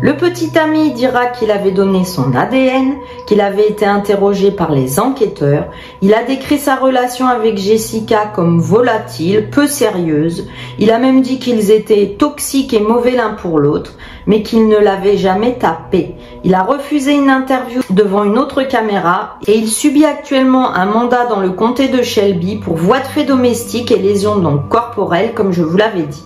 Le 0.00 0.16
petit 0.16 0.56
ami 0.56 0.92
dira 0.92 1.26
qu'il 1.26 1.50
avait 1.50 1.72
donné 1.72 2.04
son 2.04 2.32
ADN, 2.32 2.94
qu'il 3.26 3.40
avait 3.40 3.68
été 3.68 3.84
interrogé 3.84 4.52
par 4.52 4.70
les 4.70 5.00
enquêteurs. 5.00 5.66
Il 6.02 6.14
a 6.14 6.22
décrit 6.22 6.58
sa 6.58 6.76
relation 6.76 7.26
avec 7.26 7.58
Jessica 7.58 8.30
comme 8.32 8.60
volatile, 8.60 9.50
peu 9.50 9.66
sérieuse. 9.66 10.46
Il 10.78 10.92
a 10.92 10.98
même 10.98 11.20
dit 11.20 11.40
qu'ils 11.40 11.72
étaient 11.72 12.14
toxiques 12.16 12.74
et 12.74 12.80
mauvais 12.80 13.10
l'un 13.10 13.30
pour 13.30 13.58
l'autre, 13.58 13.94
mais 14.26 14.42
qu'il 14.42 14.68
ne 14.68 14.76
l'avait 14.76 15.16
jamais 15.16 15.58
tapé. 15.58 16.14
Il 16.44 16.54
a 16.54 16.62
refusé 16.62 17.14
une 17.14 17.30
interview 17.30 17.80
devant 17.90 18.22
une 18.22 18.38
autre 18.38 18.62
caméra 18.62 19.38
et 19.48 19.56
il 19.56 19.66
subit 19.66 20.04
actuellement 20.04 20.74
un 20.76 20.86
mandat 20.86 21.26
dans 21.26 21.40
le 21.40 21.50
comté 21.50 21.88
de 21.88 22.02
Shelby 22.02 22.56
pour 22.56 22.76
voie 22.76 23.00
de 23.00 23.06
fait 23.06 23.24
domestique 23.24 23.90
et 23.90 23.98
lésions 23.98 24.36
donc 24.36 24.68
corporelles, 24.68 25.34
comme 25.34 25.52
je 25.52 25.64
vous 25.64 25.76
l'avais 25.76 26.02
dit. 26.02 26.24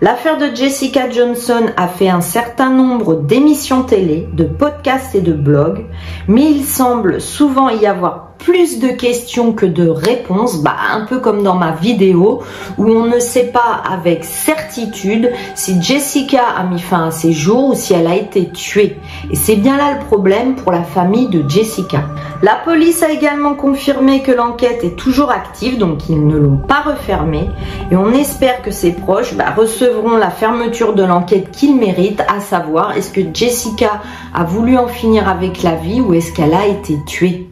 L'affaire 0.00 0.38
de 0.38 0.54
Jessica 0.54 1.10
Johnson 1.10 1.66
a 1.76 1.88
fait 1.88 2.08
un 2.08 2.20
certain 2.20 2.70
nombre 2.70 3.16
d'émissions 3.16 3.82
télé, 3.82 4.28
de 4.32 4.44
podcasts 4.44 5.16
et 5.16 5.20
de 5.20 5.32
blogs, 5.32 5.86
mais 6.28 6.44
il 6.44 6.64
semble 6.64 7.20
souvent 7.20 7.68
y 7.68 7.84
avoir 7.84 8.27
plus 8.48 8.78
de 8.78 8.88
questions 8.88 9.52
que 9.52 9.66
de 9.66 9.86
réponses, 9.86 10.62
bah, 10.62 10.74
un 10.90 11.04
peu 11.04 11.18
comme 11.18 11.42
dans 11.42 11.56
ma 11.56 11.72
vidéo 11.72 12.40
où 12.78 12.86
on 12.86 13.04
ne 13.04 13.18
sait 13.18 13.52
pas 13.52 13.82
avec 13.86 14.24
certitude 14.24 15.30
si 15.54 15.82
Jessica 15.82 16.40
a 16.56 16.64
mis 16.64 16.80
fin 16.80 17.08
à 17.08 17.10
ses 17.10 17.32
jours 17.32 17.68
ou 17.68 17.74
si 17.74 17.92
elle 17.92 18.06
a 18.06 18.14
été 18.14 18.48
tuée. 18.48 18.96
Et 19.30 19.36
c'est 19.36 19.56
bien 19.56 19.76
là 19.76 19.98
le 19.98 20.06
problème 20.06 20.54
pour 20.54 20.72
la 20.72 20.82
famille 20.82 21.28
de 21.28 21.46
Jessica. 21.46 22.04
La 22.42 22.54
police 22.54 23.02
a 23.02 23.10
également 23.10 23.52
confirmé 23.52 24.22
que 24.22 24.32
l'enquête 24.32 24.82
est 24.82 24.96
toujours 24.96 25.30
active, 25.30 25.76
donc 25.76 26.08
ils 26.08 26.26
ne 26.26 26.38
l'ont 26.38 26.56
pas 26.56 26.80
refermée. 26.80 27.50
Et 27.90 27.96
on 27.96 28.12
espère 28.12 28.62
que 28.62 28.70
ses 28.70 28.92
proches 28.92 29.34
bah, 29.34 29.52
recevront 29.54 30.16
la 30.16 30.30
fermeture 30.30 30.94
de 30.94 31.02
l'enquête 31.02 31.50
qu'ils 31.50 31.76
méritent, 31.76 32.22
à 32.34 32.40
savoir 32.40 32.96
est-ce 32.96 33.10
que 33.10 33.20
Jessica 33.34 34.00
a 34.34 34.44
voulu 34.44 34.78
en 34.78 34.88
finir 34.88 35.28
avec 35.28 35.62
la 35.62 35.74
vie 35.74 36.00
ou 36.00 36.14
est-ce 36.14 36.32
qu'elle 36.32 36.54
a 36.54 36.66
été 36.66 36.96
tuée? 37.04 37.50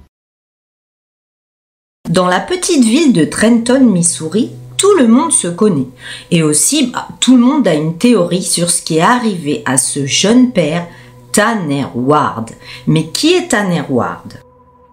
Dans 2.08 2.28
la 2.28 2.38
petite 2.38 2.84
ville 2.84 3.12
de 3.12 3.24
Trenton, 3.24 3.80
Missouri, 3.80 4.52
tout 4.76 4.94
le 4.96 5.08
monde 5.08 5.32
se 5.32 5.48
connaît. 5.48 5.88
Et 6.30 6.44
aussi, 6.44 6.86
bah, 6.92 7.08
tout 7.18 7.36
le 7.36 7.42
monde 7.42 7.66
a 7.66 7.74
une 7.74 7.98
théorie 7.98 8.44
sur 8.44 8.70
ce 8.70 8.80
qui 8.80 8.98
est 8.98 9.02
arrivé 9.02 9.62
à 9.66 9.76
ce 9.76 10.06
jeune 10.06 10.52
père, 10.52 10.86
Tanner 11.32 11.86
Ward. 11.96 12.50
Mais 12.86 13.06
qui 13.08 13.34
est 13.34 13.48
Tanner 13.48 13.82
Ward? 13.88 14.34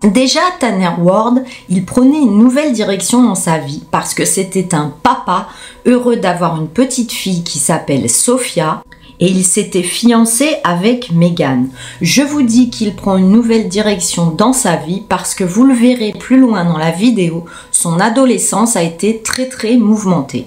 Déjà, 0.03 0.41
Tanner 0.59 0.89
Ward, 0.99 1.43
il 1.69 1.85
prenait 1.85 2.23
une 2.23 2.39
nouvelle 2.39 2.73
direction 2.73 3.21
dans 3.21 3.35
sa 3.35 3.59
vie 3.59 3.83
parce 3.91 4.15
que 4.15 4.25
c'était 4.25 4.73
un 4.73 4.91
papa 5.03 5.47
heureux 5.85 6.15
d'avoir 6.15 6.59
une 6.59 6.67
petite 6.67 7.11
fille 7.11 7.43
qui 7.43 7.59
s'appelle 7.59 8.09
Sophia 8.09 8.83
et 9.19 9.27
il 9.27 9.43
s'était 9.43 9.83
fiancé 9.83 10.57
avec 10.63 11.11
Megan. 11.11 11.69
Je 12.01 12.21
vous 12.21 12.41
dis 12.41 12.69
qu'il 12.69 12.95
prend 12.95 13.17
une 13.17 13.31
nouvelle 13.31 13.69
direction 13.69 14.31
dans 14.31 14.53
sa 14.53 14.75
vie 14.75 15.01
parce 15.07 15.35
que 15.35 15.43
vous 15.43 15.65
le 15.65 15.73
verrez 15.73 16.13
plus 16.17 16.39
loin 16.39 16.65
dans 16.65 16.77
la 16.77 16.91
vidéo, 16.91 17.45
son 17.71 17.99
adolescence 17.99 18.75
a 18.75 18.83
été 18.83 19.21
très 19.21 19.47
très 19.47 19.77
mouvementée. 19.77 20.45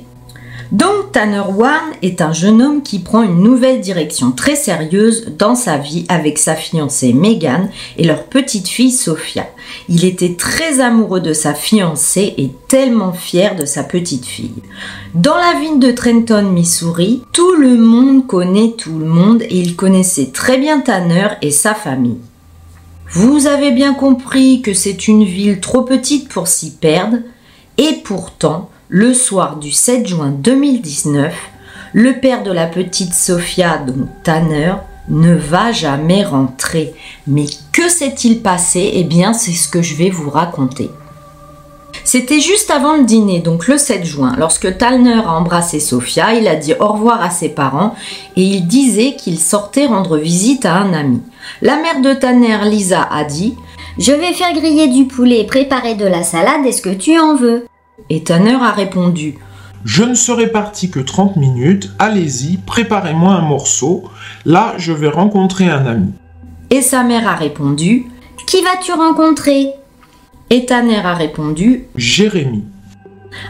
Donc 0.73 1.13
Tanner 1.13 1.43
Warren 1.49 1.93
est 2.03 2.21
un 2.21 2.33
jeune 2.33 2.61
homme 2.61 2.83
qui 2.83 2.99
prend 2.99 3.23
une 3.23 3.41
nouvelle 3.41 3.81
direction 3.81 4.33
très 4.33 4.57
sérieuse 4.57 5.33
dans 5.39 5.55
sa 5.55 5.79
vie 5.79 6.05
avec 6.09 6.39
sa 6.39 6.55
fiancée 6.55 7.13
Megan 7.13 7.71
et 7.97 8.05
leur 8.05 8.25
petite 8.25 8.69
fille 8.69 8.91
Sophia. 8.91 9.47
Il 9.89 10.05
était 10.05 10.35
très 10.35 10.81
amoureux 10.81 11.21
de 11.21 11.33
sa 11.33 11.55
fiancée 11.55 12.35
et 12.37 12.51
tellement 12.69 13.13
fier 13.13 13.55
de 13.55 13.65
sa 13.65 13.85
petite 13.85 14.27
fille. 14.27 14.63
Dans 15.15 15.37
la 15.37 15.59
ville 15.61 15.79
de 15.79 15.93
Trenton, 15.93 16.51
Missouri, 16.51 17.23
tout 17.33 17.55
le 17.55 17.77
monde 17.77 18.27
connaît 18.27 18.75
tout 18.77 18.99
le 18.99 19.07
monde 19.07 19.43
et 19.43 19.59
il 19.59 19.77
connaissait 19.77 20.31
très 20.33 20.59
bien 20.59 20.81
Tanner 20.81 21.29
et 21.43 21.53
sa 21.53 21.75
famille. 21.75 22.19
Vous 23.11 23.47
avez 23.47 23.71
bien 23.71 23.95
compris 23.95 24.63
que 24.63 24.75
c'est 24.75 25.07
une 25.07 25.25
ville 25.25 25.61
trop 25.61 25.83
petite 25.83 26.29
pour 26.29 26.49
s'y 26.49 26.73
perdre 26.73 27.19
et 27.79 28.01
pourtant, 28.03 28.69
le 28.89 29.15
soir 29.15 29.57
du 29.57 29.73
7 29.73 30.07
juin 30.07 30.31
2019, 30.31 31.35
le 31.93 32.21
père 32.21 32.43
de 32.43 32.53
la 32.53 32.67
petite 32.67 33.15
Sophia, 33.15 33.79
donc 33.79 34.09
Tanner, 34.23 34.75
ne 35.09 35.35
va 35.35 35.73
jamais 35.73 36.25
rentrer. 36.25 36.95
Mais 37.27 37.47
que 37.73 37.89
s'est-il 37.89 38.43
passé? 38.43 38.93
Eh 38.95 39.05
bien, 39.05 39.33
c'est 39.33 39.53
ce 39.53 39.69
que 39.69 39.83
je 39.83 39.95
vais 39.95 40.11
vous 40.11 40.31
raconter. 40.31 40.91
C'était 42.05 42.41
juste 42.41 42.71
avant 42.71 42.97
le 42.97 43.05
dîner, 43.05 43.41
donc 43.41 43.67
le 43.67 43.79
7 43.79 44.05
juin, 44.05 44.35
lorsque 44.39 44.79
Tanner 44.79 45.23
a 45.25 45.33
embrassé 45.33 45.81
Sophia, 45.81 46.35
il 46.35 46.47
a 46.47 46.55
dit 46.55 46.75
au 46.79 46.87
revoir 46.87 47.21
à 47.21 47.31
ses 47.31 47.49
parents 47.49 47.95
et 48.37 48.43
il 48.43 48.67
disait 48.69 49.17
qu'il 49.17 49.41
sortait 49.41 49.87
rendre 49.87 50.17
visite 50.17 50.65
à 50.67 50.75
un 50.75 50.93
ami. 50.93 51.21
La 51.63 51.77
mère 51.77 52.01
de 52.03 52.13
Tanner, 52.13 52.59
Lisa, 52.65 53.09
a 53.11 53.25
dit 53.25 53.57
Je 53.99 54.13
vais 54.13 54.33
faire 54.35 54.53
griller 54.53 54.89
du 54.89 55.07
poulet 55.07 55.41
et 55.41 55.47
préparer 55.47 55.95
de 55.95 56.07
la 56.07 56.23
salade, 56.23 56.65
est-ce 56.67 56.83
que 56.83 56.95
tu 56.95 57.19
en 57.19 57.35
veux? 57.35 57.67
Et 58.11 58.23
Tanner 58.23 58.57
a 58.61 58.73
répondu 58.73 59.39
Je 59.85 60.05
ne 60.05 60.15
serai 60.15 60.49
parti 60.49 60.91
que 60.91 61.01
30 61.01 61.37
minutes, 61.37 61.93
allez-y, 61.99 62.59
préparez-moi 62.59 63.33
un 63.33 63.43
morceau, 63.43 64.05
là 64.45 64.75
je 64.79 64.93
vais 64.93 65.09
rencontrer 65.09 65.69
un 65.69 65.87
ami. 65.87 66.13
Et 66.71 66.83
sa 66.83 67.03
mère 67.03 67.29
a 67.29 67.35
répondu 67.35 68.07
Qui 68.47 68.63
vas-tu 68.63 68.93
rencontrer? 68.93 69.71
Et 70.51 70.67
Tanner 70.67 70.99
a 70.99 71.15
répondu 71.15 71.85
Jérémie. 71.97 72.65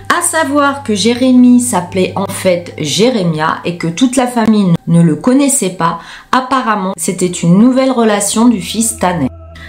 À 0.09 0.23
savoir 0.23 0.83
que 0.83 0.95
Jérémie 0.95 1.61
s'appelait 1.61 2.13
en 2.17 2.27
fait 2.27 2.75
Jérémia 2.79 3.59
et 3.65 3.77
que 3.77 3.87
toute 3.87 4.17
la 4.17 4.27
famille 4.27 4.73
ne 4.87 5.03
le 5.03 5.17
connaissait 5.17 5.71
pas, 5.71 6.01
apparemment 6.33 6.93
c'était 6.97 7.27
une 7.27 7.59
nouvelle 7.59 7.93
relation 7.93 8.49
du 8.49 8.61
fils 8.61 8.99
Tanner. 8.99 9.29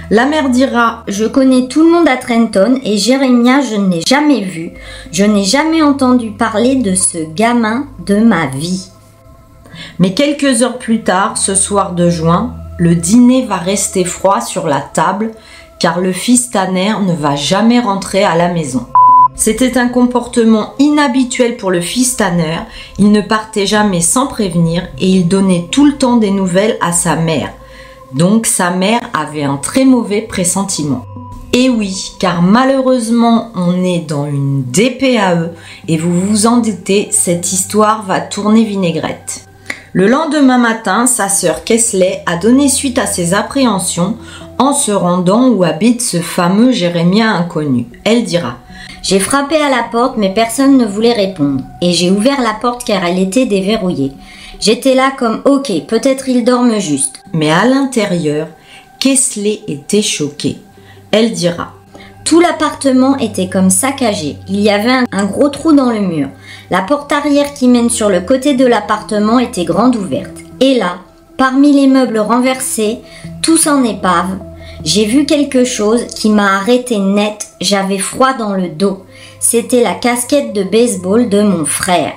La 0.10 0.26
mère 0.26 0.50
dira 0.50 1.04
Je 1.10 1.26
connais 1.26 1.68
tout 1.68 1.84
le 1.84 1.92
monde 1.92 2.08
à 2.08 2.16
Trenton 2.16 2.80
et 2.82 2.98
Jérémia, 2.98 3.60
je 3.60 3.76
ne 3.76 3.92
l'ai 3.92 4.02
jamais 4.08 4.40
vu. 4.40 4.72
Je 5.12 5.26
n'ai 5.26 5.44
jamais 5.44 5.82
entendu 5.82 6.32
parler 6.32 6.76
de 6.76 6.96
ce 6.96 7.18
gamin 7.36 7.88
de 8.06 8.16
ma 8.16 8.46
vie. 8.46 8.88
Mais 10.00 10.14
quelques 10.14 10.64
heures 10.64 10.78
plus 10.78 11.04
tard, 11.04 11.38
ce 11.38 11.56
soir 11.56 11.92
de 11.92 12.10
juin, 12.10 12.56
le 12.78 12.96
dîner 12.96 13.46
va 13.46 13.58
rester 13.58 14.06
froid 14.06 14.40
sur 14.40 14.68
la 14.68 14.80
table 14.80 15.32
car 15.78 16.00
le 16.00 16.14
fils 16.14 16.52
Tanner 16.52 16.94
ne 17.06 17.14
va 17.14 17.36
jamais 17.36 17.82
rentrer 17.82 18.24
à 18.24 18.36
la 18.36 18.48
maison. 18.48 18.88
C'était 19.36 19.78
un 19.78 19.90
comportement 19.90 20.74
inhabituel 20.80 21.58
pour 21.58 21.70
le 21.70 21.82
fils 21.82 22.16
Tanner, 22.16 22.60
il 22.98 23.12
ne 23.12 23.22
partait 23.22 23.68
jamais 23.68 24.02
sans 24.02 24.26
prévenir 24.26 24.88
et 25.00 25.08
il 25.08 25.28
donnait 25.28 25.68
tout 25.70 25.86
le 25.86 25.98
temps 25.98 26.16
des 26.16 26.32
nouvelles 26.32 26.78
à 26.82 26.94
sa 26.94 27.18
mère. 27.18 27.52
Donc 28.14 28.46
sa 28.46 28.72
mère 28.72 29.02
avait 29.14 29.44
un 29.44 29.58
très 29.58 29.86
mauvais 29.86 30.22
pressentiment. 30.22 31.06
Et 31.54 31.70
oui, 31.70 32.12
car 32.20 32.42
malheureusement 32.42 33.52
on 33.56 33.84
est 33.84 34.00
dans 34.00 34.28
une 34.28 34.64
DPAE 34.64 35.52
et 35.88 35.98
vous 35.98 36.20
vous 36.20 36.48
en 36.48 36.58
doutez, 36.58 37.08
cette 37.12 37.52
histoire 37.52 38.04
va 38.04 38.22
tourner 38.22 38.64
vinaigrette. 38.64 39.46
Le 39.94 40.08
lendemain 40.08 40.58
matin, 40.58 41.08
sa 41.08 41.30
sœur 41.30 41.64
Kesley 41.64 42.22
a 42.26 42.38
donné 42.38 42.70
suite 42.70 43.00
à 43.00 43.08
ses 43.08 43.34
appréhensions 43.34 44.18
en 44.60 44.74
se 44.74 44.92
rendant 44.92 45.50
où 45.50 45.64
habite 45.64 46.02
ce 46.02 46.20
fameux 46.20 46.72
Jérémia 46.72 47.32
inconnu. 47.32 47.88
Elle 48.04 48.24
dira 48.24 48.58
J'ai 49.02 49.20
frappé 49.20 49.56
à 49.56 49.70
la 49.70 49.84
porte 49.92 50.18
mais 50.18 50.34
personne 50.34 50.78
ne 50.78 50.86
voulait 50.86 51.14
répondre 51.14 51.64
et 51.82 51.94
j'ai 51.94 52.12
ouvert 52.12 52.42
la 52.42 52.54
porte 52.54 52.84
car 52.84 53.04
elle 53.04 53.20
était 53.20 53.46
déverrouillée. 53.46 54.12
J'étais 54.60 54.96
là 54.96 55.12
comme 55.18 55.42
ok, 55.46 55.72
peut-être 55.88 56.28
ils 56.30 56.44
dorment 56.44 56.80
juste. 56.80 57.24
Mais 57.34 57.52
à 57.52 57.66
l'intérieur, 57.66 58.48
Kesley 59.00 59.62
était 59.68 60.02
choquée. 60.02 60.58
Elle 61.12 61.32
dira 61.32 61.74
Tout 62.26 62.40
l'appartement 62.40 63.18
était 63.18 63.48
comme 63.48 63.70
saccagé. 63.70 64.38
Il 64.50 64.60
y 64.60 64.70
avait 64.70 65.04
un, 65.12 65.26
gros 65.26 65.50
trou 65.50 65.74
dans 65.74 65.92
le 65.92 66.02
mur. 66.02 66.30
La 66.72 66.82
porte 66.82 67.12
arrière 67.12 67.54
qui 67.54 67.68
mène 67.68 67.90
sur 67.90 68.10
le 68.10 68.22
côté 68.22 68.56
de 68.56 68.66
l'appartement 68.66 69.40
était 69.40 69.66
grande 69.66 69.96
ouverte. 69.96 70.38
Et 70.60 70.76
là, 70.76 70.98
parmi 71.38 71.72
les 71.72 71.88
meubles 71.88 72.20
renversés, 72.20 73.00
tous 73.42 73.68
en 73.68 73.84
épave, 73.84 74.40
j'ai 74.84 75.06
vu 75.06 75.26
quelque 75.26 75.64
chose 75.64 76.06
qui 76.08 76.30
m'a 76.30 76.58
arrêté 76.58 76.98
net. 76.98 77.48
J'avais 77.62 78.00
froid 78.00 78.34
dans 78.34 78.54
le 78.54 78.70
dos. 78.70 79.06
C'était 79.40 79.84
la 79.84 79.94
casquette 79.94 80.54
de 80.54 80.64
baseball 80.64 81.30
de 81.30 81.42
mon 81.42 81.66
frère. 81.66 82.14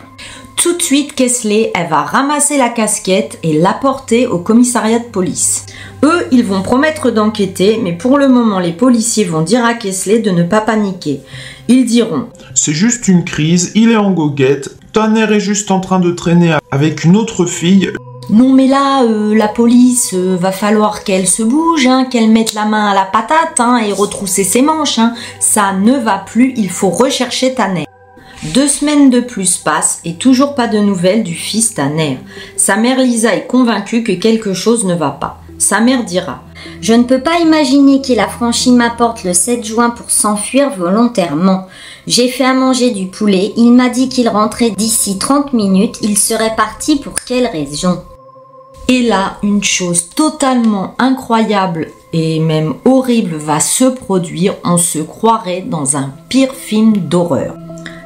Tout 0.60 0.76
de 0.76 0.82
suite, 0.82 1.14
Kesley, 1.14 1.72
elle 1.74 1.88
va 1.88 2.02
ramasser 2.02 2.58
la 2.58 2.68
casquette 2.68 3.38
et 3.42 3.58
l'apporter 3.58 4.26
au 4.26 4.40
commissariat 4.40 4.98
de 4.98 5.04
police. 5.04 5.64
Eux, 6.02 6.26
ils 6.32 6.44
vont 6.44 6.60
promettre 6.60 7.10
d'enquêter, 7.10 7.80
mais 7.82 7.94
pour 7.94 8.18
le 8.18 8.28
moment, 8.28 8.58
les 8.58 8.74
policiers 8.74 9.24
vont 9.24 9.40
dire 9.40 9.64
à 9.64 9.72
Kesley 9.72 10.18
de 10.18 10.30
ne 10.30 10.42
pas 10.42 10.60
paniquer. 10.60 11.20
Ils 11.68 11.86
diront 11.86 12.26
C'est 12.54 12.74
juste 12.74 13.08
une 13.08 13.24
crise, 13.24 13.72
il 13.74 13.90
est 13.90 13.96
en 13.96 14.10
goguette, 14.10 14.76
Tanner 14.92 15.32
est 15.32 15.40
juste 15.40 15.70
en 15.70 15.80
train 15.80 15.98
de 15.98 16.10
traîner 16.10 16.54
avec 16.70 17.04
une 17.04 17.16
autre 17.16 17.46
fille. 17.46 17.90
Non 18.28 18.52
mais 18.52 18.66
là, 18.66 19.02
euh, 19.04 19.34
la 19.34 19.48
police, 19.48 20.10
euh, 20.12 20.36
va 20.38 20.52
falloir 20.52 21.04
qu'elle 21.04 21.26
se 21.26 21.42
bouge, 21.42 21.86
hein, 21.86 22.04
qu'elle 22.04 22.28
mette 22.28 22.52
la 22.52 22.66
main 22.66 22.90
à 22.90 22.94
la 22.94 23.06
patate 23.06 23.60
hein, 23.60 23.78
et 23.78 23.94
retrousser 23.94 24.44
ses 24.44 24.60
manches. 24.60 24.98
Hein. 24.98 25.14
Ça 25.38 25.72
ne 25.72 25.96
va 25.96 26.18
plus, 26.18 26.52
il 26.58 26.68
faut 26.68 26.90
rechercher 26.90 27.54
Tanner. 27.54 27.86
Deux 28.42 28.68
semaines 28.68 29.10
de 29.10 29.20
plus 29.20 29.58
passent 29.58 30.00
et 30.06 30.14
toujours 30.14 30.54
pas 30.54 30.66
de 30.66 30.78
nouvelles 30.78 31.22
du 31.22 31.34
fils 31.34 31.74
Tanner. 31.74 32.18
Sa 32.56 32.76
mère 32.76 32.98
Lisa 32.98 33.34
est 33.34 33.46
convaincue 33.46 34.02
que 34.02 34.12
quelque 34.12 34.54
chose 34.54 34.86
ne 34.86 34.94
va 34.94 35.10
pas. 35.10 35.42
Sa 35.58 35.80
mère 35.80 36.04
dira 36.04 36.42
Je 36.80 36.94
ne 36.94 37.02
peux 37.02 37.20
pas 37.20 37.38
imaginer 37.40 38.00
qu'il 38.00 38.18
a 38.18 38.28
franchi 38.28 38.70
ma 38.70 38.88
porte 38.88 39.24
le 39.24 39.34
7 39.34 39.62
juin 39.62 39.90
pour 39.90 40.10
s'enfuir 40.10 40.70
volontairement. 40.70 41.66
J'ai 42.06 42.28
fait 42.28 42.44
à 42.44 42.54
manger 42.54 42.92
du 42.92 43.08
poulet, 43.08 43.52
il 43.58 43.72
m'a 43.72 43.90
dit 43.90 44.08
qu'il 44.08 44.30
rentrait 44.30 44.70
d'ici 44.70 45.18
30 45.18 45.52
minutes, 45.52 45.98
il 46.00 46.16
serait 46.16 46.56
parti 46.56 46.96
pour 46.96 47.16
quelle 47.26 47.46
raison? 47.46 48.02
Et 48.88 49.02
là, 49.02 49.36
une 49.42 49.62
chose 49.62 50.08
totalement 50.08 50.94
incroyable 50.98 51.88
et 52.14 52.40
même 52.40 52.74
horrible 52.86 53.36
va 53.36 53.60
se 53.60 53.84
produire, 53.84 54.54
on 54.64 54.78
se 54.78 54.98
croirait 54.98 55.60
dans 55.60 55.98
un 55.98 56.10
pire 56.30 56.54
film 56.54 56.96
d'horreur. 56.96 57.54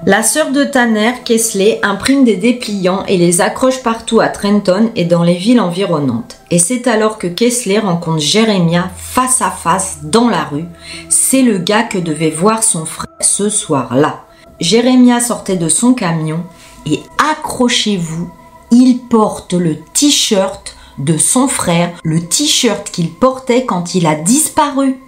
La 0.06 0.22
sœur 0.22 0.50
de 0.50 0.64
Tanner, 0.64 1.12
Kesley, 1.24 1.80
imprime 1.82 2.24
des 2.24 2.36
dépliants 2.36 3.06
et 3.06 3.16
les 3.16 3.40
accroche 3.40 3.82
partout 3.82 4.20
à 4.20 4.28
Trenton 4.28 4.90
et 4.96 5.06
dans 5.06 5.22
les 5.22 5.36
villes 5.36 5.60
environnantes. 5.60 6.36
Et 6.50 6.58
c'est 6.58 6.86
alors 6.86 7.16
que 7.16 7.26
Kesley 7.26 7.78
rencontre 7.78 8.20
Jeremiah 8.20 8.90
face 8.98 9.40
à 9.40 9.50
face 9.50 10.00
dans 10.02 10.28
la 10.28 10.44
rue. 10.44 10.66
C'est 11.08 11.40
le 11.40 11.56
gars 11.56 11.84
que 11.84 11.96
devait 11.96 12.28
voir 12.28 12.62
son 12.62 12.84
frère 12.84 13.08
ce 13.20 13.48
soir-là. 13.48 14.24
Jeremiah 14.60 15.20
sortait 15.20 15.56
de 15.56 15.70
son 15.70 15.94
camion 15.94 16.42
et 16.84 17.00
accrochez-vous, 17.30 18.30
il 18.70 18.98
porte 18.98 19.54
le 19.54 19.78
t-shirt 19.94 20.76
de 20.98 21.16
son 21.16 21.48
frère, 21.48 21.92
le 22.04 22.20
t-shirt 22.20 22.90
qu'il 22.90 23.10
portait 23.10 23.64
quand 23.64 23.94
il 23.94 24.06
a 24.06 24.16
disparu. 24.16 24.98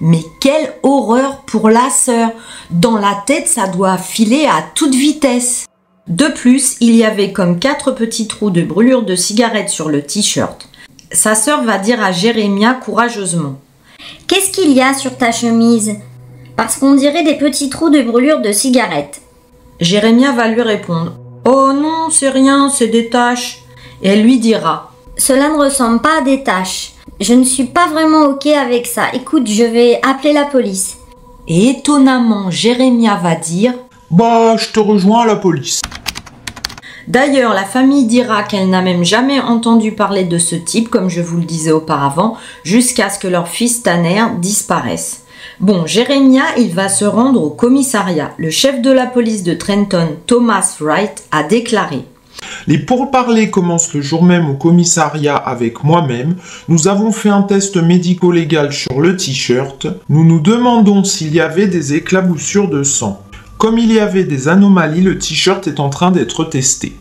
Mais 0.00 0.22
quelle 0.40 0.74
horreur 0.82 1.42
pour 1.42 1.68
la 1.68 1.90
sœur 1.90 2.30
Dans 2.70 2.98
la 2.98 3.22
tête, 3.26 3.48
ça 3.48 3.68
doit 3.68 3.98
filer 3.98 4.46
à 4.46 4.64
toute 4.74 4.94
vitesse. 4.94 5.66
De 6.08 6.26
plus, 6.26 6.76
il 6.80 6.94
y 6.94 7.04
avait 7.04 7.32
comme 7.32 7.58
quatre 7.58 7.92
petits 7.92 8.26
trous 8.28 8.50
de 8.50 8.62
brûlure 8.62 9.04
de 9.04 9.14
cigarette 9.14 9.70
sur 9.70 9.88
le 9.88 10.02
t-shirt. 10.02 10.68
Sa 11.12 11.34
sœur 11.34 11.62
va 11.62 11.78
dire 11.78 12.02
à 12.02 12.12
Jérémia 12.12 12.74
courageusement 12.74 13.58
Qu'est-ce 14.26 14.50
qu'il 14.50 14.72
y 14.72 14.82
a 14.82 14.94
sur 14.94 15.16
ta 15.16 15.32
chemise? 15.32 15.96
Parce 16.56 16.76
qu'on 16.76 16.94
dirait 16.94 17.24
des 17.24 17.38
petits 17.38 17.70
trous 17.70 17.90
de 17.90 18.02
brûlure 18.02 18.40
de 18.40 18.52
cigarette. 18.52 19.22
Jérémia 19.80 20.32
va 20.32 20.48
lui 20.48 20.62
répondre 20.62 21.14
Oh 21.46 21.72
non, 21.72 22.10
c'est 22.10 22.30
rien, 22.30 22.68
c'est 22.68 22.88
des 22.88 23.08
taches. 23.08 23.62
Et 24.02 24.08
elle 24.08 24.22
lui 24.22 24.38
dira 24.38 24.92
Cela 25.16 25.48
ne 25.48 25.58
ressemble 25.58 26.00
pas 26.00 26.18
à 26.18 26.22
des 26.22 26.42
taches. 26.42 26.93
Je 27.20 27.32
ne 27.32 27.44
suis 27.44 27.66
pas 27.66 27.86
vraiment 27.86 28.24
ok 28.24 28.46
avec 28.46 28.86
ça. 28.86 29.04
Écoute, 29.12 29.46
je 29.46 29.62
vais 29.62 30.00
appeler 30.02 30.32
la 30.32 30.44
police. 30.44 30.96
Et 31.46 31.68
étonnamment, 31.68 32.50
Jérémia 32.50 33.14
va 33.22 33.36
dire 33.36 33.72
Bah, 34.10 34.56
je 34.56 34.72
te 34.72 34.80
rejoins 34.80 35.22
à 35.22 35.26
la 35.26 35.36
police. 35.36 35.80
D'ailleurs, 37.06 37.54
la 37.54 37.64
famille 37.64 38.06
dira 38.06 38.42
qu'elle 38.42 38.68
n'a 38.68 38.82
même 38.82 39.04
jamais 39.04 39.40
entendu 39.40 39.92
parler 39.92 40.24
de 40.24 40.38
ce 40.38 40.56
type, 40.56 40.88
comme 40.88 41.08
je 41.08 41.20
vous 41.20 41.36
le 41.36 41.44
disais 41.44 41.70
auparavant, 41.70 42.36
jusqu'à 42.64 43.10
ce 43.10 43.20
que 43.20 43.28
leur 43.28 43.46
fils 43.46 43.84
Tanner 43.84 44.24
disparaisse. 44.38 45.22
Bon, 45.60 45.86
Jérémia, 45.86 46.42
il 46.56 46.74
va 46.74 46.88
se 46.88 47.04
rendre 47.04 47.44
au 47.44 47.50
commissariat. 47.50 48.32
Le 48.38 48.50
chef 48.50 48.82
de 48.82 48.90
la 48.90 49.06
police 49.06 49.44
de 49.44 49.54
Trenton, 49.54 50.16
Thomas 50.26 50.78
Wright, 50.80 51.22
a 51.30 51.44
déclaré 51.44 52.06
les 52.66 52.78
pourparlers 52.78 53.50
commencent 53.50 53.94
le 53.94 54.00
jour 54.00 54.22
même 54.22 54.48
au 54.48 54.54
commissariat 54.54 55.36
avec 55.36 55.84
moi-même. 55.84 56.36
Nous 56.68 56.88
avons 56.88 57.12
fait 57.12 57.28
un 57.28 57.42
test 57.42 57.76
médico-légal 57.76 58.72
sur 58.72 59.00
le 59.00 59.16
t-shirt. 59.16 59.86
Nous 60.08 60.24
nous 60.24 60.40
demandons 60.40 61.04
s'il 61.04 61.34
y 61.34 61.40
avait 61.40 61.66
des 61.66 61.94
éclaboussures 61.94 62.68
de 62.68 62.82
sang. 62.82 63.22
Comme 63.58 63.78
il 63.78 63.92
y 63.92 64.00
avait 64.00 64.24
des 64.24 64.48
anomalies, 64.48 65.02
le 65.02 65.18
t-shirt 65.18 65.66
est 65.68 65.80
en 65.80 65.88
train 65.88 66.10
d'être 66.10 66.44
testé. 66.44 66.96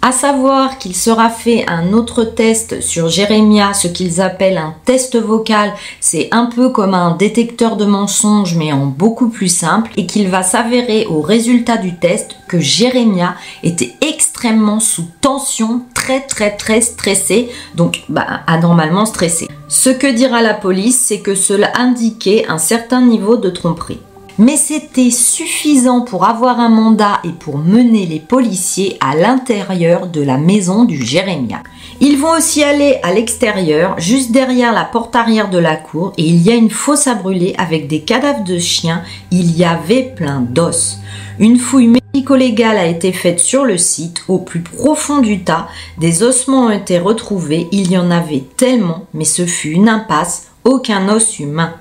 À 0.00 0.12
savoir 0.12 0.78
qu'il 0.78 0.94
sera 0.94 1.28
fait 1.28 1.68
un 1.68 1.92
autre 1.92 2.22
test 2.22 2.80
sur 2.80 3.08
Jérémia, 3.08 3.74
ce 3.74 3.88
qu'ils 3.88 4.20
appellent 4.20 4.56
un 4.56 4.76
test 4.84 5.16
vocal. 5.16 5.72
C'est 6.00 6.28
un 6.30 6.46
peu 6.46 6.70
comme 6.70 6.94
un 6.94 7.16
détecteur 7.16 7.76
de 7.76 7.84
mensonges, 7.84 8.54
mais 8.54 8.72
en 8.72 8.86
beaucoup 8.86 9.28
plus 9.28 9.48
simple, 9.48 9.90
et 9.96 10.06
qu'il 10.06 10.28
va 10.28 10.44
s'avérer 10.44 11.06
au 11.06 11.20
résultat 11.20 11.78
du 11.78 11.96
test 11.96 12.36
que 12.46 12.60
Jérémia 12.60 13.34
était 13.64 13.92
extrêmement 14.00 14.78
sous 14.78 15.06
tension, 15.20 15.82
très 15.94 16.20
très 16.20 16.52
très 16.56 16.80
stressé, 16.80 17.48
donc 17.74 18.04
bah, 18.08 18.24
anormalement 18.46 19.04
stressé. 19.04 19.48
Ce 19.66 19.90
que 19.90 20.06
dira 20.06 20.42
la 20.42 20.54
police, 20.54 20.98
c'est 20.98 21.20
que 21.20 21.34
cela 21.34 21.72
indiquait 21.76 22.46
un 22.48 22.58
certain 22.58 23.02
niveau 23.02 23.36
de 23.36 23.50
tromperie 23.50 23.98
mais 24.38 24.56
c'était 24.56 25.10
suffisant 25.10 26.02
pour 26.02 26.24
avoir 26.24 26.60
un 26.60 26.68
mandat 26.68 27.20
et 27.24 27.32
pour 27.32 27.58
mener 27.58 28.06
les 28.06 28.20
policiers 28.20 28.96
à 29.00 29.16
l'intérieur 29.16 30.06
de 30.06 30.22
la 30.22 30.38
maison 30.38 30.84
du 30.84 31.04
Jérémia. 31.04 31.62
Ils 32.00 32.16
vont 32.16 32.36
aussi 32.36 32.62
aller 32.62 32.98
à 33.02 33.12
l'extérieur, 33.12 33.98
juste 33.98 34.30
derrière 34.30 34.72
la 34.72 34.84
porte 34.84 35.16
arrière 35.16 35.50
de 35.50 35.58
la 35.58 35.74
cour, 35.74 36.12
et 36.16 36.22
il 36.22 36.40
y 36.40 36.50
a 36.50 36.54
une 36.54 36.70
fosse 36.70 37.08
à 37.08 37.14
brûler 37.14 37.54
avec 37.58 37.88
des 37.88 38.00
cadavres 38.02 38.44
de 38.44 38.58
chiens. 38.58 39.02
Il 39.32 39.56
y 39.56 39.64
avait 39.64 40.14
plein 40.14 40.40
d'os. 40.40 40.98
Une 41.40 41.58
fouille 41.58 41.88
médico-légale 41.88 42.78
a 42.78 42.86
été 42.86 43.12
faite 43.12 43.40
sur 43.40 43.64
le 43.64 43.78
site. 43.78 44.22
Au 44.28 44.38
plus 44.38 44.60
profond 44.60 45.18
du 45.18 45.42
tas, 45.42 45.68
des 45.98 46.22
ossements 46.22 46.66
ont 46.66 46.70
été 46.70 47.00
retrouvés. 47.00 47.66
Il 47.72 47.90
y 47.90 47.98
en 47.98 48.12
avait 48.12 48.44
tellement, 48.56 49.06
mais 49.12 49.24
ce 49.24 49.46
fut 49.46 49.70
une 49.70 49.88
impasse, 49.88 50.48
aucun 50.64 51.08
os 51.08 51.40
humain. 51.40 51.74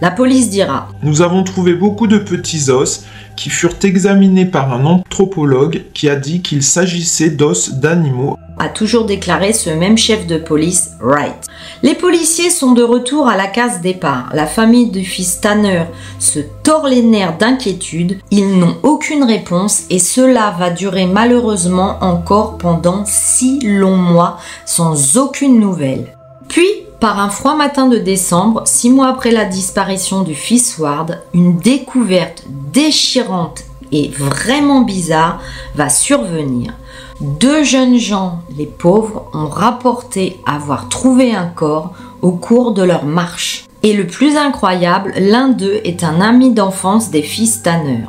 La 0.00 0.12
police 0.12 0.48
dira 0.48 0.88
Nous 1.02 1.22
avons 1.22 1.42
trouvé 1.42 1.74
beaucoup 1.74 2.06
de 2.06 2.18
petits 2.18 2.70
os 2.70 3.04
qui 3.36 3.50
furent 3.50 3.74
examinés 3.82 4.46
par 4.46 4.72
un 4.72 4.84
anthropologue 4.84 5.82
qui 5.92 6.08
a 6.08 6.14
dit 6.14 6.40
qu'il 6.40 6.62
s'agissait 6.62 7.30
d'os 7.30 7.74
d'animaux. 7.74 8.36
A 8.60 8.68
toujours 8.68 9.06
déclaré 9.06 9.52
ce 9.52 9.70
même 9.70 9.98
chef 9.98 10.26
de 10.26 10.38
police, 10.38 10.90
Wright. 11.00 11.46
Les 11.82 11.94
policiers 11.94 12.50
sont 12.50 12.72
de 12.72 12.82
retour 12.82 13.28
à 13.28 13.36
la 13.36 13.46
case 13.46 13.80
départ. 13.80 14.30
La 14.34 14.46
famille 14.46 14.90
du 14.90 15.04
fils 15.04 15.40
Tanner 15.40 15.84
se 16.20 16.40
tord 16.62 16.86
les 16.86 17.02
nerfs 17.02 17.38
d'inquiétude. 17.38 18.18
Ils 18.30 18.58
n'ont 18.58 18.76
aucune 18.84 19.24
réponse 19.24 19.82
et 19.90 19.98
cela 19.98 20.54
va 20.58 20.70
durer 20.70 21.06
malheureusement 21.06 21.98
encore 22.02 22.58
pendant 22.58 23.04
six 23.04 23.60
longs 23.62 23.96
mois 23.96 24.38
sans 24.64 25.16
aucune 25.16 25.58
nouvelle. 25.58 26.16
Puis, 26.48 26.87
par 27.00 27.20
un 27.20 27.30
froid 27.30 27.54
matin 27.54 27.86
de 27.86 27.98
décembre, 27.98 28.62
six 28.66 28.90
mois 28.90 29.08
après 29.08 29.30
la 29.30 29.44
disparition 29.44 30.22
du 30.22 30.34
fils 30.34 30.78
Ward, 30.78 31.20
une 31.32 31.56
découverte 31.58 32.44
déchirante 32.72 33.62
et 33.92 34.08
vraiment 34.08 34.82
bizarre 34.82 35.40
va 35.74 35.88
survenir. 35.88 36.74
Deux 37.20 37.64
jeunes 37.64 37.98
gens, 37.98 38.40
les 38.56 38.66
pauvres, 38.66 39.30
ont 39.32 39.48
rapporté 39.48 40.40
avoir 40.46 40.88
trouvé 40.88 41.34
un 41.34 41.46
corps 41.46 41.92
au 42.20 42.32
cours 42.32 42.72
de 42.72 42.82
leur 42.82 43.04
marche. 43.04 43.64
Et 43.82 43.92
le 43.92 44.06
plus 44.06 44.36
incroyable, 44.36 45.12
l'un 45.18 45.48
d'eux 45.48 45.80
est 45.84 46.02
un 46.02 46.20
ami 46.20 46.52
d'enfance 46.52 47.10
des 47.10 47.22
fils 47.22 47.62
Tanner. 47.62 48.04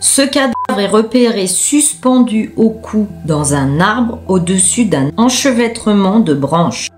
Ce 0.00 0.22
cadavre 0.22 0.80
est 0.80 0.86
repéré 0.86 1.46
suspendu 1.46 2.52
au 2.56 2.68
cou 2.68 3.06
dans 3.24 3.54
un 3.54 3.80
arbre 3.80 4.18
au-dessus 4.28 4.84
d'un 4.84 5.10
enchevêtrement 5.16 6.20
de 6.20 6.34
branches. 6.34 6.88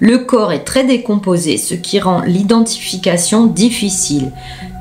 Le 0.00 0.16
corps 0.16 0.52
est 0.52 0.64
très 0.64 0.84
décomposé, 0.84 1.58
ce 1.58 1.74
qui 1.74 2.00
rend 2.00 2.22
l'identification 2.22 3.46
difficile. 3.46 4.32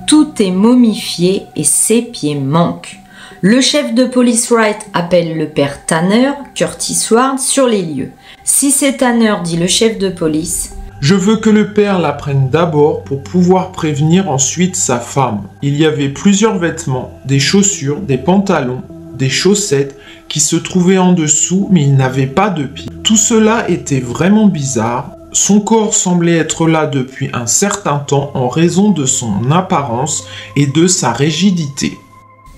Tout 0.08 0.42
est 0.42 0.52
momifié 0.52 1.44
et 1.58 1.66
ses 1.66 2.02
pieds 2.02 2.36
manquent. 2.36 2.98
Le 3.42 3.60
chef 3.60 3.94
de 3.94 4.06
police 4.06 4.50
Wright 4.50 4.80
appelle 4.94 5.38
le 5.38 5.48
père 5.48 5.86
Tanner, 5.86 6.32
Curtis 6.56 7.08
Ward, 7.12 7.38
sur 7.38 7.68
les 7.68 7.82
lieux. 7.82 8.12
Si 8.46 8.72
c'est 8.72 8.98
Tanner, 8.98 9.36
dit 9.44 9.58
le 9.58 9.68
chef 9.68 9.98
de 9.98 10.08
police, 10.08 10.72
je 11.02 11.16
veux 11.16 11.38
que 11.38 11.50
le 11.50 11.74
père 11.74 12.00
l'apprenne 12.00 12.50
d'abord 12.50 13.04
pour 13.04 13.22
pouvoir 13.22 13.72
prévenir 13.72 14.30
ensuite 14.30 14.76
sa 14.78 15.00
femme. 15.00 15.44
Il 15.62 15.76
y 15.78 15.86
avait 15.86 16.10
plusieurs 16.10 16.58
vêtements, 16.58 17.12
des 17.26 17.40
chaussures, 17.40 18.00
des 18.00 18.18
pantalons, 18.18 18.84
des 19.16 19.30
chaussettes 19.30 19.98
qui 20.30 20.40
se 20.40 20.56
trouvaient 20.56 20.98
en 20.98 21.14
dessous 21.14 21.68
mais 21.72 21.82
il 21.82 21.96
n'avait 21.96 22.28
pas 22.28 22.50
de 22.50 22.64
pieds. 22.64 22.90
Tout 23.04 23.18
cela 23.18 23.70
était 23.70 24.00
vraiment 24.00 24.48
bizarre. 24.48 25.12
Son 25.32 25.60
corps 25.60 25.94
semblait 25.94 26.38
être 26.38 26.68
là 26.68 26.88
depuis 26.88 27.30
un 27.34 27.48
certain 27.48 28.00
temps 28.00 28.32
en 28.34 28.48
raison 28.48 28.92
de 28.92 29.06
son 29.06 29.52
apparence 29.52 30.26
et 30.56 30.66
de 30.66 30.88
sa 30.88 31.12
rigidité. 31.12 31.98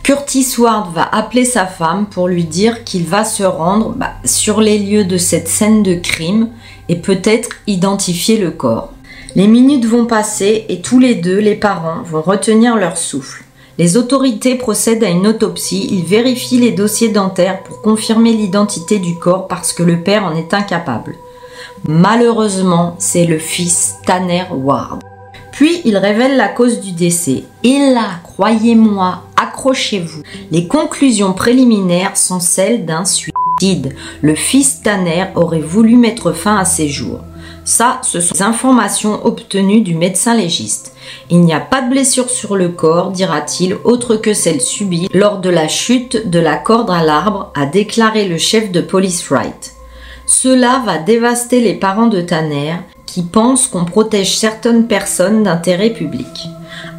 Curtis 0.04 0.56
Ward 0.58 0.92
va 0.94 1.04
appeler 1.04 1.46
sa 1.46 1.68
femme 1.68 2.08
pour 2.08 2.28
lui 2.28 2.44
dire 2.44 2.84
qu'il 2.84 3.06
va 3.06 3.24
se 3.24 3.44
rendre 3.44 3.94
bah, 3.96 4.14
sur 4.26 4.60
les 4.60 4.80
lieux 4.80 5.06
de 5.06 5.18
cette 5.18 5.48
scène 5.48 5.84
de 5.84 5.94
crime 5.94 6.50
et 6.90 6.96
peut-être 6.96 7.50
identifier 7.68 8.38
le 8.38 8.52
corps. 8.52 8.94
Les 9.36 9.48
minutes 9.48 9.86
vont 9.86 10.06
passer 10.06 10.66
et 10.70 10.82
tous 10.82 11.00
les 11.00 11.16
deux, 11.16 11.38
les 11.38 11.56
parents, 11.56 12.02
vont 12.04 12.22
retenir 12.22 12.76
leur 12.76 12.98
souffle. 12.98 13.44
Les 13.82 13.98
autorités 13.98 14.54
procèdent 14.54 15.04
à 15.04 15.10
une 15.10 15.26
autopsie, 15.26 15.88
ils 15.90 16.06
vérifient 16.06 16.60
les 16.60 16.70
dossiers 16.70 17.10
dentaires 17.10 17.64
pour 17.64 17.82
confirmer 17.82 18.32
l'identité 18.32 19.00
du 19.00 19.16
corps 19.16 19.48
parce 19.48 19.74
que 19.74 19.82
le 19.82 20.04
père 20.04 20.24
en 20.24 20.36
est 20.36 20.54
incapable. 20.54 21.16
Malheureusement, 21.88 22.96
c'est 23.00 23.26
le 23.26 23.40
fils 23.40 23.96
Tanner 24.06 24.44
Ward. 24.52 25.02
Puis 25.52 25.82
il 25.84 25.98
révèle 25.98 26.38
la 26.38 26.48
cause 26.48 26.80
du 26.80 26.92
décès. 26.92 27.46
Et 27.64 27.80
là, 27.92 28.20
croyez-moi, 28.22 29.24
accrochez-vous, 29.36 30.22
les 30.52 30.68
conclusions 30.68 31.34
préliminaires 31.34 32.18
sont 32.18 32.40
celles 32.40 32.86
d'un 32.86 33.04
suicide. 33.04 33.96
Le 34.22 34.36
fils 34.36 34.84
Tanner 34.84 35.26
aurait 35.34 35.60
voulu 35.60 35.98
mettre 35.98 36.34
fin 36.34 36.58
à 36.58 36.66
ses 36.66 36.88
jours. 36.88 37.22
Ça, 37.72 38.02
ce 38.04 38.20
sont 38.20 38.34
des 38.34 38.42
informations 38.42 39.26
obtenues 39.26 39.80
du 39.80 39.96
médecin 39.96 40.36
légiste. 40.36 40.94
Il 41.30 41.40
n'y 41.40 41.54
a 41.54 41.62
pas 41.62 41.82
de 41.82 41.90
blessure 41.90 42.30
sur 42.30 42.58
le 42.58 42.68
corps, 42.68 43.12
dira-t-il, 43.12 43.78
autre 43.86 44.18
que 44.18 44.34
celle 44.34 44.60
subie 44.60 45.08
lors 45.14 45.38
de 45.38 45.50
la 45.50 45.70
chute 45.70 46.30
de 46.30 46.40
la 46.40 46.58
corde 46.58 46.92
à 46.92 47.02
l'arbre, 47.02 47.50
a 47.56 47.66
déclaré 47.66 48.28
le 48.28 48.38
chef 48.38 48.74
de 48.74 48.82
police 48.82 49.26
Wright. 49.30 49.72
Cela 50.26 50.84
va 50.86 50.98
dévaster 50.98 51.62
les 51.62 51.76
parents 51.76 52.08
de 52.08 52.20
Tanner, 52.20 52.76
qui 53.06 53.22
pensent 53.22 53.68
qu'on 53.68 53.86
protège 53.86 54.38
certaines 54.38 54.88
personnes 54.88 55.44
d'intérêt 55.44 55.92
public. 55.92 56.50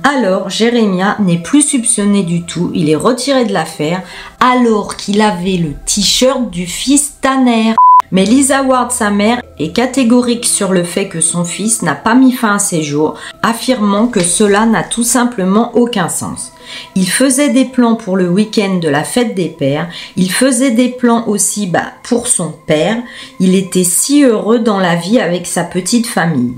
Alors, 0.04 0.48
Jérémia 0.48 1.18
n'est 1.20 1.42
plus 1.42 1.60
soupçonné 1.60 2.22
du 2.22 2.46
tout, 2.46 2.70
il 2.72 2.88
est 2.88 2.96
retiré 2.96 3.44
de 3.44 3.52
l'affaire, 3.52 4.00
alors 4.40 4.96
qu'il 4.96 5.20
avait 5.20 5.58
le 5.58 5.74
t-shirt 5.84 6.48
du 6.48 6.66
fils 6.66 7.12
Tanner. 7.20 7.74
Mais 8.12 8.26
Lisa 8.26 8.62
Ward, 8.62 8.92
sa 8.92 9.10
mère, 9.10 9.40
est 9.58 9.72
catégorique 9.72 10.44
sur 10.44 10.74
le 10.74 10.84
fait 10.84 11.08
que 11.08 11.22
son 11.22 11.46
fils 11.46 11.80
n'a 11.80 11.94
pas 11.94 12.14
mis 12.14 12.32
fin 12.32 12.56
à 12.56 12.58
ses 12.58 12.82
jours, 12.82 13.14
affirmant 13.42 14.06
que 14.06 14.20
cela 14.20 14.66
n'a 14.66 14.82
tout 14.82 15.02
simplement 15.02 15.74
aucun 15.74 16.10
sens. 16.10 16.52
Il 16.94 17.08
faisait 17.08 17.48
des 17.48 17.64
plans 17.64 17.96
pour 17.96 18.18
le 18.18 18.28
week-end 18.28 18.74
de 18.82 18.88
la 18.90 19.02
fête 19.02 19.34
des 19.34 19.48
pères, 19.48 19.88
il 20.16 20.30
faisait 20.30 20.72
des 20.72 20.90
plans 20.90 21.26
aussi 21.26 21.66
bah, 21.66 21.92
pour 22.02 22.28
son 22.28 22.52
père, 22.66 22.98
il 23.40 23.54
était 23.54 23.82
si 23.82 24.24
heureux 24.24 24.58
dans 24.58 24.78
la 24.78 24.94
vie 24.94 25.18
avec 25.18 25.46
sa 25.46 25.64
petite 25.64 26.06
famille. 26.06 26.54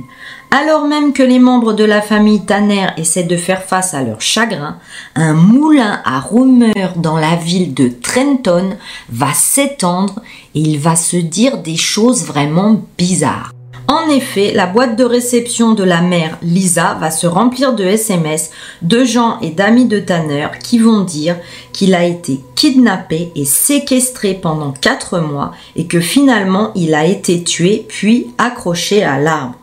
Alors 0.57 0.87
même 0.87 1.13
que 1.13 1.25
les 1.25 1.41
membres 1.41 1.73
de 1.73 1.83
la 1.83 2.01
famille 2.01 2.45
Tanner 2.45 2.87
essaient 2.97 3.25
de 3.25 3.37
faire 3.37 3.65
face 3.65 3.93
à 3.93 4.05
leur 4.05 4.21
chagrin, 4.21 4.79
un 5.17 5.33
moulin 5.33 6.01
à 6.05 6.21
rumeurs 6.21 6.93
dans 6.95 7.17
la 7.17 7.35
ville 7.35 7.75
de 7.75 7.89
Trenton 7.89 8.77
va 9.11 9.35
s'étendre 9.35 10.23
et 10.55 10.61
il 10.61 10.79
va 10.79 10.95
se 10.95 11.17
dire 11.17 11.59
des 11.59 11.75
choses 11.75 12.25
vraiment 12.25 12.81
bizarres. 12.97 13.51
En 13.89 14.09
effet, 14.09 14.53
la 14.55 14.67
boîte 14.67 14.95
de 14.95 15.03
réception 15.03 15.75
de 15.75 15.83
la 15.83 16.03
mère 16.03 16.39
Lisa 16.41 16.97
va 17.01 17.11
se 17.11 17.27
remplir 17.27 17.75
de 17.75 17.83
SMS 17.83 18.53
de 18.81 19.05
gens 19.05 19.41
et 19.41 19.51
d'amis 19.51 19.87
de 19.87 19.99
Tanner 19.99 20.47
qui 20.63 20.79
vont 20.79 21.01
dire 21.01 21.37
qu'il 21.73 21.97
a 21.97 22.05
été 22.05 22.39
kidnappé 22.55 23.33
et 23.35 23.45
séquestré 23.45 24.35
pendant 24.35 24.71
4 24.71 25.19
mois 25.19 25.51
et 25.75 25.89
que 25.89 25.99
finalement 25.99 26.71
il 26.77 26.95
a 26.95 27.07
été 27.07 27.43
tué 27.43 27.85
puis 27.89 28.29
accroché 28.39 29.03
à 29.03 29.19
l'arbre. 29.19 29.57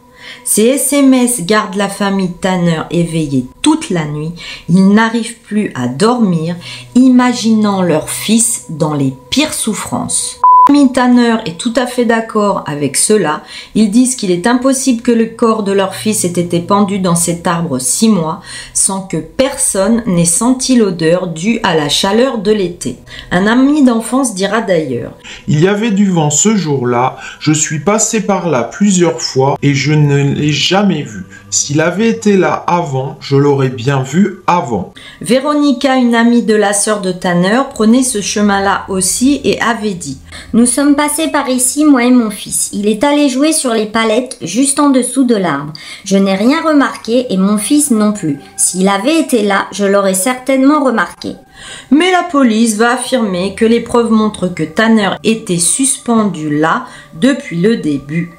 Ces 0.53 0.63
SMS 0.63 1.45
gardent 1.45 1.75
la 1.75 1.87
famille 1.87 2.33
Tanner 2.33 2.81
éveillée 2.91 3.45
toute 3.61 3.89
la 3.89 4.03
nuit. 4.03 4.33
Ils 4.67 4.89
n'arrivent 4.89 5.37
plus 5.37 5.71
à 5.75 5.87
dormir, 5.87 6.57
imaginant 6.93 7.81
leur 7.81 8.09
fils 8.09 8.65
dans 8.67 8.93
les 8.93 9.13
pires 9.29 9.53
souffrances. 9.53 10.40
Tanner 10.93 11.35
est 11.45 11.59
tout 11.59 11.73
à 11.75 11.85
fait 11.85 12.05
d'accord 12.05 12.63
avec 12.65 12.95
cela. 12.95 13.43
Ils 13.75 13.91
disent 13.91 14.15
qu'il 14.15 14.31
est 14.31 14.47
impossible 14.47 15.01
que 15.01 15.11
le 15.11 15.25
corps 15.25 15.63
de 15.63 15.73
leur 15.73 15.95
fils 15.95 16.23
ait 16.23 16.29
été 16.29 16.59
pendu 16.61 16.99
dans 16.99 17.15
cet 17.15 17.45
arbre 17.45 17.77
six 17.79 18.07
mois 18.07 18.41
sans 18.73 19.01
que 19.01 19.17
personne 19.17 20.01
n'ait 20.05 20.23
senti 20.23 20.77
l'odeur 20.77 21.27
due 21.27 21.59
à 21.63 21.75
la 21.75 21.89
chaleur 21.89 22.37
de 22.37 22.51
l'été. 22.51 22.97
Un 23.31 23.47
ami 23.47 23.83
d'enfance 23.83 24.33
dira 24.33 24.61
d'ailleurs 24.61 25.11
Il 25.47 25.59
y 25.59 25.67
avait 25.67 25.91
du 25.91 26.09
vent 26.09 26.29
ce 26.29 26.55
jour-là, 26.55 27.17
je 27.39 27.51
suis 27.51 27.79
passé 27.79 28.21
par 28.21 28.49
là 28.49 28.63
plusieurs 28.63 29.21
fois 29.21 29.57
et 29.61 29.73
je 29.73 29.91
ne 29.91 30.33
l'ai 30.33 30.53
jamais 30.53 31.03
vu. 31.03 31.25
S'il 31.53 31.81
avait 31.81 32.07
été 32.07 32.37
là 32.37 32.63
avant, 32.65 33.17
je 33.19 33.35
l'aurais 33.35 33.67
bien 33.67 34.03
vu 34.03 34.37
avant. 34.47 34.93
Véronica, 35.19 35.97
une 35.97 36.15
amie 36.15 36.43
de 36.43 36.55
la 36.55 36.71
sœur 36.71 37.01
de 37.01 37.11
Tanner, 37.11 37.59
prenait 37.73 38.03
ce 38.03 38.21
chemin-là 38.21 38.85
aussi 38.87 39.41
et 39.43 39.59
avait 39.59 39.93
dit 39.93 40.17
Nous 40.53 40.65
sommes 40.65 40.95
passés 40.95 41.27
par 41.27 41.49
ici, 41.49 41.83
moi 41.83 42.05
et 42.05 42.09
mon 42.09 42.29
fils. 42.29 42.69
Il 42.71 42.87
est 42.87 43.03
allé 43.03 43.27
jouer 43.27 43.51
sur 43.51 43.73
les 43.73 43.85
palettes 43.85 44.37
juste 44.41 44.79
en 44.79 44.91
dessous 44.91 45.25
de 45.25 45.35
l'arbre. 45.35 45.73
Je 46.05 46.15
n'ai 46.15 46.35
rien 46.35 46.61
remarqué 46.61 47.25
et 47.29 47.37
mon 47.37 47.57
fils 47.57 47.91
non 47.91 48.13
plus. 48.13 48.39
S'il 48.55 48.87
avait 48.87 49.19
été 49.19 49.43
là, 49.43 49.67
je 49.73 49.83
l'aurais 49.83 50.13
certainement 50.13 50.81
remarqué. 50.81 51.33
Mais 51.91 52.11
la 52.11 52.23
police 52.23 52.77
va 52.77 52.93
affirmer 52.93 53.55
que 53.55 53.65
les 53.65 53.81
preuves 53.81 54.09
montrent 54.09 54.47
que 54.47 54.63
Tanner 54.63 55.11
était 55.25 55.59
suspendu 55.59 56.57
là 56.57 56.85
depuis 57.13 57.59
le 57.59 57.75
début. 57.75 58.31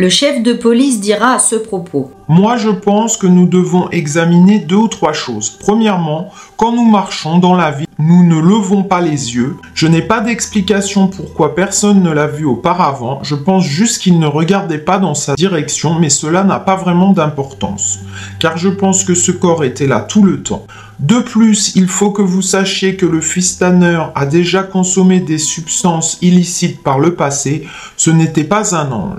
Le 0.00 0.08
chef 0.08 0.42
de 0.42 0.54
police 0.54 0.98
dira 0.98 1.34
à 1.34 1.38
ce 1.38 1.56
propos 1.56 2.10
Moi, 2.26 2.56
je 2.56 2.70
pense 2.70 3.18
que 3.18 3.26
nous 3.26 3.46
devons 3.46 3.90
examiner 3.90 4.58
deux 4.58 4.76
ou 4.76 4.88
trois 4.88 5.12
choses. 5.12 5.50
Premièrement, 5.60 6.30
quand 6.56 6.72
nous 6.72 6.90
marchons 6.90 7.36
dans 7.36 7.54
la 7.54 7.70
vie, 7.70 7.84
nous 7.98 8.24
ne 8.26 8.38
levons 8.40 8.82
pas 8.82 9.02
les 9.02 9.34
yeux. 9.34 9.56
Je 9.74 9.86
n'ai 9.86 10.00
pas 10.00 10.20
d'explication 10.20 11.08
pourquoi 11.08 11.54
personne 11.54 12.02
ne 12.02 12.10
l'a 12.10 12.28
vu 12.28 12.46
auparavant. 12.46 13.22
Je 13.22 13.34
pense 13.34 13.66
juste 13.66 14.00
qu'il 14.00 14.18
ne 14.18 14.26
regardait 14.26 14.78
pas 14.78 14.96
dans 14.96 15.12
sa 15.12 15.34
direction, 15.34 16.00
mais 16.00 16.08
cela 16.08 16.44
n'a 16.44 16.60
pas 16.60 16.76
vraiment 16.76 17.12
d'importance. 17.12 17.98
Car 18.38 18.56
je 18.56 18.70
pense 18.70 19.04
que 19.04 19.14
ce 19.14 19.32
corps 19.32 19.64
était 19.64 19.86
là 19.86 20.00
tout 20.00 20.22
le 20.22 20.42
temps. 20.42 20.64
De 20.98 21.18
plus, 21.18 21.76
il 21.76 21.88
faut 21.88 22.10
que 22.10 22.22
vous 22.22 22.40
sachiez 22.40 22.96
que 22.96 23.04
le 23.04 23.20
fils 23.20 23.58
Tanner 23.58 24.00
a 24.14 24.24
déjà 24.24 24.62
consommé 24.62 25.20
des 25.20 25.36
substances 25.36 26.16
illicites 26.22 26.82
par 26.82 27.00
le 27.00 27.14
passé. 27.14 27.68
Ce 27.98 28.10
n'était 28.10 28.44
pas 28.44 28.74
un 28.74 28.90
ange. 28.92 29.18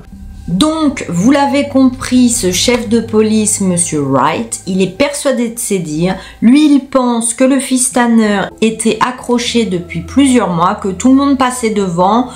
Donc, 0.52 1.06
vous 1.08 1.32
l'avez 1.32 1.70
compris, 1.70 2.30
ce 2.30 2.52
chef 2.52 2.90
de 2.90 3.00
police, 3.00 3.62
Monsieur 3.62 4.02
Wright, 4.02 4.62
il 4.68 4.82
est 4.82 4.98
persuadé 4.98 5.48
de 5.48 5.58
ses 5.60 5.80
dires. 5.80 6.18
Lui, 6.42 6.66
il 6.66 6.82
pense 6.88 7.34
que 7.34 7.46
le 7.46 7.62
fils 7.62 7.94
Tanner 7.94 8.42
était 8.60 8.98
accroché 9.00 9.66
depuis 9.66 10.02
plusieurs 10.02 10.50
mois, 10.50 10.76
que 10.76 10.90
tout 10.90 11.08
le 11.08 11.16
monde 11.16 11.38
passait 11.38 11.70
devant 11.70 12.28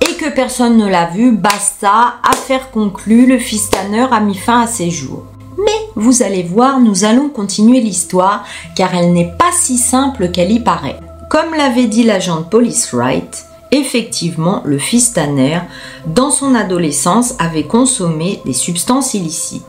et 0.00 0.14
que 0.14 0.30
personne 0.30 0.78
ne 0.78 0.88
l'a 0.88 1.06
vu. 1.06 1.32
Basta, 1.32 2.14
affaire 2.24 2.70
conclue, 2.70 3.26
le 3.26 3.38
fils 3.38 3.68
Tanner 3.68 4.06
a 4.10 4.20
mis 4.20 4.36
fin 4.36 4.62
à 4.62 4.66
ses 4.66 4.90
jours. 4.90 5.24
Mais 5.58 5.90
vous 5.96 6.22
allez 6.22 6.42
voir, 6.42 6.80
nous 6.80 7.04
allons 7.04 7.28
continuer 7.28 7.80
l'histoire 7.80 8.46
car 8.74 8.94
elle 8.94 9.12
n'est 9.12 9.34
pas 9.38 9.52
si 9.52 9.76
simple 9.76 10.30
qu'elle 10.30 10.50
y 10.50 10.60
paraît. 10.60 10.98
Comme 11.28 11.54
l'avait 11.54 11.86
dit 11.86 12.04
l'agent 12.04 12.40
de 12.40 12.46
police 12.46 12.94
Wright, 12.94 13.49
effectivement, 13.72 14.62
le 14.64 14.78
fils 14.78 15.12
Tanner, 15.12 15.60
dans 16.06 16.30
son 16.30 16.54
adolescence, 16.54 17.34
avait 17.38 17.64
consommé 17.64 18.40
des 18.44 18.52
substances 18.52 19.14
illicites. 19.14 19.64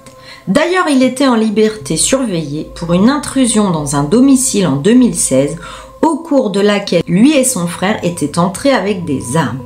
D'ailleurs, 0.48 0.88
il 0.90 1.04
était 1.04 1.28
en 1.28 1.36
liberté 1.36 1.98
surveillée 1.98 2.70
pour 2.76 2.94
une 2.94 3.10
intrusion 3.10 3.70
dans 3.70 3.96
un 3.96 4.04
domicile 4.04 4.68
en 4.68 4.76
2016, 4.76 5.58
au 6.02 6.18
cours 6.18 6.50
de 6.50 6.60
laquelle 6.60 7.04
lui 7.08 7.34
et 7.34 7.44
son 7.44 7.68
frère 7.68 8.00
étaient 8.04 8.40
entrés 8.40 8.72
avec 8.74 9.06
des 9.06 9.38
armes. 9.38 9.60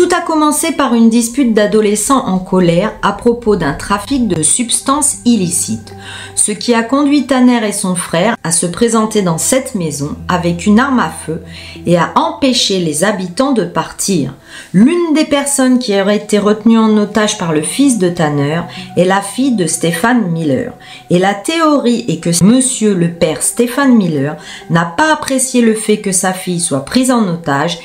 Tout 0.00 0.16
a 0.16 0.22
commencé 0.22 0.72
par 0.72 0.94
une 0.94 1.10
dispute 1.10 1.52
d'adolescents 1.52 2.26
en 2.26 2.38
colère 2.38 2.94
à 3.02 3.12
propos 3.12 3.56
d'un 3.56 3.74
trafic 3.74 4.28
de 4.28 4.42
substances 4.42 5.16
illicites, 5.26 5.94
ce 6.34 6.52
qui 6.52 6.72
a 6.72 6.82
conduit 6.82 7.26
Tanner 7.26 7.68
et 7.68 7.72
son 7.72 7.94
frère 7.94 8.34
à 8.42 8.50
se 8.50 8.64
présenter 8.64 9.20
dans 9.20 9.36
cette 9.36 9.74
maison 9.74 10.16
avec 10.26 10.64
une 10.64 10.80
arme 10.80 11.00
à 11.00 11.10
feu 11.10 11.42
et 11.84 11.98
à 11.98 12.12
empêcher 12.14 12.78
les 12.78 13.04
habitants 13.04 13.52
de 13.52 13.64
partir. 13.64 14.32
L'une 14.72 15.12
des 15.12 15.26
personnes 15.26 15.78
qui 15.78 16.00
aurait 16.00 16.16
été 16.16 16.38
retenue 16.38 16.78
en 16.78 16.96
otage 16.96 17.36
par 17.36 17.52
le 17.52 17.60
fils 17.60 17.98
de 17.98 18.08
Tanner 18.08 18.62
est 18.96 19.04
la 19.04 19.20
fille 19.20 19.54
de 19.54 19.66
Stéphane 19.66 20.30
Miller. 20.30 20.72
Et 21.10 21.18
la 21.18 21.34
théorie 21.34 22.06
est 22.08 22.20
que 22.20 22.42
monsieur 22.42 22.94
le 22.94 23.10
père 23.10 23.42
Stéphane 23.42 23.96
Miller 23.96 24.38
n'a 24.70 24.86
pas 24.86 25.12
apprécié 25.12 25.60
le 25.60 25.74
fait 25.74 25.98
que 25.98 26.10
sa 26.10 26.32
fille 26.32 26.60
soit 26.60 26.86
prise 26.86 27.10
en 27.10 27.28
otage 27.28 27.78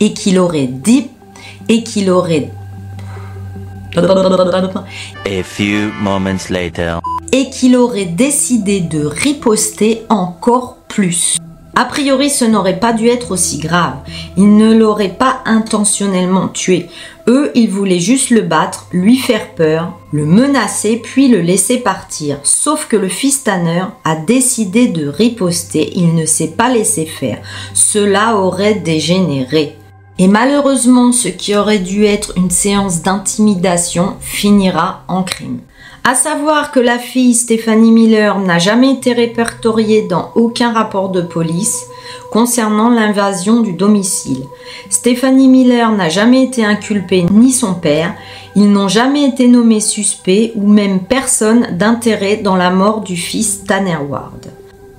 et 0.00 0.12
qu'il 0.12 0.40
aurait 0.40 0.66
dit 0.66 1.10
et 1.68 1.82
qu'il 1.82 2.10
aurait 2.10 2.50
A 3.96 5.42
few 5.42 5.90
moments 6.02 6.50
later. 6.50 6.98
et 7.32 7.50
qu'il 7.50 7.76
aurait 7.76 8.06
décidé 8.06 8.80
de 8.80 9.04
riposter 9.04 10.02
encore 10.08 10.78
plus. 10.88 11.36
A 11.76 11.84
priori, 11.86 12.30
ce 12.30 12.44
n'aurait 12.44 12.78
pas 12.78 12.92
dû 12.92 13.08
être 13.08 13.32
aussi 13.32 13.58
grave. 13.58 13.96
Il 14.36 14.56
ne 14.56 14.72
l'aurait 14.74 15.08
pas 15.16 15.40
intentionnellement 15.44 16.46
tué. 16.46 16.88
Eux, 17.26 17.50
ils 17.56 17.68
voulaient 17.68 17.98
juste 17.98 18.30
le 18.30 18.42
battre, 18.42 18.86
lui 18.92 19.16
faire 19.16 19.54
peur, 19.54 19.92
le 20.12 20.24
menacer, 20.24 21.00
puis 21.02 21.26
le 21.26 21.40
laisser 21.40 21.78
partir. 21.78 22.38
Sauf 22.44 22.86
que 22.86 22.96
le 22.96 23.08
fils 23.08 23.42
Tanner 23.42 23.84
a 24.04 24.14
décidé 24.14 24.86
de 24.86 25.08
riposter. 25.08 25.90
Il 25.96 26.14
ne 26.14 26.26
s'est 26.26 26.52
pas 26.56 26.68
laissé 26.68 27.06
faire. 27.06 27.38
Cela 27.74 28.36
aurait 28.36 28.74
dégénéré. 28.76 29.76
Et 30.18 30.28
malheureusement, 30.28 31.10
ce 31.10 31.28
qui 31.28 31.56
aurait 31.56 31.80
dû 31.80 32.04
être 32.04 32.32
une 32.36 32.50
séance 32.50 33.02
d'intimidation 33.02 34.14
finira 34.20 35.02
en 35.08 35.24
crime. 35.24 35.58
À 36.06 36.14
savoir 36.14 36.70
que 36.70 36.80
la 36.80 36.98
fille 36.98 37.34
Stéphanie 37.34 37.90
Miller 37.90 38.38
n'a 38.38 38.58
jamais 38.58 38.92
été 38.92 39.12
répertoriée 39.12 40.06
dans 40.06 40.30
aucun 40.34 40.72
rapport 40.72 41.08
de 41.08 41.22
police 41.22 41.86
concernant 42.30 42.90
l'invasion 42.90 43.60
du 43.60 43.72
domicile. 43.72 44.44
Stéphanie 44.90 45.48
Miller 45.48 45.90
n'a 45.92 46.10
jamais 46.10 46.44
été 46.44 46.64
inculpée 46.64 47.24
ni 47.30 47.52
son 47.52 47.74
père, 47.74 48.14
ils 48.54 48.70
n'ont 48.70 48.88
jamais 48.88 49.26
été 49.26 49.48
nommés 49.48 49.80
suspects 49.80 50.52
ou 50.54 50.68
même 50.68 51.00
personne 51.00 51.68
d'intérêt 51.72 52.36
dans 52.36 52.56
la 52.56 52.70
mort 52.70 53.00
du 53.00 53.16
fils 53.16 53.64
Tanner 53.64 53.96
Ward. 53.96 54.46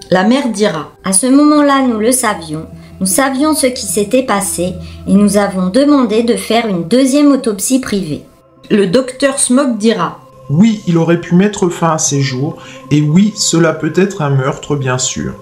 La 0.10 0.24
mère 0.24 0.50
dira 0.50 0.92
À 1.04 1.14
ce 1.14 1.28
moment-là, 1.28 1.84
nous 1.88 2.00
le 2.00 2.12
savions. 2.12 2.66
Nous 3.00 3.06
savions 3.06 3.54
ce 3.54 3.68
qui 3.68 3.86
s'était 3.86 4.24
passé 4.24 4.74
et 5.08 5.14
nous 5.14 5.38
avons 5.38 5.68
demandé 5.68 6.24
de 6.24 6.36
faire 6.36 6.68
une 6.68 6.88
deuxième 6.88 7.32
autopsie 7.32 7.80
privée. 7.80 8.24
Le 8.72 8.88
docteur 8.88 9.38
Smog 9.38 9.78
dira 9.78 10.20
Oui, 10.50 10.82
il 10.88 10.98
aurait 10.98 11.20
pu 11.20 11.36
mettre 11.36 11.70
fin 11.70 11.92
à 11.92 11.98
ses 11.98 12.22
jours, 12.22 12.58
et 12.92 13.02
oui, 13.02 13.34
cela 13.36 13.74
peut 13.74 13.94
être 13.96 14.22
un 14.22 14.30
meurtre, 14.30 14.76
bien 14.76 14.98
sûr. 14.98 15.34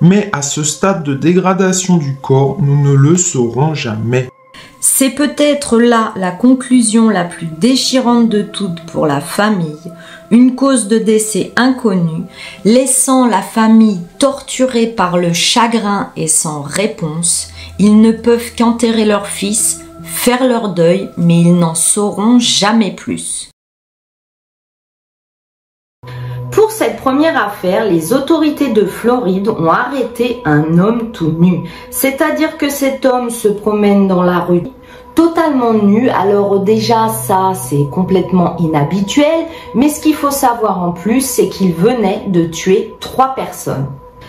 Mais 0.00 0.30
à 0.32 0.40
ce 0.40 0.62
stade 0.62 1.02
de 1.02 1.14
dégradation 1.14 1.96
du 1.96 2.16
corps, 2.16 2.56
nous 2.60 2.80
ne 2.80 2.94
le 2.94 3.16
saurons 3.16 3.74
jamais. 3.74 4.28
C'est 4.80 5.10
peut-être 5.10 5.78
là 5.78 6.12
la 6.16 6.30
conclusion 6.30 7.10
la 7.10 7.24
plus 7.24 7.48
déchirante 7.58 8.28
de 8.30 8.40
toutes 8.40 8.80
pour 8.86 9.06
la 9.06 9.20
famille, 9.20 9.76
une 10.30 10.54
cause 10.54 10.88
de 10.88 10.98
décès 10.98 11.52
inconnue, 11.56 12.24
laissant 12.64 13.26
la 13.26 13.42
famille 13.42 14.00
torturée 14.18 14.86
par 14.86 15.18
le 15.18 15.32
chagrin 15.32 16.10
et 16.16 16.28
sans 16.28 16.62
réponse. 16.62 17.48
Ils 17.78 18.00
ne 18.00 18.12
peuvent 18.12 18.54
qu'enterrer 18.56 19.04
leur 19.04 19.26
fils, 19.26 19.80
faire 20.04 20.46
leur 20.46 20.70
deuil, 20.70 21.10
mais 21.16 21.40
ils 21.40 21.56
n'en 21.56 21.74
sauront 21.74 22.38
jamais 22.38 22.92
plus. 22.92 23.50
Pour 26.52 26.72
cette 26.72 26.96
première 26.96 27.42
affaire, 27.42 27.84
les 27.84 28.12
autorités 28.12 28.72
de 28.72 28.84
Floride 28.84 29.48
ont 29.48 29.70
arrêté 29.70 30.38
un 30.44 30.78
homme 30.78 31.12
tout 31.12 31.32
nu. 31.38 31.68
C'est-à-dire 31.90 32.56
que 32.58 32.68
cet 32.68 33.06
homme 33.06 33.30
se 33.30 33.48
promène 33.48 34.08
dans 34.08 34.22
la 34.22 34.40
rue 34.40 34.64
totalement 35.14 35.72
nu. 35.72 36.08
Alors 36.08 36.60
déjà 36.60 37.08
ça 37.08 37.52
c'est 37.54 37.88
complètement 37.90 38.56
inhabituel, 38.58 39.46
mais 39.74 39.88
ce 39.88 40.00
qu'il 40.00 40.14
faut 40.14 40.30
savoir 40.30 40.82
en 40.82 40.92
plus 40.92 41.20
c'est 41.20 41.48
qu'il 41.48 41.72
venait 41.72 42.24
de 42.28 42.44
tuer 42.44 42.94
trois 43.00 43.34
personnes. 43.34 43.86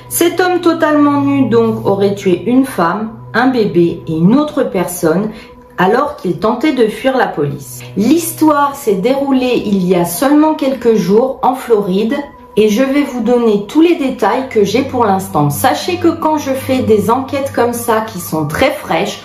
Cet 0.09 0.39
homme 0.39 0.61
totalement 0.61 1.21
nu 1.21 1.47
donc 1.47 1.85
aurait 1.85 2.15
tué 2.15 2.43
une 2.45 2.65
femme, 2.65 3.11
un 3.33 3.47
bébé 3.47 4.03
et 4.07 4.13
une 4.17 4.35
autre 4.35 4.63
personne 4.63 5.29
alors 5.77 6.15
qu'il 6.15 6.37
tentait 6.37 6.73
de 6.73 6.87
fuir 6.87 7.17
la 7.17 7.27
police. 7.27 7.81
L'histoire 7.97 8.75
s'est 8.75 8.95
déroulée 8.95 9.63
il 9.65 9.87
y 9.87 9.95
a 9.95 10.05
seulement 10.05 10.53
quelques 10.53 10.95
jours 10.95 11.39
en 11.41 11.55
Floride 11.55 12.15
et 12.57 12.69
je 12.69 12.83
vais 12.83 13.03
vous 13.03 13.21
donner 13.21 13.65
tous 13.67 13.81
les 13.81 13.95
détails 13.95 14.49
que 14.49 14.63
j'ai 14.63 14.83
pour 14.83 15.05
l'instant. 15.05 15.49
Sachez 15.49 15.97
que 15.97 16.09
quand 16.09 16.37
je 16.37 16.51
fais 16.51 16.79
des 16.79 17.09
enquêtes 17.09 17.53
comme 17.53 17.73
ça 17.73 18.01
qui 18.01 18.19
sont 18.19 18.45
très 18.45 18.71
fraîches, 18.71 19.21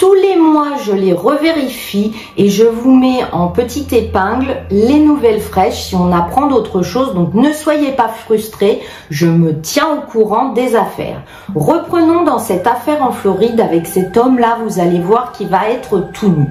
tous 0.00 0.14
les 0.14 0.36
mois, 0.36 0.78
je 0.82 0.92
les 0.92 1.12
revérifie 1.12 2.14
et 2.38 2.48
je 2.48 2.64
vous 2.64 2.96
mets 2.96 3.22
en 3.32 3.48
petite 3.48 3.92
épingle 3.92 4.56
les 4.70 4.98
nouvelles 4.98 5.42
fraîches 5.42 5.82
si 5.82 5.94
on 5.94 6.10
apprend 6.10 6.46
d'autres 6.46 6.80
choses. 6.80 7.14
Donc 7.14 7.34
ne 7.34 7.52
soyez 7.52 7.92
pas 7.92 8.08
frustrés, 8.08 8.80
je 9.10 9.26
me 9.26 9.60
tiens 9.60 9.88
au 9.98 10.10
courant 10.10 10.54
des 10.54 10.74
affaires. 10.74 11.20
Reprenons 11.54 12.24
dans 12.24 12.38
cette 12.38 12.66
affaire 12.66 13.02
en 13.02 13.12
Floride 13.12 13.60
avec 13.60 13.86
cet 13.86 14.16
homme-là, 14.16 14.56
vous 14.64 14.80
allez 14.80 15.00
voir 15.00 15.32
qu'il 15.32 15.48
va 15.48 15.68
être 15.68 16.10
tout 16.14 16.30
nu. 16.30 16.46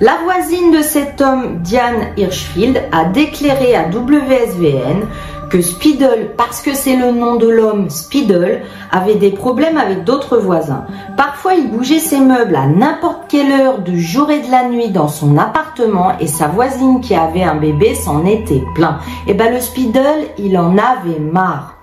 La 0.00 0.16
voisine 0.24 0.72
de 0.72 0.80
cet 0.80 1.20
homme, 1.20 1.58
Diane 1.62 2.08
Hirschfield, 2.16 2.82
a 2.90 3.04
déclaré 3.04 3.76
à 3.76 3.86
WSVN 3.88 5.06
que 5.50 5.60
Speedle, 5.60 6.30
parce 6.36 6.60
que 6.60 6.74
c'est 6.74 6.96
le 6.96 7.12
nom 7.12 7.36
de 7.36 7.48
l'homme 7.48 7.90
Speedle, 7.90 8.62
avait 8.90 9.16
des 9.16 9.30
problèmes 9.30 9.76
avec 9.76 10.04
d'autres 10.04 10.38
voisins. 10.38 10.84
Parfois, 11.16 11.54
il 11.54 11.70
bougeait 11.70 11.98
ses 11.98 12.20
meubles 12.20 12.56
à 12.56 12.66
n'importe 12.66 13.28
quelle 13.28 13.52
heure 13.52 13.78
du 13.78 14.00
jour 14.00 14.30
et 14.30 14.40
de 14.40 14.50
la 14.50 14.68
nuit 14.68 14.90
dans 14.90 15.08
son 15.08 15.36
appartement 15.38 16.18
et 16.20 16.26
sa 16.26 16.48
voisine 16.48 17.00
qui 17.00 17.14
avait 17.14 17.42
un 17.42 17.56
bébé 17.56 17.94
s'en 17.94 18.24
était 18.24 18.62
plein. 18.74 18.98
Et 19.26 19.30
eh 19.30 19.34
ben 19.34 19.52
le 19.52 19.60
Speedle, 19.60 20.28
il 20.38 20.58
en 20.58 20.76
avait 20.78 21.20
marre. 21.20 21.74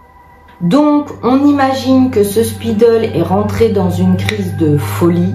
Donc, 0.61 1.07
on 1.23 1.43
imagine 1.47 2.11
que 2.11 2.23
ce 2.23 2.43
Speedle 2.43 3.09
est 3.15 3.23
rentré 3.23 3.69
dans 3.69 3.89
une 3.89 4.15
crise 4.15 4.55
de 4.57 4.77
folie 4.77 5.33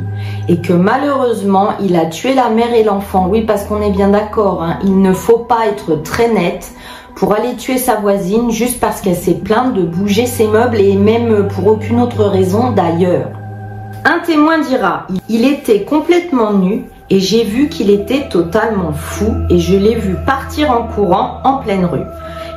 et 0.49 0.61
que 0.61 0.73
malheureusement, 0.73 1.71
il 1.81 1.97
a 1.97 2.07
tué 2.07 2.33
la 2.33 2.49
mère 2.49 2.73
et 2.73 2.85
l'enfant. 2.85 3.27
Oui, 3.29 3.43
parce 3.43 3.65
qu'on 3.65 3.83
est 3.83 3.91
bien 3.91 4.11
d'accord, 4.11 4.63
hein. 4.63 4.79
il 4.85 5.03
ne 5.03 5.13
faut 5.13 5.39
pas 5.39 5.67
être 5.67 6.01
très 6.03 6.33
net 6.33 6.73
pour 7.17 7.33
aller 7.33 7.57
tuer 7.57 7.79
sa 7.79 7.97
voisine 7.97 8.51
juste 8.51 8.79
parce 8.79 9.01
qu'elle 9.01 9.17
s'est 9.17 9.41
plainte 9.43 9.75
de 9.75 9.83
bouger 9.83 10.27
ses 10.27 10.47
meubles 10.47 10.79
et 10.79 10.95
même 10.95 11.49
pour 11.49 11.67
aucune 11.67 12.01
autre 12.01 12.25
raison 12.25 12.71
d'ailleurs. 12.71 13.31
Un 14.05 14.21
témoin 14.21 14.61
dira, 14.61 15.07
il 15.29 15.45
était 15.45 15.83
complètement 15.83 16.53
nu 16.53 16.85
et 17.09 17.19
j'ai 17.19 17.43
vu 17.43 17.69
qu'il 17.69 17.91
était 17.91 18.29
totalement 18.29 18.93
fou 18.93 19.33
et 19.49 19.59
je 19.59 19.77
l'ai 19.77 19.95
vu 19.95 20.15
partir 20.27 20.71
en 20.71 20.85
courant 20.85 21.41
en 21.43 21.57
pleine 21.57 21.87
rue. 21.87 22.05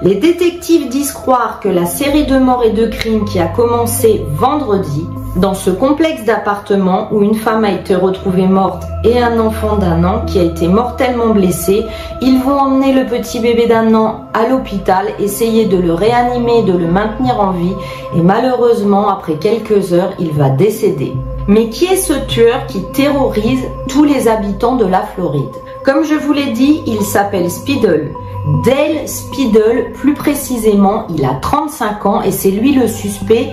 Les 0.01 0.15
détectives 0.15 0.89
disent 0.89 1.11
croire 1.13 1.59
que 1.61 1.69
la 1.69 1.85
série 1.85 2.25
de 2.25 2.37
morts 2.37 2.63
et 2.63 2.71
de 2.71 2.87
crimes 2.87 3.25
qui 3.25 3.39
a 3.39 3.47
commencé 3.47 4.21
vendredi 4.27 5.05
dans 5.35 5.53
ce 5.53 5.69
complexe 5.69 6.25
d'appartements 6.25 7.07
où 7.11 7.21
une 7.21 7.35
femme 7.35 7.63
a 7.63 7.71
été 7.71 7.95
retrouvée 7.95 8.47
morte 8.47 8.83
et 9.03 9.19
un 9.19 9.39
enfant 9.39 9.77
d'un 9.77 10.03
an 10.03 10.25
qui 10.25 10.39
a 10.39 10.43
été 10.43 10.67
mortellement 10.67 11.33
blessé, 11.33 11.85
ils 12.21 12.39
vont 12.39 12.59
emmener 12.59 12.93
le 12.93 13.05
petit 13.05 13.39
bébé 13.39 13.67
d'un 13.67 13.93
an 13.93 14.25
à 14.33 14.47
l'hôpital, 14.47 15.07
essayer 15.19 15.65
de 15.65 15.77
le 15.77 15.93
réanimer, 15.93 16.63
de 16.63 16.73
le 16.73 16.87
maintenir 16.87 17.39
en 17.39 17.51
vie 17.51 17.75
et 18.15 18.21
malheureusement 18.21 19.09
après 19.09 19.35
quelques 19.35 19.93
heures 19.93 20.13
il 20.19 20.31
va 20.31 20.49
décéder. 20.49 21.13
Mais 21.47 21.69
qui 21.69 21.85
est 21.85 21.95
ce 21.95 22.13
tueur 22.27 22.65
qui 22.67 22.83
terrorise 22.91 23.63
tous 23.87 24.03
les 24.03 24.27
habitants 24.27 24.75
de 24.75 24.85
la 24.85 25.01
Floride? 25.01 25.55
Comme 25.83 26.03
je 26.03 26.15
vous 26.15 26.33
l'ai 26.33 26.51
dit, 26.51 26.81
il 26.85 27.01
s'appelle 27.01 27.49
Speedle. 27.49 28.11
Dale 28.65 29.07
Speedle, 29.07 29.91
plus 29.93 30.13
précisément, 30.13 31.05
il 31.15 31.23
a 31.23 31.35
35 31.41 32.05
ans 32.05 32.21
et 32.21 32.31
c'est 32.31 32.51
lui 32.51 32.73
le 32.73 32.87
suspect 32.87 33.49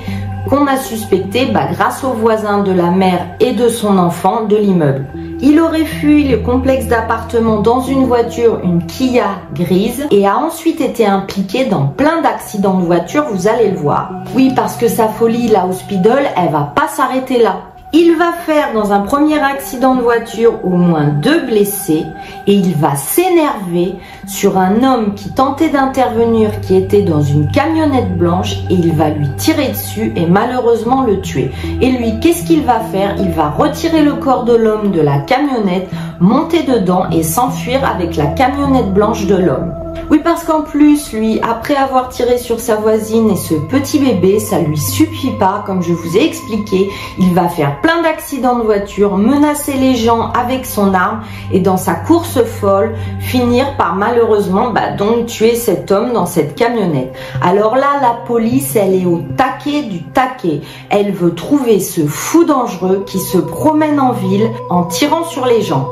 qu'on 0.49 0.67
a 0.67 0.77
suspecté 0.77 1.47
bah, 1.47 1.69
grâce 1.73 2.05
aux 2.05 2.13
voisins 2.13 2.63
de 2.63 2.73
la 2.73 2.91
mère 2.91 3.27
et 3.41 3.53
de 3.53 3.69
son 3.69 3.99
enfant 3.99 4.45
de 4.45 4.57
l'immeuble. 4.57 5.07
Il 5.41 5.61
aurait 5.61 5.85
fui 5.85 6.27
le 6.29 6.39
complexe 6.39 6.87
d'appartements 6.87 7.61
dans 7.61 7.83
une 7.83 8.07
voiture, 8.07 8.61
une 8.65 8.87
Kia 8.87 9.41
grise, 9.55 10.07
et 10.11 10.27
a 10.27 10.39
ensuite 10.39 10.81
été 10.81 11.07
impliqué 11.07 11.67
dans 11.67 11.89
plein 11.89 12.23
d'accidents 12.23 12.79
de 12.79 12.85
voiture, 12.85 13.27
vous 13.31 13.47
allez 13.47 13.71
le 13.71 13.77
voir. 13.77 14.11
Oui, 14.35 14.53
parce 14.57 14.77
que 14.77 14.89
sa 14.89 15.09
folie 15.09 15.53
au 15.69 15.73
Speedle, 15.73 16.31
elle 16.37 16.53
va 16.53 16.73
pas 16.75 16.89
s'arrêter 16.89 17.43
là. 17.43 17.57
Il 17.99 18.15
va 18.19 18.31
faire 18.33 18.75
dans 18.75 18.93
un 18.93 19.01
premier 19.01 19.39
accident 19.39 19.95
de 19.95 20.03
voiture 20.03 20.63
au 20.67 20.77
moins 20.77 21.07
deux 21.07 21.47
blessés 21.47 22.05
et 22.47 22.53
il 22.53 22.75
va 22.75 22.95
s'énerver 22.95 23.95
sur 24.27 24.59
un 24.59 24.83
homme 24.83 25.15
qui 25.15 25.33
tentait 25.33 25.71
d'intervenir 25.71 26.61
qui 26.61 26.77
était 26.77 27.01
dans 27.01 27.23
une 27.23 27.51
camionnette 27.51 28.19
blanche 28.19 28.57
et 28.69 28.75
il 28.75 28.93
va 28.93 29.09
lui 29.09 29.27
tirer 29.39 29.69
dessus 29.69 30.13
et 30.15 30.27
malheureusement 30.27 31.05
le 31.05 31.23
tuer. 31.23 31.51
Et 31.81 31.91
lui, 31.91 32.21
qu'est-ce 32.21 32.45
qu'il 32.45 32.65
va 32.65 32.81
faire? 32.81 33.15
Il 33.19 33.31
va 33.31 33.49
retirer 33.49 34.03
le 34.03 34.13
corps 34.13 34.45
de 34.45 34.55
l'homme 34.55 34.91
de 34.91 35.01
la 35.01 35.21
camionnette, 35.21 35.89
monter 36.21 36.63
dedans 36.63 37.09
et 37.11 37.23
s'enfuir 37.23 37.89
avec 37.89 38.17
la 38.17 38.27
camionnette 38.27 38.93
blanche 38.93 39.27
de 39.27 39.37
l'homme. 39.37 39.73
Oui, 40.09 40.21
parce 40.23 40.45
qu'en 40.45 40.63
plus, 40.63 41.13
lui, 41.13 41.41
après 41.41 41.75
avoir 41.75 42.11
tiré 42.11 42.39
sur 42.39 42.61
sa 42.61 42.77
voisine 42.77 43.31
et 43.31 43.37
ce 43.37 43.55
petit 43.55 43.99
bébé, 43.99 44.39
ça 44.39 44.61
lui 44.61 44.79
suffit 44.79 45.33
pas, 45.33 45.65
comme 45.67 45.83
je 45.83 45.93
vous 45.93 46.17
ai 46.17 46.25
expliqué. 46.25 46.91
Il 47.19 47.35
va 47.35 47.49
faire 47.49 47.81
plein 47.81 48.03
d'accidents 48.03 48.57
de 48.57 48.63
voiture, 48.63 49.17
menacer 49.17 49.73
les 49.73 49.97
gens 49.97 50.31
avec 50.31 50.65
son 50.65 50.95
arme 50.95 51.23
et 51.53 51.59
dans 51.59 51.77
sa 51.77 51.95
course 51.95 52.41
folle, 52.45 52.95
finir 53.19 53.77
par 53.77 53.97
malheureusement 53.97 54.71
bah, 54.71 54.93
tuer 55.27 55.57
cet 55.57 55.91
homme 55.91 56.13
dans 56.13 56.27
cette 56.27 56.55
camionnette. 56.55 57.13
Alors 57.43 57.75
là, 57.75 57.99
la 58.01 58.15
police, 58.27 58.77
elle 58.77 58.95
est 58.95 59.07
au 59.07 59.23
taquet 59.37 59.83
du 59.83 60.05
taquet. 60.05 60.61
Elle 60.89 61.11
veut 61.11 61.35
trouver 61.35 61.81
ce 61.81 62.07
fou 62.07 62.45
dangereux 62.45 63.03
qui 63.07 63.19
se 63.19 63.39
promène 63.39 63.99
en 63.99 64.13
ville 64.13 64.51
en 64.71 64.85
tirant 64.85 65.25
sur 65.25 65.47
les 65.47 65.63
gens. 65.63 65.89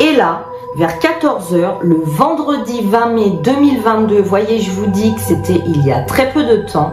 Et 0.00 0.16
là, 0.16 0.44
vers 0.76 0.98
14h, 0.98 1.80
le 1.82 2.00
vendredi 2.04 2.82
20 2.82 3.06
mai 3.14 3.30
2022, 3.42 4.20
voyez, 4.20 4.60
je 4.60 4.70
vous 4.70 4.86
dis 4.86 5.14
que 5.14 5.20
c'était 5.20 5.60
il 5.66 5.84
y 5.84 5.90
a 5.90 6.02
très 6.02 6.30
peu 6.30 6.44
de 6.44 6.58
temps, 6.70 6.92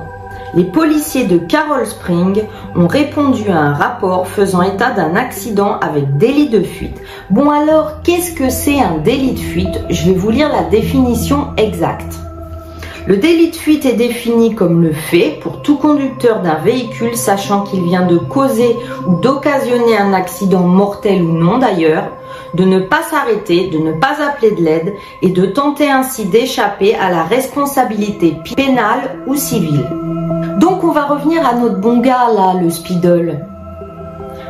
les 0.56 0.64
policiers 0.64 1.26
de 1.26 1.38
Carol 1.38 1.86
Spring 1.86 2.44
ont 2.76 2.88
répondu 2.88 3.50
à 3.50 3.60
un 3.60 3.74
rapport 3.74 4.28
faisant 4.28 4.62
état 4.62 4.92
d'un 4.92 5.16
accident 5.16 5.78
avec 5.80 6.18
délit 6.18 6.50
de 6.50 6.62
fuite. 6.62 7.02
Bon 7.30 7.50
alors, 7.50 8.02
qu'est-ce 8.04 8.32
que 8.32 8.50
c'est 8.50 8.80
un 8.80 8.98
délit 9.00 9.34
de 9.34 9.40
fuite? 9.40 9.82
Je 9.90 10.06
vais 10.06 10.16
vous 10.16 10.30
lire 10.30 10.50
la 10.50 10.64
définition 10.64 11.50
exacte. 11.58 12.16
Le 13.08 13.18
délit 13.18 13.52
de 13.52 13.56
fuite 13.56 13.86
est 13.86 13.94
défini 13.94 14.56
comme 14.56 14.82
le 14.82 14.92
fait 14.92 15.38
pour 15.40 15.62
tout 15.62 15.78
conducteur 15.78 16.42
d'un 16.42 16.56
véhicule 16.56 17.16
sachant 17.16 17.62
qu'il 17.62 17.84
vient 17.84 18.08
de 18.08 18.18
causer 18.18 18.76
ou 19.08 19.20
d'occasionner 19.20 19.96
un 19.96 20.12
accident 20.12 20.64
mortel 20.64 21.22
ou 21.22 21.32
non 21.32 21.60
d'ailleurs, 21.60 22.10
de 22.56 22.64
ne 22.64 22.80
pas 22.80 23.04
s'arrêter, 23.04 23.70
de 23.70 23.78
ne 23.78 23.92
pas 23.92 24.16
appeler 24.28 24.56
de 24.56 24.64
l'aide 24.64 24.96
et 25.22 25.30
de 25.30 25.46
tenter 25.46 25.88
ainsi 25.88 26.26
d'échapper 26.26 26.96
à 26.96 27.12
la 27.12 27.22
responsabilité 27.24 28.38
pénale 28.56 29.20
ou 29.28 29.36
civile. 29.36 29.86
Donc 30.60 30.84
on 30.84 30.92
va 30.92 31.06
revenir 31.06 31.48
à 31.48 31.54
notre 31.54 31.78
bon 31.78 32.00
gars 32.00 32.30
là, 32.36 32.60
le 32.60 32.72
Speedle. 32.72 33.46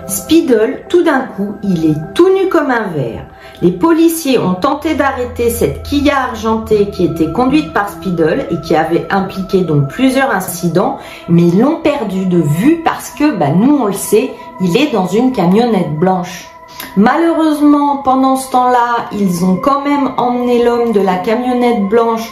Speedle, 0.07 0.85
tout 0.87 1.03
d'un 1.03 1.21
coup, 1.35 1.55
il 1.61 1.91
est 1.91 2.13
tout 2.13 2.29
nu 2.33 2.47
comme 2.47 2.71
un 2.71 2.87
verre. 2.87 3.25
Les 3.61 3.71
policiers 3.71 4.37
ont 4.37 4.55
tenté 4.55 4.95
d'arrêter 4.95 5.49
cette 5.49 5.83
Kia 5.83 6.17
argentée 6.29 6.89
qui 6.89 7.05
était 7.05 7.31
conduite 7.31 7.71
par 7.71 7.89
Speedle 7.89 8.45
et 8.51 8.59
qui 8.61 8.75
avait 8.75 9.07
impliqué 9.09 9.61
donc 9.61 9.87
plusieurs 9.87 10.29
incidents, 10.31 10.97
mais 11.29 11.43
ils 11.43 11.59
l'ont 11.59 11.77
perdu 11.81 12.25
de 12.25 12.41
vue 12.41 12.81
parce 12.83 13.11
que, 13.11 13.35
bah, 13.37 13.51
nous 13.55 13.77
on 13.77 13.85
le 13.85 13.93
sait, 13.93 14.31
il 14.59 14.75
est 14.75 14.91
dans 14.91 15.07
une 15.07 15.31
camionnette 15.31 15.95
blanche. 15.97 16.49
Malheureusement, 16.97 17.97
pendant 17.97 18.35
ce 18.35 18.51
temps-là, 18.51 19.07
ils 19.13 19.45
ont 19.45 19.55
quand 19.55 19.81
même 19.81 20.11
emmené 20.17 20.63
l'homme 20.63 20.91
de 20.91 20.99
la 20.99 21.15
camionnette 21.15 21.83
blanche 21.83 22.29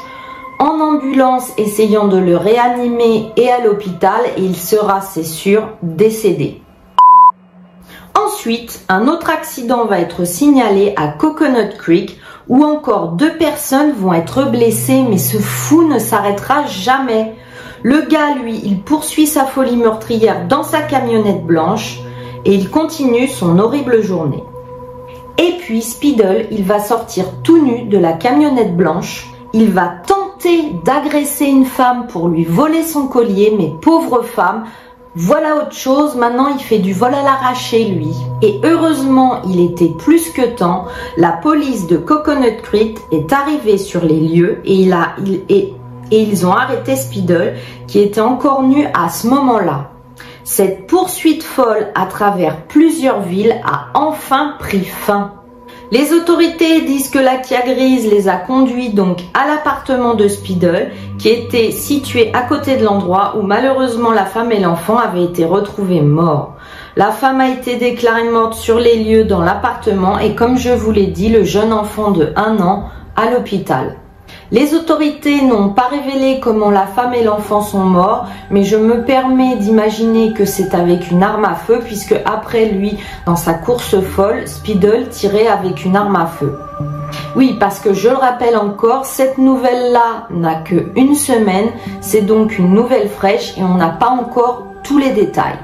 en 0.59 0.79
ambulance 0.79 1.51
essayant 1.57 2.07
de 2.07 2.17
le 2.17 2.35
réanimer 2.35 3.31
et 3.37 3.49
à 3.49 3.63
l'hôpital 3.63 4.21
et 4.37 4.41
il 4.41 4.55
sera, 4.55 5.01
c'est 5.01 5.23
sûr, 5.23 5.69
décédé. 5.81 6.62
Ensuite, 8.17 8.81
un 8.89 9.07
autre 9.07 9.29
accident 9.29 9.85
va 9.85 9.99
être 9.99 10.25
signalé 10.25 10.93
à 10.97 11.07
Coconut 11.07 11.77
Creek 11.77 12.19
où 12.47 12.63
encore 12.63 13.09
deux 13.13 13.37
personnes 13.37 13.93
vont 13.93 14.13
être 14.13 14.49
blessées 14.51 15.03
mais 15.09 15.17
ce 15.17 15.37
fou 15.37 15.87
ne 15.87 15.99
s'arrêtera 15.99 16.65
jamais. 16.65 17.35
Le 17.81 18.01
gars, 18.01 18.35
lui, 18.35 18.61
il 18.63 18.81
poursuit 18.81 19.27
sa 19.27 19.45
folie 19.45 19.75
meurtrière 19.75 20.47
dans 20.47 20.63
sa 20.63 20.81
camionnette 20.81 21.45
blanche 21.45 21.99
et 22.45 22.53
il 22.53 22.69
continue 22.69 23.27
son 23.27 23.59
horrible 23.59 24.01
journée. 24.01 24.43
Et 25.37 25.53
puis 25.59 25.81
Speedle, 25.81 26.47
il 26.51 26.63
va 26.63 26.79
sortir 26.79 27.25
tout 27.43 27.63
nu 27.63 27.85
de 27.85 27.97
la 27.97 28.13
camionnette 28.13 28.75
blanche. 28.75 29.27
Il 29.53 29.71
va 29.71 29.91
tenter 30.05 30.73
d'agresser 30.85 31.45
une 31.45 31.65
femme 31.65 32.07
pour 32.07 32.27
lui 32.27 32.43
voler 32.43 32.83
son 32.83 33.07
collier, 33.07 33.53
mais 33.57 33.71
pauvre 33.81 34.21
femme, 34.21 34.65
voilà 35.15 35.57
autre 35.57 35.73
chose, 35.73 36.15
maintenant 36.15 36.47
il 36.47 36.59
fait 36.59 36.79
du 36.79 36.91
vol 36.91 37.13
à 37.13 37.21
l'arraché 37.21 37.85
lui. 37.85 38.13
Et 38.41 38.59
heureusement, 38.63 39.43
il 39.47 39.59
était 39.59 39.91
plus 39.99 40.31
que 40.31 40.55
temps, 40.55 40.87
la 41.17 41.33
police 41.33 41.85
de 41.85 41.97
Coconut 41.97 42.61
Creek 42.63 42.97
est 43.11 43.31
arrivée 43.31 43.77
sur 43.77 44.03
les 44.03 44.19
lieux 44.19 44.61
et, 44.65 44.89
ils 46.11 46.45
ont 46.47 46.51
arrêté 46.51 46.95
Speedle 46.95 47.53
qui 47.87 47.99
était 47.99 48.21
encore 48.21 48.63
nu 48.63 48.87
à 48.95 49.09
ce 49.09 49.27
moment-là. 49.27 49.91
Cette 50.43 50.87
poursuite 50.87 51.43
folle 51.43 51.89
à 51.93 52.07
travers 52.07 52.65
plusieurs 52.65 53.21
villes 53.21 53.61
a 53.63 53.89
enfin 53.93 54.55
pris 54.57 54.83
fin. 54.83 55.42
Les 55.93 56.11
autorités 56.11 56.81
disent 56.81 57.11
que 57.11 57.19
la 57.19 57.37
Kia 57.37 57.61
grise 57.61 58.09
les 58.09 58.27
a 58.27 58.37
conduits 58.37 58.89
donc 58.89 59.19
à 59.35 59.45
l'appartement 59.45 60.15
de 60.15 60.27
Speedle 60.27 60.89
qui 61.19 61.29
était 61.29 61.69
situé 61.69 62.31
à 62.33 62.41
côté 62.41 62.77
de 62.77 62.83
l'endroit 62.83 63.35
où 63.37 63.43
malheureusement 63.43 64.11
la 64.11 64.25
femme 64.25 64.51
et 64.51 64.59
l'enfant 64.59 64.97
avaient 64.97 65.25
été 65.25 65.45
retrouvés 65.45 66.01
morts. 66.01 66.55
La 66.95 67.11
femme 67.11 67.41
a 67.41 67.49
été 67.49 67.75
déclarée 67.75 68.27
morte 68.27 68.55
sur 68.55 68.79
les 68.79 69.03
lieux 69.03 69.25
dans 69.25 69.41
l'appartement 69.41 70.17
et 70.17 70.33
comme 70.33 70.57
je 70.57 70.71
vous 70.71 70.91
l'ai 70.91 71.05
dit, 71.05 71.29
le 71.29 71.43
jeune 71.43 71.71
enfant 71.71 72.09
de 72.09 72.33
1 72.35 72.59
an 72.59 72.85
à 73.15 73.29
l'hôpital. 73.29 73.99
Les 74.53 74.75
autorités 74.75 75.41
n'ont 75.41 75.69
pas 75.69 75.87
révélé 75.87 76.39
comment 76.39 76.69
la 76.69 76.85
femme 76.85 77.15
et 77.15 77.23
l'enfant 77.23 77.61
sont 77.61 77.85
morts, 77.85 78.27
mais 78.51 78.63
je 78.63 78.77
me 78.77 79.03
permets 79.03 79.55
d'imaginer 79.55 80.31
que 80.31 80.45
c'est 80.45 80.75
avec 80.75 81.09
une 81.09 81.23
arme 81.23 81.43
à 81.43 81.55
feu, 81.55 81.79
puisque 81.83 82.15
après 82.23 82.65
lui, 82.65 82.99
dans 83.25 83.35
sa 83.35 83.55
course 83.55 83.99
folle, 83.99 84.47
Speedle 84.47 85.07
tirait 85.09 85.47
avec 85.47 85.85
une 85.85 85.95
arme 85.95 86.15
à 86.15 86.27
feu. 86.27 86.55
Oui, 87.35 87.57
parce 87.59 87.79
que 87.79 87.95
je 87.95 88.09
le 88.09 88.15
rappelle 88.15 88.55
encore, 88.55 89.07
cette 89.07 89.39
nouvelle-là 89.39 90.27
n'a 90.29 90.57
que 90.57 90.91
une 90.95 91.15
semaine, 91.15 91.71
c'est 92.01 92.21
donc 92.21 92.59
une 92.59 92.75
nouvelle 92.75 93.09
fraîche 93.09 93.57
et 93.57 93.63
on 93.63 93.73
n'a 93.73 93.89
pas 93.89 94.09
encore 94.09 94.67
tous 94.83 94.99
les 94.99 95.13
détails. 95.13 95.57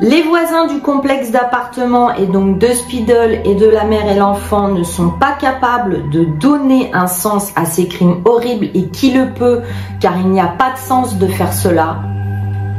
Les 0.00 0.22
voisins 0.22 0.66
du 0.66 0.80
complexe 0.80 1.30
d'appartements 1.30 2.12
et 2.14 2.26
donc 2.26 2.58
de 2.58 2.66
Speedle 2.66 3.40
et 3.44 3.54
de 3.54 3.66
la 3.66 3.84
mère 3.84 4.10
et 4.10 4.16
l'enfant 4.16 4.66
ne 4.66 4.82
sont 4.82 5.10
pas 5.10 5.36
capables 5.40 6.10
de 6.10 6.24
donner 6.24 6.90
un 6.92 7.06
sens 7.06 7.52
à 7.54 7.64
ces 7.64 7.86
crimes 7.86 8.20
horribles 8.24 8.70
et 8.74 8.88
qui 8.88 9.12
le 9.12 9.32
peut 9.34 9.60
car 10.00 10.18
il 10.18 10.30
n'y 10.30 10.40
a 10.40 10.48
pas 10.48 10.72
de 10.72 10.78
sens 10.78 11.16
de 11.16 11.28
faire 11.28 11.52
cela. 11.52 12.02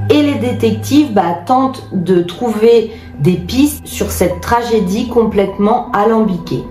Et 0.09 0.21
les 0.23 0.35
détectives 0.35 1.13
bah, 1.13 1.39
tentent 1.45 1.87
de 1.93 2.21
trouver 2.21 2.91
des 3.17 3.37
pistes 3.37 3.87
sur 3.87 4.11
cette 4.11 4.41
tragédie 4.41 5.07
complètement 5.07 5.91
alambiquée. 5.93 6.65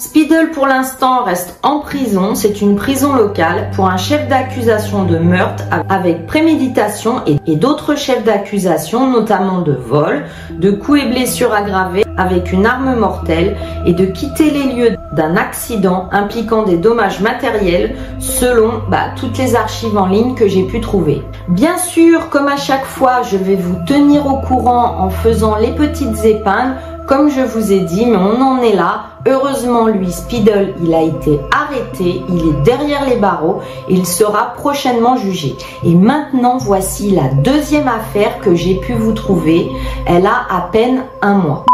Speedle 0.00 0.52
pour 0.54 0.66
l'instant 0.66 1.24
reste 1.24 1.58
en 1.62 1.80
prison, 1.80 2.34
c'est 2.34 2.62
une 2.62 2.74
prison 2.74 3.12
locale 3.12 3.70
pour 3.74 3.86
un 3.86 3.98
chef 3.98 4.28
d'accusation 4.28 5.04
de 5.04 5.18
meurtre 5.18 5.64
avec 5.90 6.26
préméditation 6.26 7.16
et, 7.26 7.56
d'autres 7.56 7.96
chefs 7.96 8.24
d'accusation 8.24 9.10
notamment 9.10 9.60
de 9.60 9.72
vol, 9.72 10.24
de 10.52 10.70
coups 10.70 11.02
et 11.02 11.08
blessures 11.10 11.52
aggravés 11.52 12.06
avec 12.16 12.50
une 12.50 12.64
arme 12.64 12.98
mortelle 12.98 13.58
et 13.84 13.92
de 13.92 14.06
quitter 14.06 14.50
les 14.50 14.72
lieux 14.72 14.96
d'un 15.12 15.36
accident 15.36 16.08
impliquant 16.12 16.62
des 16.62 16.78
dommages 16.78 17.20
matériels 17.20 17.94
selon 18.20 18.80
bah, 18.88 19.10
toutes 19.16 19.36
les 19.36 19.54
archives 19.54 19.98
en 19.98 20.06
ligne 20.06 20.34
que 20.34 20.48
j'ai 20.48 20.62
pu 20.62 20.80
trouver. 20.80 21.20
Bien 21.48 21.76
sûr, 21.76 22.30
comme 22.30 22.48
à 22.48 22.56
chaque 22.56 22.86
fois, 22.86 23.20
je 23.30 23.36
vais 23.36 23.56
vous 23.56 23.76
tenir 23.86 24.26
au 24.26 24.38
courant 24.38 24.96
en 24.98 25.10
faisant 25.10 25.56
les 25.56 25.72
petites 25.72 26.24
épingles 26.24 26.76
comme 27.10 27.28
je 27.28 27.40
vous 27.40 27.72
ai 27.72 27.80
dit, 27.80 28.06
mais 28.06 28.16
on 28.16 28.40
en 28.40 28.62
est 28.62 28.76
là. 28.76 29.06
Heureusement, 29.26 29.88
lui, 29.88 30.12
Speedle, 30.12 30.74
il 30.80 30.94
a 30.94 31.02
été 31.02 31.40
arrêté, 31.50 32.22
il 32.28 32.50
est 32.50 32.62
derrière 32.62 33.04
les 33.04 33.16
barreaux 33.16 33.60
il 33.88 34.06
sera 34.06 34.52
prochainement 34.54 35.16
jugé. 35.16 35.56
Et 35.82 35.96
maintenant, 35.96 36.58
voici 36.58 37.10
la 37.10 37.28
deuxième 37.42 37.88
affaire 37.88 38.38
que 38.38 38.54
j'ai 38.54 38.76
pu 38.76 38.92
vous 38.92 39.12
trouver. 39.12 39.68
Elle 40.06 40.24
a 40.24 40.46
à 40.48 40.68
peine 40.70 41.02
un 41.20 41.34
mois. 41.34 41.64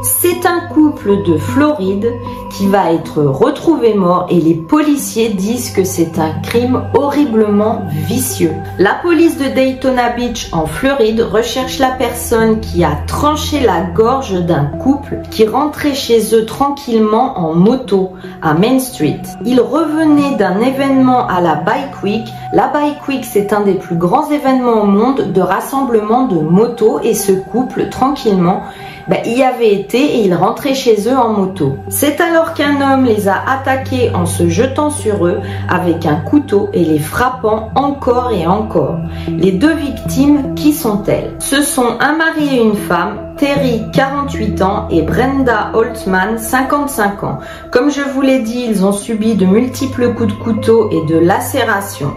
C'est 0.00 0.46
un 0.46 0.60
couple 0.72 1.22
de 1.22 1.36
Floride 1.36 2.12
qui 2.50 2.66
va 2.66 2.92
être 2.92 3.22
retrouvé 3.22 3.94
mort 3.94 4.26
et 4.30 4.40
les 4.40 4.54
policiers 4.54 5.30
disent 5.30 5.70
que 5.70 5.84
c'est 5.84 6.18
un 6.18 6.30
crime 6.42 6.84
horriblement 6.94 7.82
vicieux. 7.90 8.52
La 8.78 8.94
police 8.94 9.38
de 9.38 9.54
Daytona 9.54 10.10
Beach 10.10 10.48
en 10.52 10.66
Floride 10.66 11.20
recherche 11.20 11.78
la 11.78 11.90
personne 11.90 12.60
qui 12.60 12.84
a 12.84 12.96
tranché 13.06 13.60
la 13.60 13.82
gorge 13.82 14.34
d'un 14.44 14.64
couple 14.64 15.18
qui 15.30 15.46
rentrait 15.46 15.94
chez 15.94 16.34
eux 16.34 16.46
tranquillement 16.46 17.38
en 17.38 17.54
moto 17.54 18.12
à 18.40 18.54
Main 18.54 18.78
Street. 18.78 19.22
Ils 19.44 19.60
revenaient 19.60 20.36
d'un 20.36 20.60
événement 20.60 21.26
à 21.28 21.40
la 21.40 21.54
Bike 21.54 22.02
Week. 22.02 22.26
La 22.52 22.68
Bike 22.68 23.06
Week 23.08 23.24
c'est 23.24 23.52
un 23.52 23.60
des 23.60 23.74
plus 23.74 23.96
grands 23.96 24.30
événements 24.30 24.82
au 24.82 24.86
monde 24.86 25.32
de 25.32 25.40
rassemblement 25.40 26.26
de 26.26 26.40
motos 26.40 27.00
et 27.02 27.14
ce 27.14 27.32
couple 27.32 27.88
tranquillement 27.88 28.62
bah, 29.08 29.16
y 29.26 29.42
avait 29.42 29.81
et 29.94 30.24
ils 30.24 30.34
rentraient 30.34 30.74
chez 30.74 31.08
eux 31.08 31.16
en 31.16 31.30
moto. 31.30 31.76
C'est 31.88 32.20
alors 32.20 32.54
qu'un 32.54 32.80
homme 32.80 33.04
les 33.04 33.28
a 33.28 33.42
attaqués 33.48 34.10
en 34.14 34.26
se 34.26 34.48
jetant 34.48 34.90
sur 34.90 35.26
eux 35.26 35.40
avec 35.68 36.06
un 36.06 36.16
couteau 36.16 36.70
et 36.72 36.84
les 36.84 36.98
frappant 36.98 37.70
encore 37.74 38.30
et 38.32 38.46
encore. 38.46 38.98
Les 39.28 39.52
deux 39.52 39.74
victimes, 39.74 40.54
qui 40.54 40.72
sont-elles? 40.72 41.34
Ce 41.38 41.62
sont 41.62 41.96
un 42.00 42.12
mari 42.16 42.56
et 42.56 42.62
une 42.62 42.76
femme, 42.76 43.18
Terry, 43.36 43.82
48 43.92 44.62
ans, 44.62 44.88
et 44.90 45.02
Brenda 45.02 45.70
Holtman, 45.74 46.38
55 46.38 47.24
ans. 47.24 47.38
Comme 47.70 47.90
je 47.90 48.02
vous 48.02 48.22
l'ai 48.22 48.40
dit, 48.40 48.66
ils 48.68 48.84
ont 48.84 48.92
subi 48.92 49.34
de 49.34 49.46
multiples 49.46 50.14
coups 50.14 50.34
de 50.34 50.38
couteau 50.38 50.90
et 50.90 51.06
de 51.12 51.18
lacérations. 51.18 52.12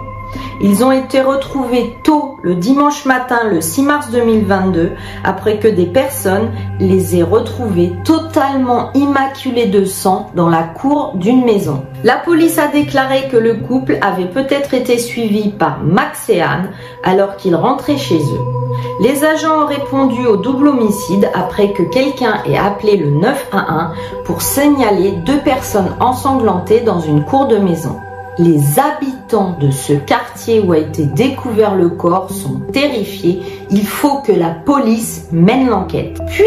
Ils 0.62 0.84
ont 0.84 0.92
été 0.92 1.22
retrouvés 1.22 1.98
tôt 2.04 2.38
le 2.42 2.56
dimanche 2.56 3.06
matin 3.06 3.40
le 3.50 3.62
6 3.62 3.84
mars 3.84 4.10
2022 4.12 4.92
après 5.24 5.60
que 5.60 5.68
des 5.68 5.86
personnes 5.86 6.50
les 6.80 7.18
aient 7.18 7.24
retrouvés 7.24 7.94
totalement 8.06 8.92
immaculés 8.94 9.68
de 9.68 9.86
sang 9.86 10.32
dans 10.36 10.50
la 10.50 10.64
cour 10.64 11.14
d'une 11.16 11.44
maison. 11.44 11.84
La 12.04 12.18
police 12.18 12.58
a 12.58 12.68
déclaré 12.68 13.28
que 13.30 13.38
le 13.38 13.56
couple 13.56 13.98
avait 14.02 14.30
peut-être 14.30 14.74
été 14.74 14.98
suivi 14.98 15.50
par 15.50 15.80
Max 15.84 16.30
et 16.30 16.42
Anne 16.42 16.70
alors 17.04 17.36
qu'ils 17.36 17.56
rentraient 17.56 17.98
chez 17.98 18.20
eux. 18.20 18.56
Les 19.02 19.24
agents 19.24 19.64
ont 19.64 19.68
répondu 19.68 20.26
au 20.26 20.38
double 20.38 20.70
homicide 20.70 21.30
après 21.34 21.74
que 21.74 21.84
quelqu'un 21.84 22.42
ait 22.46 22.58
appelé 22.58 22.98
le 22.98 23.12
911 23.12 23.96
pour 24.26 24.42
signaler 24.42 25.12
deux 25.26 25.40
personnes 25.40 25.96
ensanglantées 26.00 26.82
dans 26.82 27.00
une 27.00 27.24
cour 27.26 27.48
de 27.48 27.58
maison. 27.58 28.00
Les 28.38 28.80
habitants 28.80 29.56
de 29.62 29.72
ce 29.72 29.94
quartier 29.94 30.60
où 30.60 30.74
a 30.74 30.78
été 30.80 31.06
découvert 31.06 31.74
le 31.74 31.88
corps 31.88 32.30
sont 32.30 32.60
terrifiés. 32.74 33.42
Il 33.70 33.88
faut 33.88 34.20
que 34.20 34.34
la 34.34 34.50
police 34.50 35.30
mène 35.32 35.70
l'enquête. 35.70 36.20
Puis, 36.28 36.44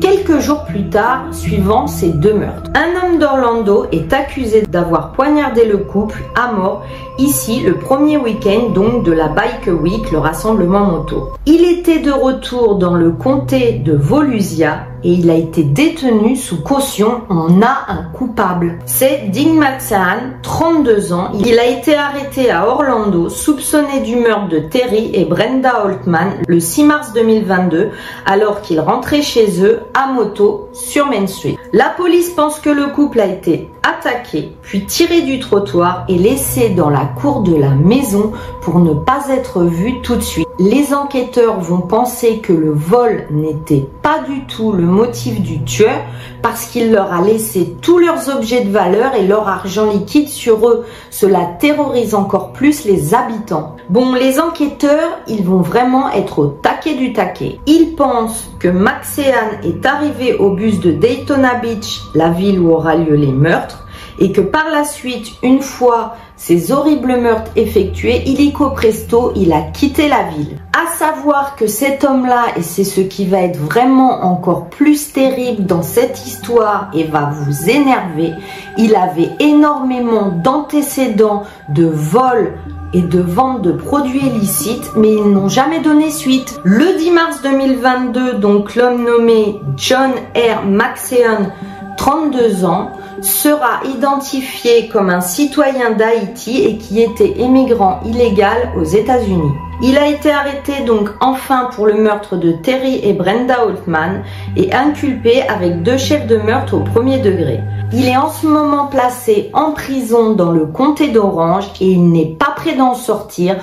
quelques 0.00 0.40
jours 0.40 0.64
plus 0.64 0.88
tard, 0.88 1.26
suivant 1.32 1.86
ces 1.86 2.08
deux 2.08 2.32
meurtres. 2.32 2.70
Un 2.74 2.96
homme 2.96 3.18
d'Orlando 3.18 3.86
est 3.92 4.10
accusé 4.14 4.62
d'avoir 4.62 5.12
poignardé 5.12 5.66
le 5.66 5.76
couple 5.76 6.22
à 6.34 6.50
mort 6.52 6.86
ici 7.18 7.60
le 7.60 7.74
premier 7.74 8.16
week-end 8.16 8.70
donc 8.70 9.02
de 9.04 9.12
la 9.12 9.28
Bike 9.28 9.68
Week, 9.82 10.10
le 10.10 10.18
rassemblement 10.18 10.84
moto. 10.84 11.30
Il 11.46 11.64
était 11.64 11.98
de 11.98 12.12
retour 12.12 12.76
dans 12.76 12.94
le 12.94 13.12
comté 13.12 13.72
de 13.72 13.94
Volusia 13.94 14.86
et 15.04 15.12
il 15.12 15.30
a 15.30 15.34
été 15.34 15.62
détenu 15.62 16.36
sous 16.36 16.62
caution. 16.62 17.22
On 17.28 17.62
a 17.62 17.86
un 17.88 18.04
coupable. 18.12 18.78
C'est 18.86 19.30
Dean 19.32 19.54
Maxan, 19.54 20.38
32 20.42 21.12
ans. 21.12 21.32
Il 21.44 21.58
a 21.58 21.66
été 21.66 21.94
arrêté 21.94 22.50
à 22.50 22.68
Orlando, 22.68 23.28
soupçonné 23.28 24.00
du 24.00 24.16
meurtre 24.16 24.48
de 24.48 24.58
Terry 24.58 25.10
et 25.14 25.24
Brenda 25.24 25.84
Holtman 25.84 26.32
le 26.46 26.60
6 26.60 26.84
mars 26.84 27.12
2022, 27.12 27.90
alors 28.26 28.60
qu'il 28.60 28.80
rentrait 28.80 29.22
chez 29.22 29.64
eux 29.64 29.80
à 29.94 30.12
moto 30.12 30.68
sur 30.72 31.06
Main 31.06 31.26
Street. 31.26 31.56
La 31.72 31.90
police 31.90 32.30
pense 32.30 32.60
que 32.60 32.70
le 32.70 32.86
couple 32.88 33.20
a 33.20 33.26
été 33.26 33.70
attaqué, 33.82 34.52
puis 34.68 34.84
tiré 34.84 35.22
du 35.22 35.40
trottoir 35.40 36.04
et 36.08 36.18
laissé 36.18 36.68
dans 36.68 36.90
la 36.90 37.06
cour 37.06 37.40
de 37.40 37.56
la 37.56 37.70
maison 37.70 38.32
pour 38.60 38.80
ne 38.80 38.92
pas 38.92 39.24
être 39.30 39.62
vu 39.62 40.02
tout 40.02 40.14
de 40.14 40.20
suite. 40.20 40.46
Les 40.58 40.92
enquêteurs 40.92 41.58
vont 41.58 41.80
penser 41.80 42.40
que 42.40 42.52
le 42.52 42.72
vol 42.72 43.24
n'était 43.30 43.88
pas 44.02 44.18
du 44.28 44.44
tout 44.44 44.72
le 44.72 44.82
motif 44.82 45.40
du 45.40 45.64
tueur 45.64 46.02
parce 46.42 46.66
qu'il 46.66 46.92
leur 46.92 47.14
a 47.14 47.22
laissé 47.22 47.76
tous 47.80 47.98
leurs 47.98 48.28
objets 48.28 48.62
de 48.62 48.70
valeur 48.70 49.14
et 49.14 49.26
leur 49.26 49.48
argent 49.48 49.90
liquide 49.90 50.28
sur 50.28 50.68
eux. 50.68 50.84
Cela 51.10 51.46
terrorise 51.58 52.14
encore 52.14 52.52
plus 52.52 52.84
les 52.84 53.14
habitants. 53.14 53.76
Bon, 53.88 54.12
les 54.12 54.38
enquêteurs, 54.38 55.18
ils 55.28 55.44
vont 55.44 55.62
vraiment 55.62 56.10
être 56.10 56.40
au 56.40 56.46
taquet 56.46 56.94
du 56.94 57.14
taquet. 57.14 57.58
Ils 57.66 57.94
pensent 57.96 58.50
que 58.58 58.68
Maxean 58.68 59.62
est 59.64 59.86
arrivé 59.86 60.34
au 60.34 60.50
bus 60.50 60.78
de 60.80 60.92
Daytona 60.92 61.54
Beach, 61.54 62.02
la 62.14 62.28
ville 62.28 62.60
où 62.60 62.70
aura 62.70 62.96
lieu 62.96 63.14
les 63.14 63.32
meurtres, 63.32 63.87
et 64.18 64.32
que 64.32 64.40
par 64.40 64.70
la 64.70 64.84
suite, 64.84 65.32
une 65.42 65.62
fois 65.62 66.16
ces 66.38 66.70
horribles 66.70 67.16
meurtres 67.20 67.50
effectués, 67.56 68.22
illico 68.26 68.70
presto, 68.70 69.32
il 69.34 69.52
a 69.52 69.62
quitté 69.62 70.08
la 70.08 70.22
ville. 70.22 70.56
À 70.72 70.96
savoir 70.96 71.56
que 71.56 71.66
cet 71.66 72.04
homme-là, 72.04 72.46
et 72.56 72.62
c'est 72.62 72.84
ce 72.84 73.00
qui 73.00 73.26
va 73.26 73.40
être 73.40 73.58
vraiment 73.58 74.24
encore 74.24 74.70
plus 74.70 75.12
terrible 75.12 75.66
dans 75.66 75.82
cette 75.82 76.24
histoire 76.26 76.90
et 76.94 77.04
va 77.04 77.32
vous 77.32 77.68
énerver, 77.68 78.32
il 78.76 78.94
avait 78.94 79.30
énormément 79.40 80.28
d'antécédents 80.28 81.42
de 81.70 81.86
vols 81.86 82.54
et 82.94 83.02
de 83.02 83.20
vente 83.20 83.62
de 83.62 83.72
produits 83.72 84.24
illicites, 84.24 84.92
mais 84.96 85.12
ils 85.12 85.30
n'ont 85.30 85.48
jamais 85.48 85.80
donné 85.80 86.10
suite. 86.10 86.58
Le 86.64 86.96
10 86.98 87.10
mars 87.10 87.42
2022, 87.42 88.34
donc 88.34 88.76
l'homme 88.76 89.04
nommé 89.04 89.60
John 89.76 90.12
R. 90.34 90.64
Maxeon 90.64 91.50
32 91.98 92.64
ans, 92.64 92.92
sera 93.20 93.80
identifié 93.84 94.88
comme 94.88 95.10
un 95.10 95.20
citoyen 95.20 95.90
d'Haïti 95.90 96.62
et 96.64 96.78
qui 96.78 97.02
était 97.02 97.40
émigrant 97.40 98.00
illégal 98.04 98.72
aux 98.76 98.84
États-Unis. 98.84 99.52
Il 99.82 99.98
a 99.98 100.08
été 100.08 100.30
arrêté 100.30 100.84
donc 100.84 101.10
enfin 101.20 101.68
pour 101.74 101.86
le 101.86 101.94
meurtre 101.94 102.36
de 102.36 102.52
Terry 102.52 103.00
et 103.02 103.12
Brenda 103.12 103.64
Holtman 103.64 104.22
et 104.56 104.72
inculpé 104.72 105.42
avec 105.42 105.82
deux 105.82 105.98
chefs 105.98 106.26
de 106.26 106.36
meurtre 106.36 106.74
au 106.74 106.80
premier 106.80 107.18
degré. 107.18 107.60
Il 107.92 108.06
est 108.06 108.16
en 108.16 108.30
ce 108.30 108.46
moment 108.46 108.86
placé 108.86 109.50
en 109.52 109.72
prison 109.72 110.34
dans 110.34 110.50
le 110.50 110.66
comté 110.66 111.08
d'Orange 111.08 111.68
et 111.80 111.86
il 111.86 112.10
n'est 112.10 112.36
pas 112.38 112.52
prêt 112.56 112.74
d'en 112.74 112.94
sortir 112.94 113.56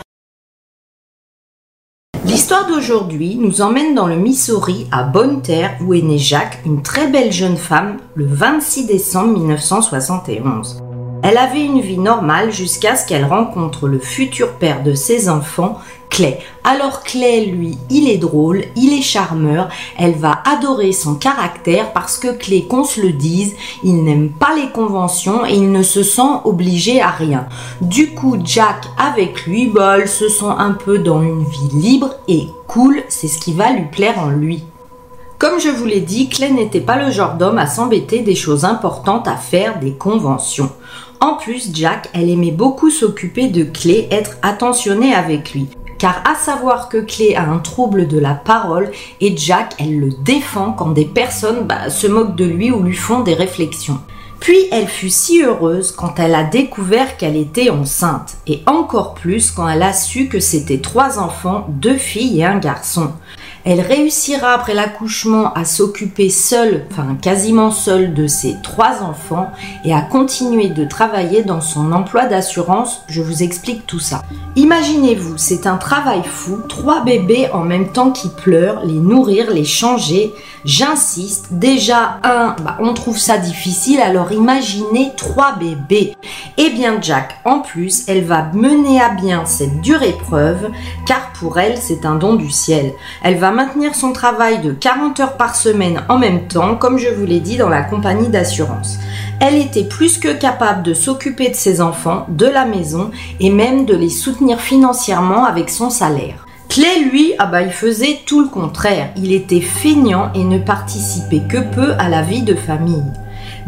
L'histoire 2.35 2.67
d'aujourd'hui 2.67 3.37
nous 3.37 3.61
emmène 3.61 3.95
dans 3.95 4.07
le 4.07 4.17
Missouri, 4.17 4.87
à 4.91 5.03
Bonne 5.03 5.41
Terre, 5.41 5.77
où 5.79 5.93
est 5.93 6.01
née 6.01 6.17
Jacques, 6.17 6.59
une 6.65 6.81
très 6.81 7.07
belle 7.07 7.31
jeune 7.31 7.55
femme, 7.55 7.95
le 8.13 8.25
26 8.25 8.87
décembre 8.87 9.39
1971. 9.39 10.83
Elle 11.23 11.37
avait 11.37 11.65
une 11.65 11.81
vie 11.81 11.97
normale 11.97 12.51
jusqu'à 12.51 12.95
ce 12.95 13.05
qu'elle 13.05 13.25
rencontre 13.25 13.87
le 13.87 13.99
futur 13.99 14.53
père 14.53 14.83
de 14.83 14.93
ses 14.93 15.29
enfants, 15.29 15.79
Clay. 16.09 16.39
Alors 16.63 17.03
Clay, 17.03 17.45
lui, 17.45 17.77
il 17.89 18.09
est 18.09 18.17
drôle, 18.17 18.63
il 18.75 18.93
est 18.93 19.01
charmeur, 19.01 19.69
elle 19.97 20.13
va 20.13 20.41
adorer 20.45 20.91
son 20.91 21.15
caractère 21.15 21.91
parce 21.93 22.17
que 22.17 22.31
Clay, 22.31 22.63
qu'on 22.63 22.83
se 22.83 23.01
le 23.01 23.11
dise, 23.11 23.55
il 23.83 24.03
n'aime 24.03 24.29
pas 24.29 24.55
les 24.55 24.69
conventions 24.69 25.45
et 25.45 25.53
il 25.53 25.71
ne 25.71 25.83
se 25.83 26.03
sent 26.03 26.21
obligé 26.43 27.01
à 27.01 27.09
rien. 27.09 27.47
Du 27.81 28.13
coup, 28.13 28.37
Jack 28.43 28.85
avec 28.97 29.45
lui, 29.45 29.67
bah, 29.67 30.05
se 30.07 30.29
sent 30.29 30.45
un 30.57 30.71
peu 30.71 30.99
dans 30.99 31.21
une 31.21 31.43
vie 31.43 31.69
libre 31.73 32.11
et 32.27 32.47
cool, 32.67 33.03
c'est 33.09 33.27
ce 33.27 33.39
qui 33.39 33.53
va 33.53 33.71
lui 33.71 33.85
plaire 33.91 34.19
en 34.19 34.29
lui. 34.29 34.63
Comme 35.37 35.59
je 35.59 35.69
vous 35.69 35.85
l'ai 35.85 35.99
dit, 35.99 36.29
Clay 36.29 36.51
n'était 36.51 36.79
pas 36.79 36.95
le 36.95 37.11
genre 37.11 37.33
d'homme 37.33 37.57
à 37.57 37.67
s'embêter 37.67 38.19
des 38.19 38.35
choses 38.35 38.63
importantes 38.63 39.27
à 39.27 39.35
faire, 39.35 39.79
des 39.79 39.91
conventions. 39.91 40.71
En 41.19 41.33
plus, 41.35 41.71
Jack, 41.73 42.09
elle 42.13 42.29
aimait 42.29 42.51
beaucoup 42.51 42.89
s'occuper 42.89 43.49
de 43.49 43.65
Clay, 43.65 44.07
être 44.11 44.37
attentionnée 44.41 45.13
avec 45.13 45.53
lui. 45.53 45.67
Car 45.97 46.23
à 46.25 46.35
savoir 46.35 46.87
que 46.87 46.97
Clay 46.97 47.35
a 47.35 47.49
un 47.49 47.59
trouble 47.59 48.07
de 48.07 48.17
la 48.17 48.33
parole 48.33 48.91
et 49.19 49.35
Jack, 49.35 49.75
elle 49.77 49.99
le 49.99 50.11
défend 50.23 50.71
quand 50.71 50.91
des 50.91 51.05
personnes 51.05 51.65
bah, 51.67 51.89
se 51.89 52.07
moquent 52.07 52.35
de 52.35 52.45
lui 52.45 52.71
ou 52.71 52.81
lui 52.81 52.95
font 52.95 53.19
des 53.19 53.33
réflexions. 53.33 53.99
Puis 54.39 54.67
elle 54.71 54.87
fut 54.87 55.09
si 55.09 55.41
heureuse 55.41 55.91
quand 55.91 56.19
elle 56.19 56.35
a 56.35 56.43
découvert 56.43 57.17
qu'elle 57.17 57.37
était 57.37 57.69
enceinte, 57.69 58.35
et 58.47 58.61
encore 58.67 59.13
plus 59.13 59.51
quand 59.51 59.67
elle 59.67 59.81
a 59.83 59.93
su 59.93 60.27
que 60.27 60.39
c'était 60.39 60.81
trois 60.81 61.19
enfants, 61.19 61.65
deux 61.69 61.97
filles 61.97 62.41
et 62.41 62.45
un 62.45 62.59
garçon. 62.59 63.11
Elle 63.65 63.81
réussira 63.81 64.53
après 64.53 64.75
l'accouchement 64.75 65.51
à 65.53 65.65
s'occuper 65.65 66.29
seule, 66.29 66.85
enfin 66.91 67.17
quasiment 67.19 67.71
seule 67.71 68.13
de 68.13 68.27
ses 68.27 68.57
trois 68.61 69.01
enfants 69.01 69.49
et 69.83 69.91
à 69.91 70.01
continuer 70.01 70.69
de 70.69 70.85
travailler 70.85 71.41
dans 71.41 71.61
son 71.61 71.91
emploi 71.91 72.27
d'assurance. 72.27 73.01
Je 73.07 73.23
vous 73.23 73.41
explique 73.41 73.87
tout 73.87 73.99
ça. 73.99 74.21
Imaginez-vous, 74.55 75.37
c'est 75.37 75.65
un 75.65 75.77
travail 75.77 76.21
fou, 76.23 76.59
trois 76.69 77.03
bébés 77.03 77.49
en 77.53 77.63
même 77.63 77.91
temps 77.91 78.11
qui 78.11 78.29
pleurent, 78.29 78.85
les 78.85 78.99
nourrir, 78.99 79.49
les 79.49 79.65
changer. 79.65 80.31
J'insiste, 80.63 81.47
déjà 81.51 82.19
un, 82.23 82.55
bah, 82.63 82.77
on 82.79 82.93
trouve 82.93 83.17
ça 83.17 83.39
difficile, 83.39 83.99
alors 83.99 84.31
imaginez 84.31 85.11
trois 85.17 85.55
bébés. 85.55 86.15
Eh 86.57 86.69
bien 86.69 86.99
Jack, 87.01 87.39
en 87.45 87.61
plus, 87.61 88.03
elle 88.07 88.25
va 88.25 88.43
mener 88.53 89.01
à 89.01 89.09
bien 89.09 89.45
cette 89.45 89.81
dure 89.81 90.03
épreuve, 90.03 90.69
car 91.07 91.31
pour 91.39 91.57
elle, 91.57 91.77
c'est 91.77 92.05
un 92.05 92.15
don 92.15 92.35
du 92.35 92.51
ciel. 92.51 92.93
Elle 93.23 93.37
va 93.37 93.54
maintenir 93.55 93.95
son 93.95 94.11
travail 94.11 94.59
de 94.61 94.71
40 94.71 95.19
heures 95.19 95.37
par 95.37 95.55
semaine 95.55 96.03
en 96.09 96.19
même 96.19 96.47
temps, 96.47 96.75
comme 96.75 96.97
je 96.97 97.09
vous 97.09 97.25
l'ai 97.25 97.39
dit, 97.39 97.57
dans 97.57 97.69
la 97.69 97.81
compagnie 97.81 98.27
d'assurance. 98.27 98.99
Elle 99.39 99.55
était 99.55 99.85
plus 99.85 100.17
que 100.17 100.33
capable 100.33 100.83
de 100.83 100.93
s'occuper 100.93 101.49
de 101.49 101.55
ses 101.55 101.81
enfants, 101.81 102.25
de 102.29 102.45
la 102.45 102.65
maison 102.65 103.11
et 103.39 103.49
même 103.49 103.85
de 103.85 103.95
les 103.95 104.09
soutenir 104.09 104.59
financièrement 104.59 105.45
avec 105.45 105.69
son 105.69 105.89
salaire. 105.89 106.45
Clay, 106.69 107.05
lui, 107.09 107.33
ah 107.39 107.45
bah, 107.45 107.61
il 107.61 107.71
faisait 107.71 108.19
tout 108.25 108.41
le 108.41 108.49
contraire. 108.49 109.09
Il 109.17 109.31
était 109.31 109.61
feignant 109.61 110.31
et 110.33 110.43
ne 110.43 110.59
participait 110.59 111.43
que 111.47 111.59
peu 111.73 111.93
à 111.97 112.09
la 112.09 112.21
vie 112.21 112.43
de 112.43 112.55
famille. 112.55 113.03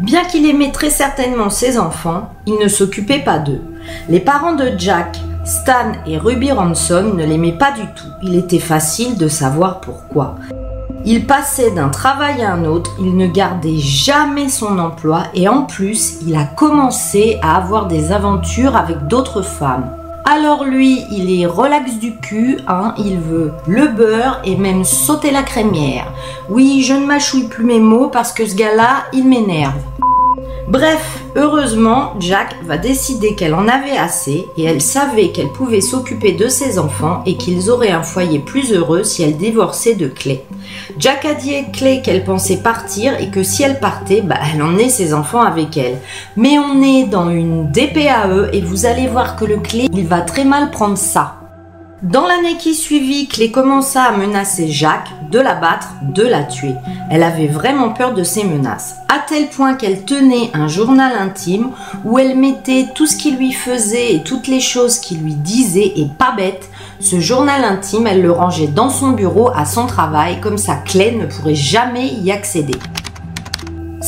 Bien 0.00 0.24
qu'il 0.24 0.48
aimait 0.48 0.72
très 0.72 0.90
certainement 0.90 1.50
ses 1.50 1.78
enfants, 1.78 2.30
il 2.46 2.56
ne 2.58 2.68
s'occupait 2.68 3.18
pas 3.20 3.38
d'eux. 3.38 3.62
Les 4.08 4.20
parents 4.20 4.54
de 4.54 4.72
Jack 4.76 5.18
Stan 5.48 5.92
et 6.06 6.18
Ruby 6.18 6.52
Ranson 6.52 7.14
ne 7.16 7.24
l'aimaient 7.24 7.56
pas 7.56 7.72
du 7.72 7.86
tout. 7.94 8.12
Il 8.22 8.34
était 8.34 8.58
facile 8.58 9.16
de 9.16 9.28
savoir 9.28 9.80
pourquoi. 9.80 10.34
Il 11.06 11.26
passait 11.26 11.70
d'un 11.70 11.88
travail 11.88 12.42
à 12.42 12.52
un 12.52 12.66
autre, 12.66 12.90
il 13.00 13.16
ne 13.16 13.26
gardait 13.26 13.78
jamais 13.78 14.50
son 14.50 14.78
emploi 14.78 15.22
et 15.32 15.48
en 15.48 15.62
plus, 15.62 16.18
il 16.26 16.36
a 16.36 16.44
commencé 16.44 17.38
à 17.40 17.56
avoir 17.56 17.86
des 17.86 18.12
aventures 18.12 18.76
avec 18.76 19.06
d'autres 19.06 19.40
femmes. 19.40 19.88
Alors 20.26 20.64
lui, 20.64 21.06
il 21.10 21.40
est 21.40 21.46
relax 21.46 21.94
du 21.94 22.16
cul, 22.16 22.58
hein, 22.68 22.92
il 22.98 23.18
veut 23.18 23.52
le 23.66 23.88
beurre 23.88 24.42
et 24.44 24.54
même 24.54 24.84
sauter 24.84 25.30
la 25.30 25.42
crémière. 25.42 26.12
Oui, 26.50 26.82
je 26.82 26.92
ne 26.92 27.06
mâchouille 27.06 27.48
plus 27.48 27.64
mes 27.64 27.80
mots 27.80 28.08
parce 28.08 28.32
que 28.32 28.44
ce 28.44 28.54
gars-là, 28.54 29.06
il 29.14 29.26
m'énerve. 29.26 29.80
Bref, 30.68 31.20
heureusement, 31.36 32.12
Jack 32.20 32.56
va 32.64 32.76
décider 32.76 33.34
qu'elle 33.34 33.54
en 33.54 33.68
avait 33.68 33.96
assez 33.96 34.46
et 34.56 34.64
elle 34.64 34.80
savait 34.80 35.28
qu'elle 35.28 35.48
pouvait 35.48 35.80
s'occuper 35.80 36.32
de 36.32 36.48
ses 36.48 36.78
enfants 36.78 37.22
et 37.26 37.36
qu'ils 37.36 37.70
auraient 37.70 37.90
un 37.90 38.02
foyer 38.02 38.38
plus 38.38 38.72
heureux 38.72 39.02
si 39.02 39.22
elle 39.22 39.36
divorçait 39.36 39.94
de 39.94 40.08
Clay. 40.08 40.44
Jack 40.98 41.24
a 41.24 41.34
dit 41.34 41.54
à 41.54 41.62
Clay 41.62 42.02
qu'elle 42.02 42.24
pensait 42.24 42.58
partir 42.58 43.18
et 43.18 43.30
que 43.30 43.42
si 43.42 43.62
elle 43.62 43.80
partait, 43.80 44.20
bah, 44.20 44.36
elle 44.52 44.62
emmenait 44.62 44.90
ses 44.90 45.14
enfants 45.14 45.42
avec 45.42 45.76
elle. 45.76 45.98
Mais 46.36 46.58
on 46.58 46.82
est 46.82 47.04
dans 47.04 47.30
une 47.30 47.70
DPAE 47.70 48.50
et 48.52 48.60
vous 48.60 48.86
allez 48.86 49.06
voir 49.06 49.36
que 49.36 49.44
le 49.44 49.56
Clay, 49.56 49.88
il 49.92 50.06
va 50.06 50.20
très 50.20 50.44
mal 50.44 50.70
prendre 50.70 50.98
ça. 50.98 51.37
Dans 52.02 52.28
l'année 52.28 52.56
qui 52.56 52.76
suivit, 52.76 53.26
Clé 53.26 53.50
commença 53.50 54.04
à 54.04 54.16
menacer 54.16 54.68
Jacques 54.68 55.10
de 55.32 55.40
la 55.40 55.56
battre, 55.56 55.94
de 56.02 56.22
la 56.22 56.44
tuer. 56.44 56.74
Elle 57.10 57.24
avait 57.24 57.48
vraiment 57.48 57.90
peur 57.90 58.14
de 58.14 58.22
ces 58.22 58.44
menaces, 58.44 58.94
à 59.08 59.18
tel 59.18 59.48
point 59.48 59.74
qu'elle 59.74 60.04
tenait 60.04 60.52
un 60.54 60.68
journal 60.68 61.12
intime 61.18 61.70
où 62.04 62.20
elle 62.20 62.38
mettait 62.38 62.86
tout 62.94 63.06
ce 63.06 63.16
qui 63.16 63.32
lui 63.32 63.50
faisait 63.50 64.14
et 64.14 64.22
toutes 64.22 64.46
les 64.46 64.60
choses 64.60 65.00
qu'il 65.00 65.22
lui 65.22 65.34
disait, 65.34 65.92
et 65.96 66.06
pas 66.18 66.32
bête, 66.36 66.70
Ce 67.00 67.20
journal 67.20 67.64
intime, 67.64 68.08
elle 68.08 68.22
le 68.22 68.32
rangeait 68.32 68.66
dans 68.66 68.90
son 68.90 69.10
bureau 69.10 69.50
à 69.54 69.64
son 69.64 69.86
travail, 69.86 70.40
comme 70.40 70.58
ça 70.58 70.74
Clay 70.76 71.12
ne 71.12 71.26
pourrait 71.26 71.54
jamais 71.54 72.08
y 72.08 72.32
accéder. 72.32 72.74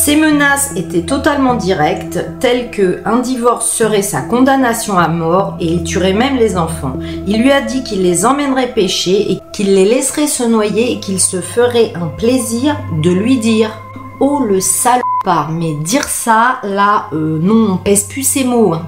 Ces 0.02 0.16
menaces 0.16 0.72
étaient 0.76 1.02
totalement 1.02 1.56
directes, 1.56 2.24
telles 2.40 2.70
que 2.70 3.02
un 3.04 3.18
divorce 3.18 3.70
serait 3.70 4.00
sa 4.00 4.22
condamnation 4.22 4.98
à 4.98 5.08
mort 5.08 5.58
et 5.60 5.66
il 5.66 5.84
tuerait 5.84 6.14
même 6.14 6.36
les 6.36 6.56
enfants. 6.56 6.98
Il 7.26 7.42
lui 7.42 7.52
a 7.52 7.60
dit 7.60 7.84
qu'il 7.84 8.00
les 8.00 8.24
emmènerait 8.24 8.72
pêcher 8.72 9.30
et 9.30 9.40
qu'il 9.52 9.74
les 9.74 9.84
laisserait 9.84 10.26
se 10.26 10.42
noyer 10.42 10.92
et 10.92 11.00
qu'il 11.00 11.20
se 11.20 11.42
ferait 11.42 11.92
un 11.94 12.06
plaisir 12.06 12.78
de 13.02 13.10
lui 13.10 13.36
dire 13.36 13.72
Oh 14.20 14.40
le 14.42 14.60
salopard, 14.60 15.50
mais 15.52 15.74
dire 15.74 16.04
ça, 16.04 16.60
là, 16.62 17.08
euh, 17.12 17.38
non, 17.38 17.72
on 17.72 17.76
pèse 17.76 18.04
plus 18.04 18.22
ces 18.22 18.44
mots. 18.44 18.72
Hein? 18.72 18.86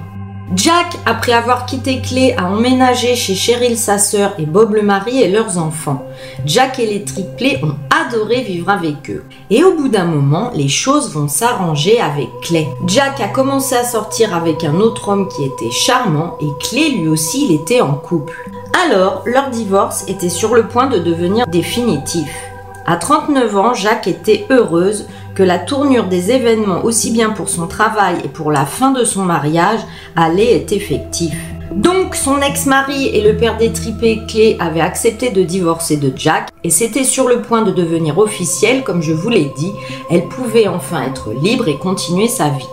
Jack, 0.55 0.97
après 1.05 1.31
avoir 1.31 1.65
quitté 1.65 2.01
Clay, 2.01 2.35
a 2.37 2.45
emménagé 2.45 3.15
chez 3.15 3.33
Cheryl 3.33 3.77
sa 3.77 3.97
sœur 3.97 4.33
et 4.37 4.45
Bob 4.45 4.73
le 4.73 4.81
mari 4.81 5.21
et 5.21 5.29
leurs 5.29 5.57
enfants. 5.57 6.05
Jack 6.45 6.79
et 6.79 6.85
les 6.85 7.03
triplés 7.03 7.59
ont 7.63 7.75
adoré 7.89 8.41
vivre 8.41 8.69
avec 8.69 9.09
eux. 9.09 9.23
Et 9.49 9.63
au 9.63 9.75
bout 9.75 9.87
d'un 9.87 10.05
moment, 10.05 10.51
les 10.53 10.67
choses 10.67 11.11
vont 11.11 11.27
s'arranger 11.27 11.99
avec 11.99 12.27
Clay. 12.41 12.67
Jack 12.87 13.19
a 13.21 13.29
commencé 13.29 13.75
à 13.75 13.83
sortir 13.83 14.35
avec 14.35 14.63
un 14.63 14.75
autre 14.75 15.09
homme 15.09 15.27
qui 15.29 15.43
était 15.43 15.71
charmant 15.71 16.37
et 16.41 16.65
Clay 16.67 16.89
lui 16.89 17.07
aussi 17.07 17.45
il 17.45 17.55
était 17.55 17.81
en 17.81 17.93
couple. 17.93 18.37
Alors, 18.85 19.23
leur 19.25 19.49
divorce 19.49 20.03
était 20.07 20.29
sur 20.29 20.53
le 20.53 20.67
point 20.67 20.87
de 20.87 20.99
devenir 20.99 21.47
définitif. 21.47 22.29
À 22.85 22.97
39 22.97 23.57
ans, 23.57 23.73
Jacques 23.73 24.07
était 24.07 24.45
heureuse 24.49 25.07
que 25.35 25.43
la 25.43 25.59
tournure 25.59 26.05
des 26.05 26.31
événements, 26.31 26.83
aussi 26.83 27.11
bien 27.11 27.31
pour 27.31 27.49
son 27.49 27.67
travail 27.67 28.17
et 28.23 28.29
pour 28.29 28.51
la 28.51 28.65
fin 28.65 28.91
de 28.91 29.03
son 29.03 29.23
mariage, 29.23 29.79
allait 30.15 30.55
être 30.55 30.71
effectif. 30.71 31.33
Donc 31.71 32.13
son 32.13 32.39
ex-mari 32.41 33.07
et 33.07 33.21
le 33.21 33.35
père 33.35 33.57
des 33.57 33.71
tripés 33.71 34.21
Clé 34.27 34.57
avaient 34.59 34.81
accepté 34.81 35.31
de 35.31 35.41
divorcer 35.41 35.97
de 35.97 36.13
Jack 36.15 36.49
et 36.63 36.69
c'était 36.69 37.03
sur 37.03 37.27
le 37.27 37.41
point 37.41 37.63
de 37.63 37.71
devenir 37.71 38.19
officiel, 38.19 38.83
comme 38.83 39.01
je 39.01 39.11
vous 39.11 39.29
l'ai 39.29 39.51
dit, 39.57 39.71
elle 40.11 40.27
pouvait 40.27 40.67
enfin 40.67 41.01
être 41.03 41.33
libre 41.33 41.67
et 41.67 41.77
continuer 41.77 42.27
sa 42.27 42.49
vie. 42.49 42.67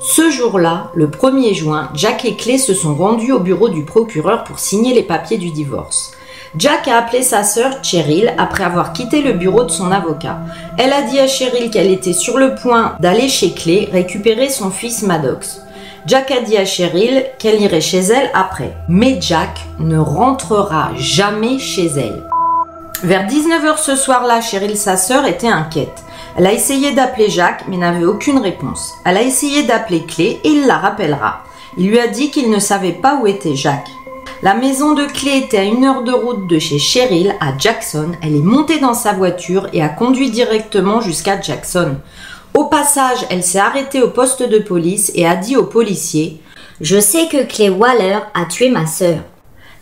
Ce 0.00 0.30
jour-là, 0.30 0.90
le 0.94 1.06
1er 1.06 1.54
juin, 1.54 1.90
Jack 1.94 2.24
et 2.24 2.34
Clé 2.34 2.58
se 2.58 2.74
sont 2.74 2.94
rendus 2.94 3.32
au 3.32 3.38
bureau 3.38 3.68
du 3.68 3.84
procureur 3.84 4.42
pour 4.44 4.58
signer 4.58 4.94
les 4.94 5.02
papiers 5.02 5.38
du 5.38 5.50
divorce. 5.50 6.12
Jack 6.56 6.88
a 6.88 6.98
appelé 6.98 7.22
sa 7.22 7.44
sœur 7.44 7.78
Cheryl 7.82 8.34
après 8.36 8.64
avoir 8.64 8.92
quitté 8.92 9.22
le 9.22 9.34
bureau 9.34 9.62
de 9.62 9.70
son 9.70 9.92
avocat. 9.92 10.38
Elle 10.78 10.92
a 10.92 11.02
dit 11.02 11.20
à 11.20 11.28
Cheryl 11.28 11.70
qu'elle 11.70 11.90
était 11.90 12.12
sur 12.12 12.38
le 12.38 12.56
point 12.56 12.96
d'aller 12.98 13.28
chez 13.28 13.52
Clay 13.52 13.88
récupérer 13.92 14.48
son 14.48 14.70
fils 14.70 15.02
Maddox. 15.02 15.62
Jack 16.06 16.32
a 16.32 16.40
dit 16.40 16.56
à 16.56 16.64
Cheryl 16.64 17.24
qu'elle 17.38 17.60
irait 17.60 17.80
chez 17.80 18.00
elle 18.00 18.30
après. 18.34 18.74
Mais 18.88 19.18
Jack 19.20 19.60
ne 19.78 19.98
rentrera 19.98 20.90
jamais 20.96 21.60
chez 21.60 21.86
elle. 21.86 22.24
Vers 23.04 23.28
19h 23.28 23.78
ce 23.78 23.94
soir-là, 23.94 24.40
Cheryl, 24.40 24.76
sa 24.76 24.96
sœur, 24.96 25.26
était 25.26 25.48
inquiète. 25.48 26.02
Elle 26.36 26.46
a 26.46 26.52
essayé 26.52 26.92
d'appeler 26.92 27.30
Jack 27.30 27.64
mais 27.68 27.76
n'avait 27.76 28.04
aucune 28.04 28.38
réponse. 28.38 28.92
Elle 29.04 29.18
a 29.18 29.22
essayé 29.22 29.62
d'appeler 29.62 30.04
Clay 30.04 30.40
et 30.42 30.48
il 30.48 30.66
la 30.66 30.78
rappellera. 30.78 31.44
Il 31.78 31.88
lui 31.88 32.00
a 32.00 32.08
dit 32.08 32.30
qu'il 32.30 32.50
ne 32.50 32.58
savait 32.58 32.92
pas 32.92 33.20
où 33.22 33.28
était 33.28 33.54
Jack. 33.54 33.86
La 34.42 34.54
maison 34.54 34.94
de 34.94 35.04
Clé 35.04 35.36
était 35.36 35.58
à 35.58 35.64
une 35.64 35.84
heure 35.84 36.02
de 36.02 36.12
route 36.12 36.48
de 36.48 36.58
chez 36.58 36.78
Cheryl 36.78 37.34
à 37.40 37.56
Jackson. 37.58 38.12
Elle 38.22 38.36
est 38.36 38.40
montée 38.40 38.78
dans 38.78 38.94
sa 38.94 39.12
voiture 39.12 39.68
et 39.72 39.82
a 39.82 39.88
conduit 39.88 40.30
directement 40.30 41.00
jusqu'à 41.00 41.40
Jackson. 41.40 41.96
Au 42.54 42.64
passage, 42.64 43.26
elle 43.28 43.42
s'est 43.42 43.58
arrêtée 43.58 44.02
au 44.02 44.08
poste 44.08 44.42
de 44.42 44.58
police 44.58 45.12
et 45.14 45.26
a 45.26 45.36
dit 45.36 45.56
aux 45.56 45.66
policiers 45.66 46.40
Je 46.80 46.98
sais 46.98 47.28
que 47.28 47.44
Clay 47.44 47.68
Waller 47.68 48.18
a 48.34 48.46
tué 48.46 48.70
ma 48.70 48.86
sœur. 48.86 49.18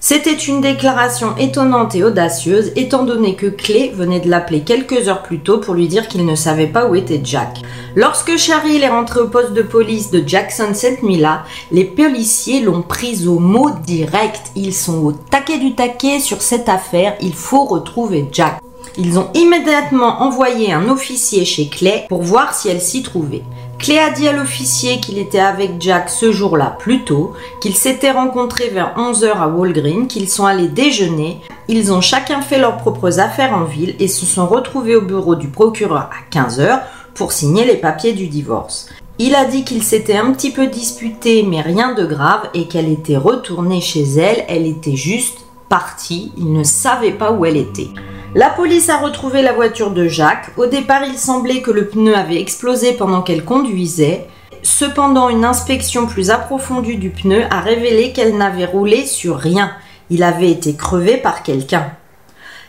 C'était 0.00 0.32
une 0.32 0.60
déclaration 0.60 1.36
étonnante 1.38 1.96
et 1.96 2.04
audacieuse 2.04 2.70
étant 2.76 3.02
donné 3.02 3.34
que 3.34 3.46
Clay 3.46 3.90
venait 3.92 4.20
de 4.20 4.30
l'appeler 4.30 4.60
quelques 4.60 5.08
heures 5.08 5.24
plus 5.24 5.40
tôt 5.40 5.58
pour 5.58 5.74
lui 5.74 5.88
dire 5.88 6.06
qu'il 6.06 6.24
ne 6.24 6.36
savait 6.36 6.68
pas 6.68 6.86
où 6.86 6.94
était 6.94 7.20
Jack. 7.24 7.62
Lorsque 7.96 8.36
Cheryl 8.36 8.84
est 8.84 8.88
rentrée 8.88 9.18
au 9.18 9.26
poste 9.26 9.54
de 9.54 9.62
police 9.62 10.12
de 10.12 10.22
Jackson 10.24 10.68
cette 10.72 11.02
nuit-là, 11.02 11.42
les 11.72 11.84
policiers 11.84 12.60
l'ont 12.60 12.82
prise 12.82 13.26
au 13.26 13.40
mot 13.40 13.70
direct. 13.84 14.52
Ils 14.54 14.72
sont 14.72 15.04
au 15.04 15.10
taquet 15.12 15.58
du 15.58 15.74
taquet 15.74 16.20
sur 16.20 16.42
cette 16.42 16.68
affaire, 16.68 17.16
il 17.20 17.34
faut 17.34 17.64
retrouver 17.64 18.28
Jack. 18.30 18.60
Ils 18.96 19.18
ont 19.18 19.30
immédiatement 19.34 20.22
envoyé 20.22 20.72
un 20.72 20.88
officier 20.88 21.44
chez 21.44 21.68
Clay 21.68 22.06
pour 22.08 22.22
voir 22.22 22.54
si 22.54 22.68
elle 22.68 22.80
s'y 22.80 23.02
trouvait. 23.02 23.42
Clé 23.78 23.98
a 23.98 24.10
dit 24.10 24.26
à 24.26 24.32
l'officier 24.32 24.98
qu'il 24.98 25.18
était 25.18 25.38
avec 25.38 25.80
Jack 25.80 26.10
ce 26.10 26.32
jour-là 26.32 26.76
plus 26.80 27.04
tôt, 27.04 27.34
qu'ils 27.60 27.76
s'étaient 27.76 28.10
rencontrés 28.10 28.70
vers 28.70 28.94
11h 28.96 29.30
à 29.30 29.46
Walgreen, 29.46 30.08
qu'ils 30.08 30.28
sont 30.28 30.46
allés 30.46 30.68
déjeuner, 30.68 31.40
ils 31.68 31.92
ont 31.92 32.00
chacun 32.00 32.40
fait 32.40 32.58
leurs 32.58 32.78
propres 32.78 33.20
affaires 33.20 33.54
en 33.54 33.64
ville 33.64 33.94
et 34.00 34.08
se 34.08 34.26
sont 34.26 34.46
retrouvés 34.46 34.96
au 34.96 35.02
bureau 35.02 35.36
du 35.36 35.46
procureur 35.46 36.10
à 36.10 36.34
15h 36.34 36.80
pour 37.14 37.30
signer 37.30 37.64
les 37.64 37.76
papiers 37.76 38.14
du 38.14 38.26
divorce. 38.26 38.88
Il 39.20 39.34
a 39.36 39.44
dit 39.44 39.64
qu'il 39.64 39.82
s'était 39.82 40.16
un 40.16 40.32
petit 40.32 40.50
peu 40.50 40.66
disputé 40.66 41.44
mais 41.44 41.60
rien 41.60 41.94
de 41.94 42.04
grave 42.04 42.48
et 42.54 42.66
qu'elle 42.66 42.90
était 42.90 43.16
retournée 43.16 43.80
chez 43.80 44.02
elle, 44.02 44.44
elle 44.48 44.66
était 44.66 44.96
juste 44.96 45.38
partie, 45.68 46.32
il 46.36 46.52
ne 46.52 46.64
savait 46.64 47.12
pas 47.12 47.30
où 47.30 47.44
elle 47.44 47.56
était. 47.56 47.90
La 48.34 48.50
police 48.50 48.90
a 48.90 48.98
retrouvé 48.98 49.40
la 49.40 49.54
voiture 49.54 49.90
de 49.90 50.06
Jacques. 50.06 50.50
Au 50.58 50.66
départ, 50.66 51.02
il 51.02 51.16
semblait 51.16 51.62
que 51.62 51.70
le 51.70 51.86
pneu 51.86 52.14
avait 52.14 52.40
explosé 52.40 52.92
pendant 52.92 53.22
qu'elle 53.22 53.42
conduisait. 53.42 54.26
Cependant, 54.62 55.30
une 55.30 55.46
inspection 55.46 56.06
plus 56.06 56.28
approfondie 56.28 56.98
du 56.98 57.08
pneu 57.08 57.44
a 57.50 57.60
révélé 57.60 58.12
qu'elle 58.12 58.36
n'avait 58.36 58.66
roulé 58.66 59.06
sur 59.06 59.38
rien. 59.38 59.72
Il 60.10 60.22
avait 60.22 60.50
été 60.50 60.74
crevé 60.74 61.16
par 61.16 61.42
quelqu'un. 61.42 61.92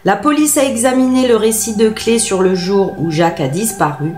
La 0.05 0.15
police 0.15 0.57
a 0.57 0.63
examiné 0.63 1.27
le 1.27 1.35
récit 1.35 1.75
de 1.75 1.89
clé 1.89 2.19
sur 2.19 2.41
le 2.41 2.55
jour 2.55 2.95
où 2.99 3.11
Jacques 3.11 3.41
a 3.41 3.49
disparu. 3.49 4.13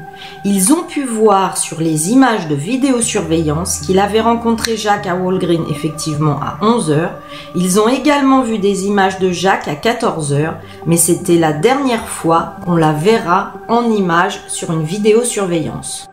Ils 0.45 0.71
ont 0.73 0.84
pu 0.84 1.03
voir 1.05 1.57
sur 1.57 1.82
les 1.82 2.11
images 2.11 2.47
de 2.47 2.53
vidéosurveillance 2.53 3.79
qu'il 3.79 3.97
avait 3.97 4.21
rencontré 4.21 4.77
Jacques 4.77 5.07
à 5.07 5.15
Walgreen 5.15 5.63
effectivement 5.71 6.39
à 6.39 6.63
11h. 6.63 7.09
Ils 7.55 7.79
ont 7.79 7.88
également 7.88 8.43
vu 8.43 8.59
des 8.59 8.86
images 8.86 9.17
de 9.17 9.32
Jacques 9.32 9.67
à 9.67 9.73
14h, 9.73 10.53
mais 10.86 10.97
c'était 10.97 11.39
la 11.39 11.51
dernière 11.51 12.07
fois 12.07 12.57
qu'on 12.63 12.75
la 12.75 12.93
verra 12.93 13.53
en 13.67 13.89
image 13.89 14.39
sur 14.49 14.71
une 14.71 14.84
vidéosurveillance. 14.84 16.07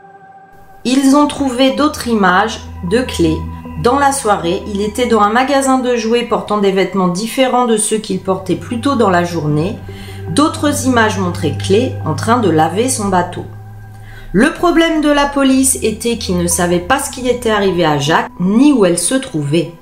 Ils 0.87 1.15
ont 1.15 1.27
trouvé 1.27 1.73
d'autres 1.73 2.09
images 2.09 2.61
de 2.91 3.01
clés 3.03 3.37
dans 3.83 3.97
la 3.97 4.11
soirée, 4.11 4.63
il 4.67 4.81
était 4.81 5.07
dans 5.07 5.21
un 5.21 5.31
magasin 5.31 5.79
de 5.79 5.95
jouets 5.95 6.25
portant 6.25 6.59
des 6.59 6.73
vêtements 6.73 7.07
différents 7.07 7.67
de 7.67 7.77
ceux 7.77 7.99
qu'il 7.99 8.19
portait 8.19 8.57
plus 8.57 8.81
tôt 8.81 8.97
dans 8.97 9.09
la 9.09 9.23
journée. 9.23 9.79
D'autres 10.31 10.87
images 10.87 11.19
montraient 11.19 11.57
Clé 11.57 11.93
en 12.05 12.15
train 12.15 12.39
de 12.39 12.51
laver 12.51 12.89
son 12.89 13.07
bateau. 13.07 13.45
Le 14.33 14.53
problème 14.53 15.01
de 15.01 15.11
la 15.11 15.27
police 15.27 15.79
était 15.83 16.19
qu'ils 16.19 16.39
ne 16.39 16.49
savaient 16.49 16.81
pas 16.81 16.99
ce 16.99 17.13
qui 17.13 17.29
était 17.29 17.51
arrivé 17.51 17.85
à 17.85 17.99
Jacques 17.99 18.31
ni 18.41 18.73
où 18.73 18.85
elle 18.85 18.99
se 18.99 19.15
trouvait. 19.15 19.73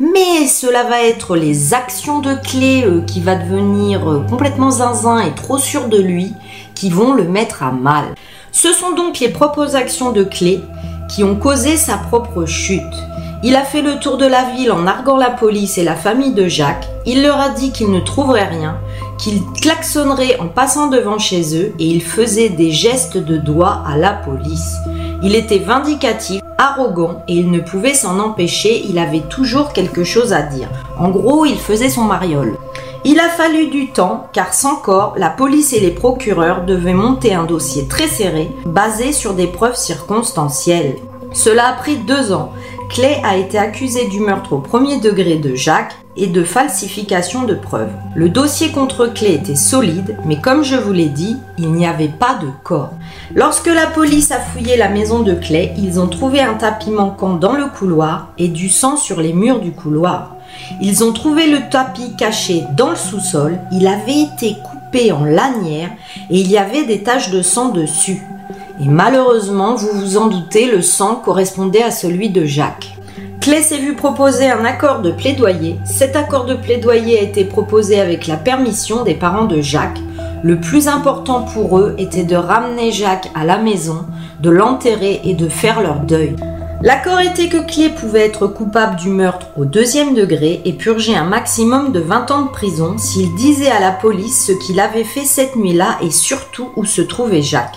Mais 0.00 0.48
cela 0.48 0.82
va 0.82 1.02
être 1.02 1.36
les 1.36 1.72
actions 1.72 2.18
de 2.18 2.34
Clé 2.34 2.82
euh, 2.84 3.00
qui 3.02 3.20
va 3.20 3.36
devenir 3.36 4.10
euh, 4.10 4.24
complètement 4.28 4.70
zinzin 4.70 5.20
et 5.20 5.34
trop 5.34 5.58
sûr 5.58 5.88
de 5.88 6.00
lui 6.00 6.32
qui 6.74 6.90
vont 6.90 7.12
le 7.12 7.24
mettre 7.24 7.62
à 7.62 7.70
mal. 7.70 8.06
Ce 8.50 8.72
sont 8.72 8.92
donc 8.92 9.20
les 9.20 9.28
propres 9.28 9.76
actions 9.76 10.10
de 10.10 10.24
Clé 10.24 10.60
qui 11.08 11.22
ont 11.22 11.36
causé 11.36 11.76
sa 11.76 11.96
propre 11.96 12.44
chute. 12.46 13.09
Il 13.42 13.56
a 13.56 13.64
fait 13.64 13.80
le 13.80 13.98
tour 13.98 14.18
de 14.18 14.26
la 14.26 14.44
ville 14.50 14.70
en 14.70 14.80
narguant 14.80 15.16
la 15.16 15.30
police 15.30 15.78
et 15.78 15.82
la 15.82 15.94
famille 15.94 16.34
de 16.34 16.46
Jacques. 16.46 16.86
Il 17.06 17.22
leur 17.22 17.40
a 17.40 17.48
dit 17.48 17.72
qu'il 17.72 17.90
ne 17.90 18.00
trouverait 18.00 18.48
rien, 18.48 18.76
qu'il 19.16 19.42
klaxonnerait 19.62 20.38
en 20.40 20.48
passant 20.48 20.88
devant 20.88 21.18
chez 21.18 21.56
eux 21.56 21.72
et 21.78 21.86
il 21.86 22.02
faisait 22.02 22.50
des 22.50 22.70
gestes 22.70 23.16
de 23.16 23.38
doigts 23.38 23.82
à 23.88 23.96
la 23.96 24.12
police. 24.12 24.76
Il 25.22 25.34
était 25.34 25.58
vindicatif, 25.58 26.42
arrogant 26.58 27.22
et 27.28 27.34
il 27.34 27.50
ne 27.50 27.60
pouvait 27.60 27.94
s'en 27.94 28.18
empêcher, 28.18 28.84
il 28.86 28.98
avait 28.98 29.22
toujours 29.30 29.72
quelque 29.72 30.04
chose 30.04 30.34
à 30.34 30.42
dire. 30.42 30.68
En 30.98 31.08
gros, 31.08 31.46
il 31.46 31.58
faisait 31.58 31.88
son 31.88 32.04
mariole. 32.04 32.58
Il 33.06 33.18
a 33.18 33.30
fallu 33.30 33.68
du 33.68 33.90
temps 33.90 34.28
car 34.34 34.52
sans 34.52 34.76
corps, 34.76 35.14
la 35.16 35.30
police 35.30 35.72
et 35.72 35.80
les 35.80 35.92
procureurs 35.92 36.66
devaient 36.66 36.92
monter 36.92 37.32
un 37.32 37.44
dossier 37.44 37.88
très 37.88 38.06
serré 38.06 38.50
basé 38.66 39.12
sur 39.12 39.32
des 39.32 39.46
preuves 39.46 39.76
circonstancielles. 39.76 40.96
Cela 41.32 41.68
a 41.68 41.72
pris 41.72 41.96
deux 41.96 42.32
ans. 42.32 42.52
Clay 42.90 43.20
a 43.22 43.36
été 43.36 43.56
accusé 43.56 44.08
du 44.08 44.18
meurtre 44.18 44.52
au 44.54 44.58
premier 44.58 44.98
degré 44.98 45.36
de 45.36 45.54
Jacques 45.54 45.94
et 46.16 46.26
de 46.26 46.42
falsification 46.42 47.44
de 47.44 47.54
preuves. 47.54 47.92
Le 48.16 48.28
dossier 48.28 48.72
contre 48.72 49.06
Clay 49.06 49.34
était 49.34 49.54
solide, 49.54 50.16
mais 50.24 50.40
comme 50.40 50.64
je 50.64 50.74
vous 50.74 50.92
l'ai 50.92 51.08
dit, 51.08 51.36
il 51.56 51.70
n'y 51.72 51.86
avait 51.86 52.08
pas 52.08 52.34
de 52.42 52.48
corps. 52.64 52.90
Lorsque 53.32 53.68
la 53.68 53.86
police 53.86 54.32
a 54.32 54.40
fouillé 54.40 54.76
la 54.76 54.88
maison 54.88 55.20
de 55.20 55.34
Clay, 55.34 55.72
ils 55.78 56.00
ont 56.00 56.08
trouvé 56.08 56.40
un 56.40 56.54
tapis 56.54 56.90
manquant 56.90 57.34
dans 57.34 57.52
le 57.52 57.66
couloir 57.66 58.32
et 58.38 58.48
du 58.48 58.68
sang 58.68 58.96
sur 58.96 59.20
les 59.20 59.32
murs 59.32 59.60
du 59.60 59.70
couloir. 59.70 60.34
Ils 60.82 61.04
ont 61.04 61.12
trouvé 61.12 61.46
le 61.46 61.70
tapis 61.70 62.16
caché 62.16 62.64
dans 62.76 62.90
le 62.90 62.96
sous-sol, 62.96 63.60
il 63.70 63.86
avait 63.86 64.22
été 64.22 64.56
coupé 64.64 65.12
en 65.12 65.24
lanière 65.24 65.90
et 66.28 66.40
il 66.40 66.50
y 66.50 66.58
avait 66.58 66.84
des 66.84 67.04
taches 67.04 67.30
de 67.30 67.40
sang 67.40 67.68
dessus. 67.68 68.20
Et 68.82 68.88
malheureusement, 68.88 69.74
vous 69.74 69.92
vous 69.92 70.16
en 70.16 70.28
doutez, 70.28 70.64
le 70.70 70.80
sang 70.80 71.16
correspondait 71.16 71.82
à 71.82 71.90
celui 71.90 72.30
de 72.30 72.46
Jacques. 72.46 72.96
Clay 73.42 73.60
s'est 73.60 73.76
vu 73.76 73.94
proposer 73.94 74.48
un 74.48 74.64
accord 74.64 75.00
de 75.00 75.10
plaidoyer. 75.10 75.78
Cet 75.84 76.16
accord 76.16 76.46
de 76.46 76.54
plaidoyer 76.54 77.18
a 77.18 77.22
été 77.22 77.44
proposé 77.44 78.00
avec 78.00 78.26
la 78.26 78.36
permission 78.36 79.04
des 79.04 79.14
parents 79.14 79.44
de 79.44 79.60
Jacques. 79.60 80.00
Le 80.42 80.58
plus 80.60 80.88
important 80.88 81.42
pour 81.42 81.78
eux 81.78 81.94
était 81.98 82.24
de 82.24 82.36
ramener 82.36 82.90
Jacques 82.90 83.30
à 83.34 83.44
la 83.44 83.58
maison, 83.58 84.06
de 84.40 84.48
l'enterrer 84.48 85.20
et 85.24 85.34
de 85.34 85.50
faire 85.50 85.82
leur 85.82 86.00
deuil. 86.00 86.34
L'accord 86.82 87.20
était 87.20 87.50
que 87.50 87.62
Clay 87.70 87.90
pouvait 87.90 88.24
être 88.24 88.46
coupable 88.46 88.96
du 88.96 89.10
meurtre 89.10 89.48
au 89.58 89.66
deuxième 89.66 90.14
degré 90.14 90.62
et 90.64 90.72
purger 90.72 91.14
un 91.14 91.26
maximum 91.26 91.92
de 91.92 92.00
20 92.00 92.30
ans 92.30 92.42
de 92.46 92.50
prison 92.50 92.96
s'il 92.96 93.34
disait 93.34 93.70
à 93.70 93.80
la 93.80 93.92
police 93.92 94.46
ce 94.46 94.52
qu'il 94.52 94.80
avait 94.80 95.04
fait 95.04 95.26
cette 95.26 95.56
nuit-là 95.56 95.98
et 96.02 96.10
surtout 96.10 96.70
où 96.76 96.86
se 96.86 97.02
trouvait 97.02 97.42
Jacques 97.42 97.76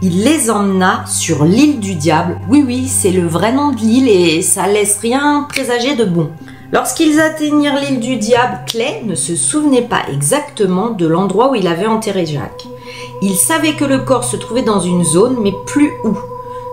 il 0.00 0.22
les 0.22 0.50
emmena 0.50 1.04
sur 1.06 1.44
l'île 1.44 1.80
du 1.80 1.94
diable. 1.94 2.38
Oui, 2.48 2.62
oui, 2.64 2.86
c'est 2.86 3.10
le 3.10 3.26
vrai 3.26 3.52
nom 3.52 3.70
de 3.70 3.78
l'île 3.78 4.08
et 4.08 4.42
ça 4.42 4.68
laisse 4.68 4.98
rien 4.98 5.46
présager 5.48 5.96
de 5.96 6.04
bon. 6.04 6.30
Lorsqu'ils 6.72 7.20
atteignirent 7.20 7.80
l'île 7.80 7.98
du 7.98 8.16
diable, 8.16 8.60
Clay 8.66 9.02
ne 9.04 9.14
se 9.14 9.34
souvenait 9.34 9.82
pas 9.82 10.02
exactement 10.12 10.90
de 10.90 11.06
l'endroit 11.06 11.50
où 11.50 11.54
il 11.54 11.66
avait 11.66 11.86
enterré 11.86 12.26
Jacques. 12.26 12.68
Il 13.22 13.34
savait 13.34 13.74
que 13.74 13.84
le 13.84 13.98
corps 13.98 14.24
se 14.24 14.36
trouvait 14.36 14.62
dans 14.62 14.80
une 14.80 15.04
zone, 15.04 15.38
mais 15.40 15.52
plus 15.66 15.90
où. 16.04 16.16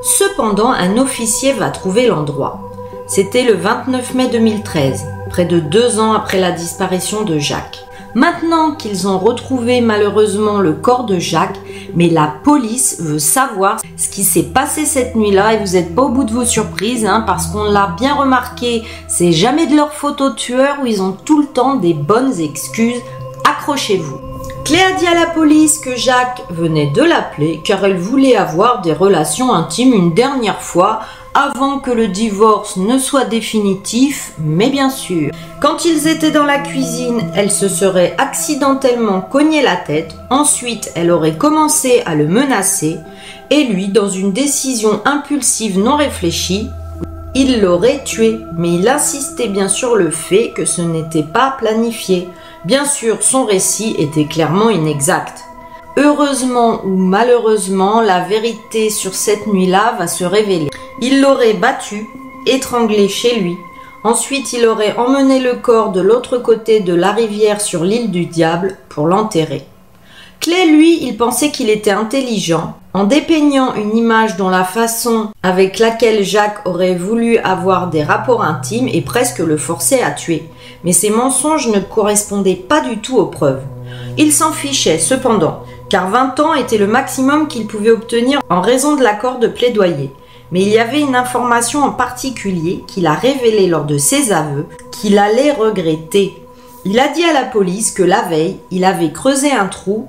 Cependant, 0.03 0.71
un 0.71 0.97
officier 0.97 1.53
va 1.53 1.69
trouver 1.69 2.07
l'endroit. 2.07 2.69
C'était 3.07 3.43
le 3.43 3.53
29 3.53 4.13
mai 4.13 4.27
2013, 4.27 5.05
près 5.29 5.45
de 5.45 5.59
deux 5.59 5.99
ans 5.99 6.13
après 6.13 6.39
la 6.39 6.51
disparition 6.51 7.23
de 7.23 7.39
Jacques. 7.39 7.84
Maintenant 8.15 8.71
qu'ils 8.71 9.09
ont 9.09 9.19
retrouvé 9.19 9.81
malheureusement 9.81 10.61
le 10.61 10.71
corps 10.71 11.03
de 11.03 11.19
Jacques, 11.19 11.59
mais 11.95 12.07
la 12.07 12.33
police 12.45 13.01
veut 13.01 13.19
savoir 13.19 13.81
ce 13.97 14.07
qui 14.07 14.23
s'est 14.23 14.43
passé 14.53 14.85
cette 14.85 15.17
nuit-là 15.17 15.53
et 15.53 15.57
vous 15.57 15.73
n'êtes 15.73 15.93
pas 15.93 16.03
au 16.03 16.09
bout 16.09 16.23
de 16.23 16.31
vos 16.31 16.45
surprises 16.45 17.05
hein, 17.05 17.25
parce 17.27 17.47
qu'on 17.47 17.65
l'a 17.65 17.93
bien 17.99 18.15
remarqué, 18.15 18.83
c'est 19.09 19.33
jamais 19.33 19.67
de 19.67 19.75
leur 19.75 19.91
faute 19.91 20.21
aux 20.21 20.29
tueurs 20.29 20.77
où 20.81 20.85
ils 20.85 21.01
ont 21.01 21.11
tout 21.11 21.41
le 21.41 21.47
temps 21.47 21.75
des 21.75 21.93
bonnes 21.93 22.39
excuses. 22.39 23.01
Accrochez-vous. 23.43 24.21
Clé 24.63 24.79
a 24.79 24.97
dit 24.97 25.07
à 25.07 25.13
la 25.13 25.27
police 25.27 25.77
que 25.77 25.97
Jacques 25.97 26.41
venait 26.51 26.91
de 26.91 27.03
l'appeler 27.03 27.59
car 27.65 27.83
elle 27.83 27.97
voulait 27.97 28.37
avoir 28.37 28.81
des 28.81 28.93
relations 28.93 29.53
intimes 29.53 29.93
une 29.93 30.13
dernière 30.13 30.61
fois 30.61 31.01
avant 31.35 31.79
que 31.79 31.91
le 31.91 32.07
divorce 32.07 32.77
ne 32.77 32.97
soit 32.97 33.25
définitif, 33.25 34.31
mais 34.39 34.69
bien 34.69 34.89
sûr. 34.89 35.31
Quand 35.61 35.83
ils 35.83 36.07
étaient 36.07 36.31
dans 36.31 36.45
la 36.45 36.59
cuisine, 36.59 37.29
elle 37.35 37.51
se 37.51 37.67
serait 37.67 38.15
accidentellement 38.17 39.19
cogné 39.19 39.61
la 39.61 39.75
tête, 39.75 40.15
ensuite 40.29 40.91
elle 40.95 41.11
aurait 41.11 41.37
commencé 41.37 42.01
à 42.05 42.15
le 42.15 42.25
menacer, 42.25 42.99
et 43.49 43.65
lui, 43.65 43.89
dans 43.89 44.09
une 44.09 44.31
décision 44.31 45.01
impulsive 45.03 45.77
non 45.77 45.97
réfléchie, 45.97 46.69
il 47.35 47.59
l'aurait 47.59 48.01
tué, 48.05 48.39
mais 48.57 48.75
il 48.75 48.87
insistait 48.87 49.49
bien 49.49 49.67
sur 49.67 49.97
le 49.97 50.11
fait 50.11 50.51
que 50.51 50.63
ce 50.63 50.81
n'était 50.81 51.21
pas 51.23 51.53
planifié. 51.59 52.29
Bien 52.63 52.85
sûr, 52.85 53.17
son 53.21 53.43
récit 53.43 53.93
était 53.99 54.25
clairement 54.25 54.69
inexact. 54.69 55.44
Heureusement 55.97 56.81
ou 56.83 56.95
malheureusement, 56.95 58.01
la 58.01 58.19
vérité 58.19 58.89
sur 58.89 59.13
cette 59.13 59.47
nuit-là 59.47 59.95
va 59.97 60.07
se 60.07 60.25
révéler. 60.25 60.69
Il 61.01 61.21
l'aurait 61.21 61.53
battu, 61.53 62.05
étranglé 62.45 63.07
chez 63.07 63.39
lui. 63.39 63.55
Ensuite, 64.03 64.51
il 64.53 64.65
aurait 64.67 64.95
emmené 64.97 65.39
le 65.39 65.55
corps 65.55 65.91
de 65.91 66.01
l'autre 66.01 66.37
côté 66.37 66.81
de 66.81 66.93
la 66.93 67.11
rivière 67.11 67.61
sur 67.61 67.83
l'île 67.83 68.11
du 68.11 68.25
diable 68.25 68.77
pour 68.89 69.07
l'enterrer. 69.07 69.65
Clay, 70.41 70.67
lui, 70.67 71.03
il 71.03 71.17
pensait 71.17 71.49
qu'il 71.49 71.69
était 71.69 71.91
intelligent. 71.91 72.75
En 72.93 73.05
dépeignant 73.05 73.73
une 73.73 73.97
image 73.97 74.37
dont 74.37 74.49
la 74.49 74.63
façon 74.63 75.29
avec 75.43 75.79
laquelle 75.79 76.23
Jacques 76.23 76.61
aurait 76.65 76.95
voulu 76.95 77.37
avoir 77.39 77.89
des 77.89 78.03
rapports 78.03 78.43
intimes 78.43 78.87
et 78.87 79.01
presque 79.01 79.39
le 79.39 79.57
forçait 79.57 80.03
à 80.03 80.11
tuer. 80.11 80.47
Mais 80.83 80.93
ces 80.93 81.09
mensonges 81.09 81.69
ne 81.69 81.79
correspondaient 81.79 82.55
pas 82.55 82.81
du 82.81 82.99
tout 82.99 83.17
aux 83.17 83.25
preuves. 83.25 83.63
Il 84.17 84.31
s'en 84.31 84.51
fichait 84.51 84.99
cependant, 84.99 85.63
car 85.89 86.09
20 86.09 86.39
ans 86.39 86.53
était 86.53 86.77
le 86.77 86.87
maximum 86.87 87.47
qu'il 87.47 87.67
pouvait 87.67 87.91
obtenir 87.91 88.41
en 88.49 88.61
raison 88.61 88.95
de 88.95 89.03
l'accord 89.03 89.39
de 89.39 89.47
plaidoyer 89.47 90.11
mais 90.51 90.61
il 90.61 90.69
y 90.69 90.79
avait 90.79 91.01
une 91.01 91.15
information 91.15 91.81
en 91.81 91.91
particulier 91.91 92.83
qu'il 92.87 93.07
a 93.07 93.13
révélée 93.13 93.67
lors 93.67 93.85
de 93.85 93.97
ses 93.97 94.31
aveux 94.31 94.67
qu'il 94.91 95.17
allait 95.17 95.51
regretter. 95.51 96.41
Il 96.85 96.99
a 96.99 97.07
dit 97.07 97.23
à 97.23 97.33
la 97.33 97.43
police 97.43 97.91
que 97.91 98.03
la 98.03 98.21
veille, 98.21 98.57
il 98.69 98.85
avait 98.85 99.11
creusé 99.11 99.51
un 99.51 99.65
trou 99.65 100.07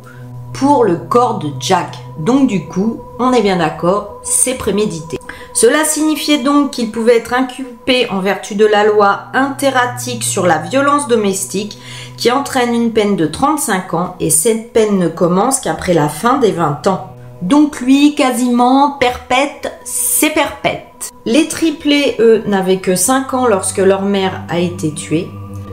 pour 0.58 0.84
le 0.84 0.96
corps 0.96 1.38
de 1.38 1.50
Jack. 1.60 1.98
Donc 2.18 2.48
du 2.48 2.66
coup, 2.66 3.00
on 3.18 3.32
est 3.32 3.42
bien 3.42 3.56
d'accord, 3.56 4.20
c'est 4.22 4.54
prémédité. 4.54 5.18
Cela 5.52 5.84
signifiait 5.84 6.42
donc 6.42 6.70
qu'il 6.70 6.90
pouvait 6.90 7.18
être 7.18 7.34
inculpé 7.34 8.08
en 8.10 8.20
vertu 8.20 8.54
de 8.54 8.64
la 8.64 8.84
loi 8.84 9.24
inteраtique 9.34 10.24
sur 10.24 10.46
la 10.46 10.58
violence 10.58 11.08
domestique 11.08 11.78
qui 12.16 12.30
entraîne 12.30 12.74
une 12.74 12.92
peine 12.92 13.16
de 13.16 13.26
35 13.26 13.94
ans 13.94 14.16
et 14.18 14.30
cette 14.30 14.72
peine 14.72 14.98
ne 14.98 15.08
commence 15.08 15.60
qu'après 15.60 15.92
la 15.92 16.08
fin 16.08 16.38
des 16.38 16.52
20 16.52 16.86
ans. 16.86 17.10
Donc 17.42 17.80
lui, 17.80 18.14
quasiment 18.14 18.92
perpète, 18.92 19.72
c'est 19.84 20.30
perpète. 20.30 21.10
Les 21.26 21.48
triplés, 21.48 22.16
eux, 22.18 22.42
n'avaient 22.46 22.80
que 22.80 22.96
5 22.96 23.34
ans 23.34 23.46
lorsque 23.46 23.78
leur 23.78 24.02
mère 24.02 24.42
a 24.48 24.58
été 24.58 24.92
tuée. 24.92 25.28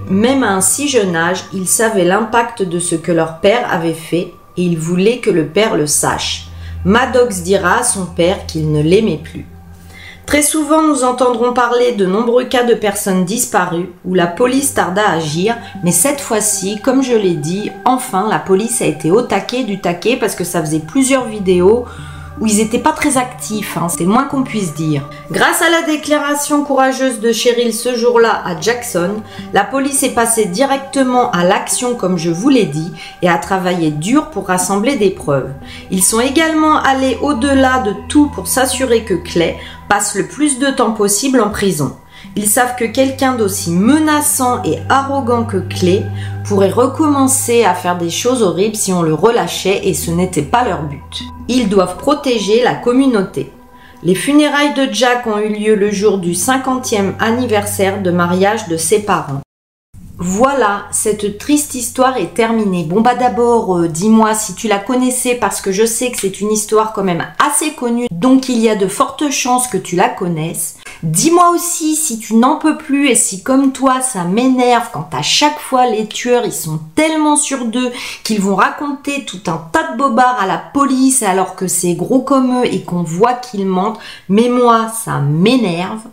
Même 0.09 0.43
à 0.43 0.49
un 0.49 0.61
si 0.61 0.89
jeune 0.89 1.15
âge, 1.15 1.45
ils 1.53 1.69
savaient 1.69 2.03
l'impact 2.03 2.63
de 2.63 2.79
ce 2.79 2.95
que 2.95 3.13
leur 3.13 3.39
père 3.39 3.71
avait 3.71 3.93
fait 3.93 4.33
et 4.57 4.63
ils 4.63 4.77
voulaient 4.77 5.19
que 5.19 5.29
le 5.29 5.45
père 5.45 5.75
le 5.75 5.87
sache. 5.87 6.47
Maddox 6.85 7.41
dira 7.41 7.79
à 7.79 7.83
son 7.83 8.05
père 8.05 8.45
qu'il 8.45 8.71
ne 8.71 8.81
l'aimait 8.81 9.21
plus. 9.23 9.45
Très 10.25 10.41
souvent, 10.41 10.81
nous 10.81 11.03
entendrons 11.03 11.53
parler 11.53 11.91
de 11.91 12.05
nombreux 12.05 12.45
cas 12.45 12.63
de 12.63 12.73
personnes 12.73 13.25
disparues 13.25 13.89
où 14.05 14.13
la 14.13 14.27
police 14.27 14.73
tarda 14.73 15.05
à 15.05 15.15
agir, 15.15 15.55
mais 15.83 15.91
cette 15.91 16.21
fois-ci, 16.21 16.79
comme 16.81 17.03
je 17.03 17.13
l'ai 17.13 17.35
dit, 17.35 17.71
enfin 17.83 18.29
la 18.29 18.39
police 18.39 18.81
a 18.81 18.85
été 18.85 19.11
au 19.11 19.21
taquet 19.21 19.63
du 19.63 19.81
taquet 19.81 20.15
parce 20.17 20.35
que 20.35 20.45
ça 20.45 20.61
faisait 20.61 20.79
plusieurs 20.79 21.25
vidéos 21.25 21.85
où 22.39 22.47
ils 22.47 22.57
n'étaient 22.57 22.79
pas 22.79 22.91
très 22.91 23.17
actifs, 23.17 23.77
hein, 23.77 23.87
c'est 23.89 24.05
moins 24.05 24.25
qu'on 24.25 24.43
puisse 24.43 24.73
dire. 24.73 25.07
Grâce 25.31 25.61
à 25.61 25.69
la 25.69 25.83
déclaration 25.83 26.63
courageuse 26.63 27.19
de 27.19 27.31
Cheryl 27.31 27.73
ce 27.73 27.95
jour-là 27.95 28.41
à 28.45 28.59
Jackson, 28.59 29.21
la 29.53 29.63
police 29.63 30.03
est 30.03 30.13
passée 30.13 30.45
directement 30.45 31.31
à 31.31 31.43
l'action 31.43 31.95
comme 31.95 32.17
je 32.17 32.29
vous 32.29 32.49
l'ai 32.49 32.65
dit 32.65 32.91
et 33.21 33.29
a 33.29 33.37
travaillé 33.37 33.91
dur 33.91 34.29
pour 34.29 34.47
rassembler 34.47 34.95
des 34.95 35.11
preuves. 35.11 35.51
Ils 35.91 36.03
sont 36.03 36.19
également 36.19 36.81
allés 36.81 37.17
au-delà 37.21 37.79
de 37.79 37.93
tout 38.09 38.29
pour 38.33 38.47
s'assurer 38.47 39.03
que 39.03 39.13
Clay 39.13 39.57
passe 39.87 40.15
le 40.15 40.27
plus 40.27 40.59
de 40.59 40.67
temps 40.67 40.91
possible 40.91 41.39
en 41.39 41.49
prison. 41.49 41.95
Ils 42.35 42.49
savent 42.49 42.75
que 42.75 42.85
quelqu'un 42.85 43.35
d'aussi 43.35 43.69
menaçant 43.69 44.63
et 44.63 44.79
arrogant 44.89 45.43
que 45.43 45.57
Clay 45.57 46.03
pourrait 46.45 46.71
recommencer 46.71 47.63
à 47.63 47.75
faire 47.75 47.97
des 47.97 48.09
choses 48.09 48.41
horribles 48.41 48.75
si 48.75 48.91
on 48.91 49.03
le 49.03 49.13
relâchait 49.13 49.87
et 49.87 49.93
ce 49.93 50.09
n'était 50.09 50.41
pas 50.41 50.63
leur 50.63 50.81
but. 50.83 51.23
Ils 51.47 51.69
doivent 51.69 51.97
protéger 51.97 52.63
la 52.63 52.73
communauté. 52.73 53.51
Les 54.01 54.15
funérailles 54.15 54.73
de 54.73 54.91
Jack 54.91 55.27
ont 55.27 55.37
eu 55.37 55.49
lieu 55.49 55.75
le 55.75 55.91
jour 55.91 56.17
du 56.17 56.31
50e 56.31 57.13
anniversaire 57.19 58.01
de 58.01 58.09
mariage 58.09 58.67
de 58.67 58.77
ses 58.77 58.99
parents. 58.99 59.41
Voilà, 60.17 60.85
cette 60.91 61.37
triste 61.37 61.75
histoire 61.75 62.17
est 62.17 62.33
terminée. 62.33 62.83
Bon 62.83 63.01
bah 63.01 63.15
d'abord, 63.15 63.77
euh, 63.77 63.87
dis-moi 63.87 64.33
si 64.33 64.55
tu 64.55 64.67
la 64.67 64.79
connaissais 64.79 65.35
parce 65.35 65.61
que 65.61 65.71
je 65.71 65.85
sais 65.85 66.11
que 66.11 66.19
c'est 66.19 66.41
une 66.41 66.51
histoire 66.51 66.93
quand 66.93 67.03
même 67.03 67.25
assez 67.45 67.73
connue, 67.73 68.07
donc 68.11 68.49
il 68.49 68.59
y 68.59 68.69
a 68.69 68.75
de 68.75 68.87
fortes 68.87 69.29
chances 69.29 69.67
que 69.67 69.77
tu 69.77 69.95
la 69.95 70.09
connaisses. 70.09 70.77
Dis-moi 71.03 71.49
aussi 71.49 71.97
si 71.97 72.17
tu 72.17 72.33
n'en 72.35 72.55
peux 72.55 72.77
plus 72.77 73.09
et 73.09 73.15
si 73.15 73.43
comme 73.43 73.73
toi 73.73 73.99
ça 73.99 74.23
m'énerve 74.23 74.87
quand 74.93 75.09
à 75.13 75.21
chaque 75.21 75.59
fois 75.59 75.85
les 75.85 76.07
tueurs 76.07 76.45
ils 76.45 76.53
sont 76.53 76.79
tellement 76.95 77.35
sûrs 77.35 77.65
d'eux 77.65 77.91
qu'ils 78.23 78.39
vont 78.39 78.55
raconter 78.55 79.25
tout 79.25 79.41
un 79.47 79.61
tas 79.73 79.91
de 79.91 79.97
bobards 79.97 80.39
à 80.39 80.47
la 80.47 80.57
police 80.57 81.21
alors 81.21 81.57
que 81.57 81.67
c'est 81.67 81.95
gros 81.95 82.21
comme 82.21 82.61
eux 82.61 82.65
et 82.65 82.83
qu'on 82.83 83.03
voit 83.03 83.33
qu'ils 83.33 83.65
mentent. 83.65 83.99
Mais 84.29 84.47
moi 84.47 84.87
ça 84.87 85.19
m'énerve. 85.19 86.03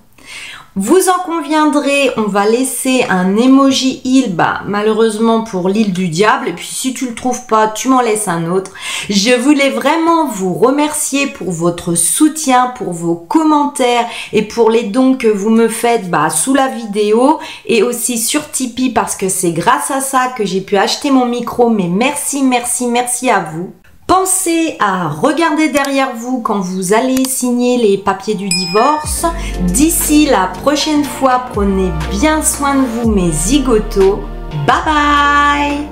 Vous 0.77 1.09
en 1.09 1.19
conviendrez, 1.25 2.11
on 2.17 2.29
va 2.29 2.47
laisser 2.47 3.05
un 3.11 3.37
emoji 3.37 4.01
île, 4.05 4.37
bah, 4.37 4.61
malheureusement 4.67 5.43
pour 5.43 5.69
l'île 5.69 5.93
du 5.93 6.07
diable, 6.07 6.47
et 6.47 6.53
puis 6.53 6.69
si 6.69 6.95
tu 6.95 7.09
le 7.09 7.15
trouves 7.17 7.45
pas, 7.47 7.67
tu 7.67 7.89
m'en 7.89 8.01
laisses 8.01 8.29
un 8.29 8.49
autre. 8.53 8.71
Je 9.09 9.35
voulais 9.35 9.71
vraiment 9.71 10.29
vous 10.29 10.55
remercier 10.55 11.27
pour 11.27 11.51
votre 11.51 11.97
soutien, 11.97 12.69
pour 12.69 12.93
vos 12.93 13.17
commentaires 13.17 14.07
et 14.33 14.43
pour 14.43 14.71
les 14.71 14.85
dons 14.85 15.17
que 15.17 15.27
vous 15.27 15.51
me 15.51 15.67
faites 15.67 16.09
bah, 16.09 16.31
sous 16.31 16.55
la 16.55 16.69
vidéo 16.69 17.41
et 17.67 17.83
aussi 17.83 18.17
sur 18.17 18.49
Tipeee 18.49 18.91
parce 18.91 19.17
que 19.17 19.29
c'est 19.29 19.53
grâce 19.53 19.91
à 19.91 20.01
ça 20.01 20.29
que 20.29 20.45
j'ai 20.45 20.61
pu 20.61 20.77
acheter 20.77 21.11
mon 21.11 21.27
micro, 21.27 21.69
mais 21.69 21.89
merci, 21.89 22.45
merci, 22.45 22.87
merci 22.87 23.29
à 23.29 23.41
vous. 23.41 23.73
Pensez 24.11 24.77
à 24.81 25.07
regarder 25.07 25.69
derrière 25.69 26.16
vous 26.16 26.41
quand 26.41 26.59
vous 26.59 26.93
allez 26.95 27.24
signer 27.24 27.77
les 27.77 27.97
papiers 27.97 28.35
du 28.35 28.49
divorce. 28.49 29.24
D'ici 29.69 30.27
la 30.27 30.49
prochaine 30.49 31.05
fois, 31.05 31.45
prenez 31.53 31.93
bien 32.11 32.43
soin 32.43 32.74
de 32.74 32.87
vous 32.87 33.09
mes 33.09 33.31
zigotos. 33.31 34.19
Bye 34.66 34.77
bye 34.85 35.89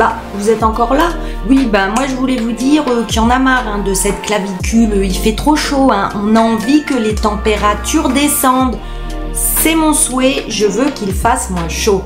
Bah, 0.00 0.16
vous 0.34 0.50
êtes 0.50 0.64
encore 0.64 0.94
là? 0.94 1.10
Oui, 1.48 1.68
bah 1.70 1.86
moi 1.94 2.08
je 2.08 2.16
voulais 2.16 2.38
vous 2.38 2.50
dire 2.50 2.82
euh, 2.88 3.04
qu'il 3.04 3.18
y 3.18 3.20
en 3.20 3.30
a 3.30 3.38
marre 3.38 3.68
hein, 3.68 3.84
de 3.86 3.94
cette 3.94 4.20
clavicule, 4.22 4.96
il 4.96 5.14
fait 5.14 5.36
trop 5.36 5.54
chaud, 5.54 5.92
hein. 5.92 6.08
on 6.16 6.34
a 6.34 6.40
envie 6.40 6.82
que 6.82 6.94
les 6.94 7.14
températures 7.14 8.08
descendent. 8.08 8.78
C'est 9.32 9.76
mon 9.76 9.92
souhait, 9.92 10.44
je 10.48 10.66
veux 10.66 10.90
qu'il 10.90 11.12
fasse 11.12 11.50
moins 11.50 11.68
chaud. 11.68 12.02